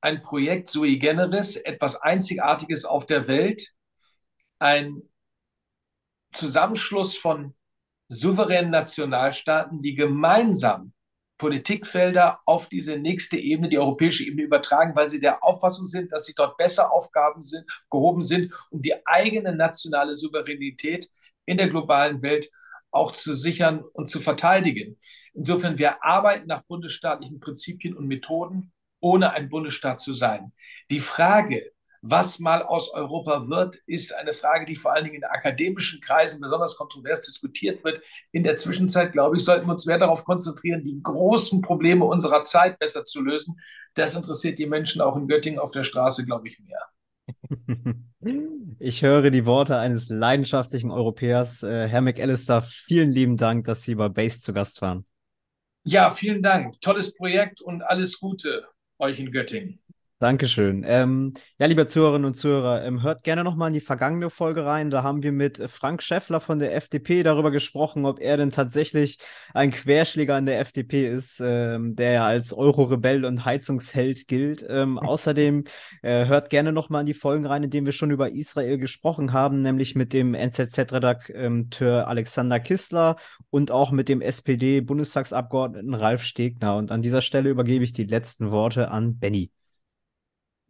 ein 0.01 0.23
Projekt 0.23 0.67
sui 0.67 0.97
generis, 0.97 1.57
etwas 1.57 2.01
Einzigartiges 2.01 2.85
auf 2.85 3.05
der 3.05 3.27
Welt, 3.27 3.75
ein 4.57 5.03
Zusammenschluss 6.33 7.15
von 7.15 7.55
souveränen 8.07 8.71
Nationalstaaten, 8.71 9.83
die 9.83 9.93
gemeinsam 9.93 10.93
Politikfelder 11.41 12.39
auf 12.45 12.69
diese 12.69 12.97
nächste 12.97 13.35
Ebene, 13.35 13.67
die 13.67 13.79
europäische 13.79 14.23
Ebene 14.23 14.43
übertragen, 14.43 14.95
weil 14.95 15.09
sie 15.09 15.19
der 15.19 15.43
Auffassung 15.43 15.87
sind, 15.87 16.11
dass 16.11 16.25
sie 16.25 16.35
dort 16.35 16.55
besser 16.55 16.93
Aufgaben 16.93 17.41
sind, 17.41 17.65
gehoben 17.89 18.21
sind, 18.21 18.53
um 18.69 18.83
die 18.83 18.93
eigene 19.07 19.55
nationale 19.55 20.15
Souveränität 20.15 21.09
in 21.45 21.57
der 21.57 21.67
globalen 21.69 22.21
Welt 22.21 22.51
auch 22.91 23.11
zu 23.11 23.33
sichern 23.33 23.83
und 23.93 24.05
zu 24.05 24.19
verteidigen. 24.19 24.99
Insofern, 25.33 25.79
wir 25.79 26.03
arbeiten 26.03 26.45
nach 26.45 26.61
bundesstaatlichen 26.61 27.39
Prinzipien 27.39 27.97
und 27.97 28.05
Methoden, 28.05 28.71
ohne 28.99 29.31
ein 29.31 29.49
Bundesstaat 29.49 29.99
zu 29.99 30.13
sein. 30.13 30.53
Die 30.91 30.99
Frage, 30.99 31.71
was 32.01 32.39
mal 32.39 32.63
aus 32.63 32.89
Europa 32.89 33.47
wird, 33.47 33.75
ist 33.85 34.13
eine 34.13 34.33
Frage, 34.33 34.65
die 34.65 34.75
vor 34.75 34.93
allen 34.93 35.03
Dingen 35.03 35.17
in 35.17 35.23
akademischen 35.23 36.01
Kreisen 36.01 36.41
besonders 36.41 36.75
kontrovers 36.75 37.21
diskutiert 37.21 37.83
wird. 37.83 38.01
In 38.31 38.43
der 38.43 38.55
Zwischenzeit, 38.55 39.11
glaube 39.11 39.37
ich, 39.37 39.43
sollten 39.43 39.67
wir 39.67 39.71
uns 39.71 39.85
mehr 39.85 39.99
darauf 39.99 40.25
konzentrieren, 40.25 40.83
die 40.83 40.99
großen 41.01 41.61
Probleme 41.61 42.05
unserer 42.05 42.43
Zeit 42.43 42.79
besser 42.79 43.03
zu 43.03 43.21
lösen. 43.21 43.59
Das 43.93 44.15
interessiert 44.15 44.57
die 44.57 44.65
Menschen 44.65 45.01
auch 45.01 45.15
in 45.15 45.27
Göttingen 45.27 45.59
auf 45.59 45.71
der 45.71 45.83
Straße, 45.83 46.25
glaube 46.25 46.47
ich, 46.47 46.59
mehr. 46.59 46.81
Ich 48.77 49.01
höre 49.03 49.29
die 49.31 49.45
Worte 49.45 49.77
eines 49.77 50.09
leidenschaftlichen 50.09 50.91
Europäers. 50.91 51.63
Äh, 51.63 51.87
Herr 51.87 52.01
McAllister, 52.01 52.61
vielen 52.61 53.11
lieben 53.11 53.37
Dank, 53.37 53.65
dass 53.65 53.83
Sie 53.83 53.95
bei 53.95 54.09
Base 54.09 54.41
zu 54.41 54.53
Gast 54.53 54.81
waren. 54.81 55.05
Ja, 55.83 56.09
vielen 56.11 56.43
Dank. 56.43 56.79
Tolles 56.81 57.13
Projekt 57.13 57.61
und 57.61 57.81
alles 57.81 58.19
Gute 58.19 58.67
euch 58.99 59.19
in 59.19 59.31
Göttingen. 59.31 59.80
Dankeschön. 60.21 60.83
Ähm, 60.85 61.33
ja, 61.57 61.65
liebe 61.65 61.87
Zuhörerinnen 61.87 62.27
und 62.27 62.35
Zuhörer, 62.35 62.85
ähm, 62.85 63.01
hört 63.01 63.23
gerne 63.23 63.43
nochmal 63.43 63.69
in 63.69 63.73
die 63.73 63.79
vergangene 63.79 64.29
Folge 64.29 64.63
rein. 64.63 64.91
Da 64.91 65.01
haben 65.01 65.23
wir 65.23 65.31
mit 65.31 65.59
Frank 65.67 66.03
Schäffler 66.03 66.39
von 66.39 66.59
der 66.59 66.75
FDP 66.75 67.23
darüber 67.23 67.49
gesprochen, 67.49 68.05
ob 68.05 68.19
er 68.19 68.37
denn 68.37 68.51
tatsächlich 68.51 69.17
ein 69.55 69.71
Querschläger 69.71 70.37
in 70.37 70.45
der 70.45 70.59
FDP 70.59 71.07
ist, 71.07 71.41
ähm, 71.43 71.95
der 71.95 72.11
ja 72.11 72.25
als 72.25 72.53
Euro-Rebell 72.53 73.25
und 73.25 73.45
Heizungsheld 73.45 74.27
gilt. 74.27 74.63
Ähm, 74.69 74.99
außerdem 74.99 75.63
äh, 76.03 76.27
hört 76.27 76.51
gerne 76.51 76.71
nochmal 76.71 77.01
in 77.01 77.07
die 77.07 77.15
Folgen 77.15 77.47
rein, 77.47 77.63
in 77.63 77.71
denen 77.71 77.87
wir 77.87 77.93
schon 77.93 78.11
über 78.11 78.31
Israel 78.31 78.77
gesprochen 78.77 79.33
haben, 79.33 79.63
nämlich 79.63 79.95
mit 79.95 80.13
dem 80.13 80.35
NZZ-Redakteur 80.35 82.07
Alexander 82.07 82.59
Kistler 82.59 83.15
und 83.49 83.71
auch 83.71 83.89
mit 83.89 84.07
dem 84.07 84.21
SPD-Bundestagsabgeordneten 84.21 85.95
Ralf 85.95 86.21
Stegner. 86.21 86.75
Und 86.75 86.91
an 86.91 87.01
dieser 87.01 87.21
Stelle 87.21 87.49
übergebe 87.49 87.83
ich 87.83 87.93
die 87.93 88.03
letzten 88.03 88.51
Worte 88.51 88.91
an 88.91 89.17
Benny. 89.17 89.49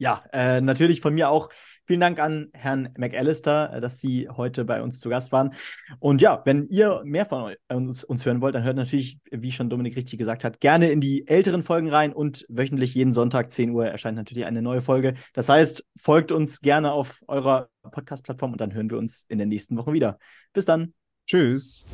Ja, 0.02 0.24
äh, 0.34 0.62
natürlich 0.62 0.99
von 0.99 1.14
mir 1.14 1.30
auch 1.30 1.49
vielen 1.86 1.99
Dank 1.99 2.18
an 2.18 2.49
Herrn 2.54 2.89
McAllister, 2.97 3.72
äh, 3.72 3.82
dass 3.82 3.99
Sie 3.99 4.28
heute 4.30 4.66
bei 4.66 4.82
uns 4.82 4.99
zu 4.99 5.10
Gast 5.10 5.32
waren. 5.32 5.54
Und 5.99 6.24
ja, 6.24 6.41
wenn 6.43 6.68
ihr 6.70 7.04
mehr 7.06 7.28
von 7.28 7.54
uns, 7.72 8.04
uns 8.04 8.26
hören 8.26 8.41
wollt, 8.41 8.56
dann 8.56 8.64
hört 8.64 8.78
natürlich, 8.78 9.20
wie 9.30 9.52
schon 9.52 9.70
Dominik 9.70 9.95
richtig 9.95 10.18
gesagt 10.18 10.43
hat, 10.43 10.60
gerne 10.60 10.89
in 10.89 11.02
die 11.02 11.28
älteren 11.28 11.62
Folgen 11.62 11.88
rein 11.88 12.14
und 12.14 12.47
wöchentlich 12.49 12.95
jeden 12.95 13.14
Sonntag 13.14 13.52
10 13.52 13.70
Uhr 13.70 13.86
erscheint 13.86 14.18
natürlich 14.18 14.45
eine 14.45 14.64
neue 14.64 14.82
Folge. 14.82 15.14
Das 15.34 15.49
heißt, 15.49 15.86
folgt 15.97 16.32
uns 16.32 16.62
gerne 16.62 16.93
auf 16.93 17.22
eurer 17.28 17.70
Podcast-Plattform 17.84 18.54
und 18.54 18.60
dann 18.60 18.74
hören 18.74 18.89
wir 18.89 18.97
uns 18.97 19.28
in 19.30 19.38
den 19.38 19.49
nächsten 19.49 19.78
Wochen 19.78 19.93
wieder. 19.93 20.18
Bis 20.52 20.66
dann. 20.66 20.95
Tschüss. 21.28 21.86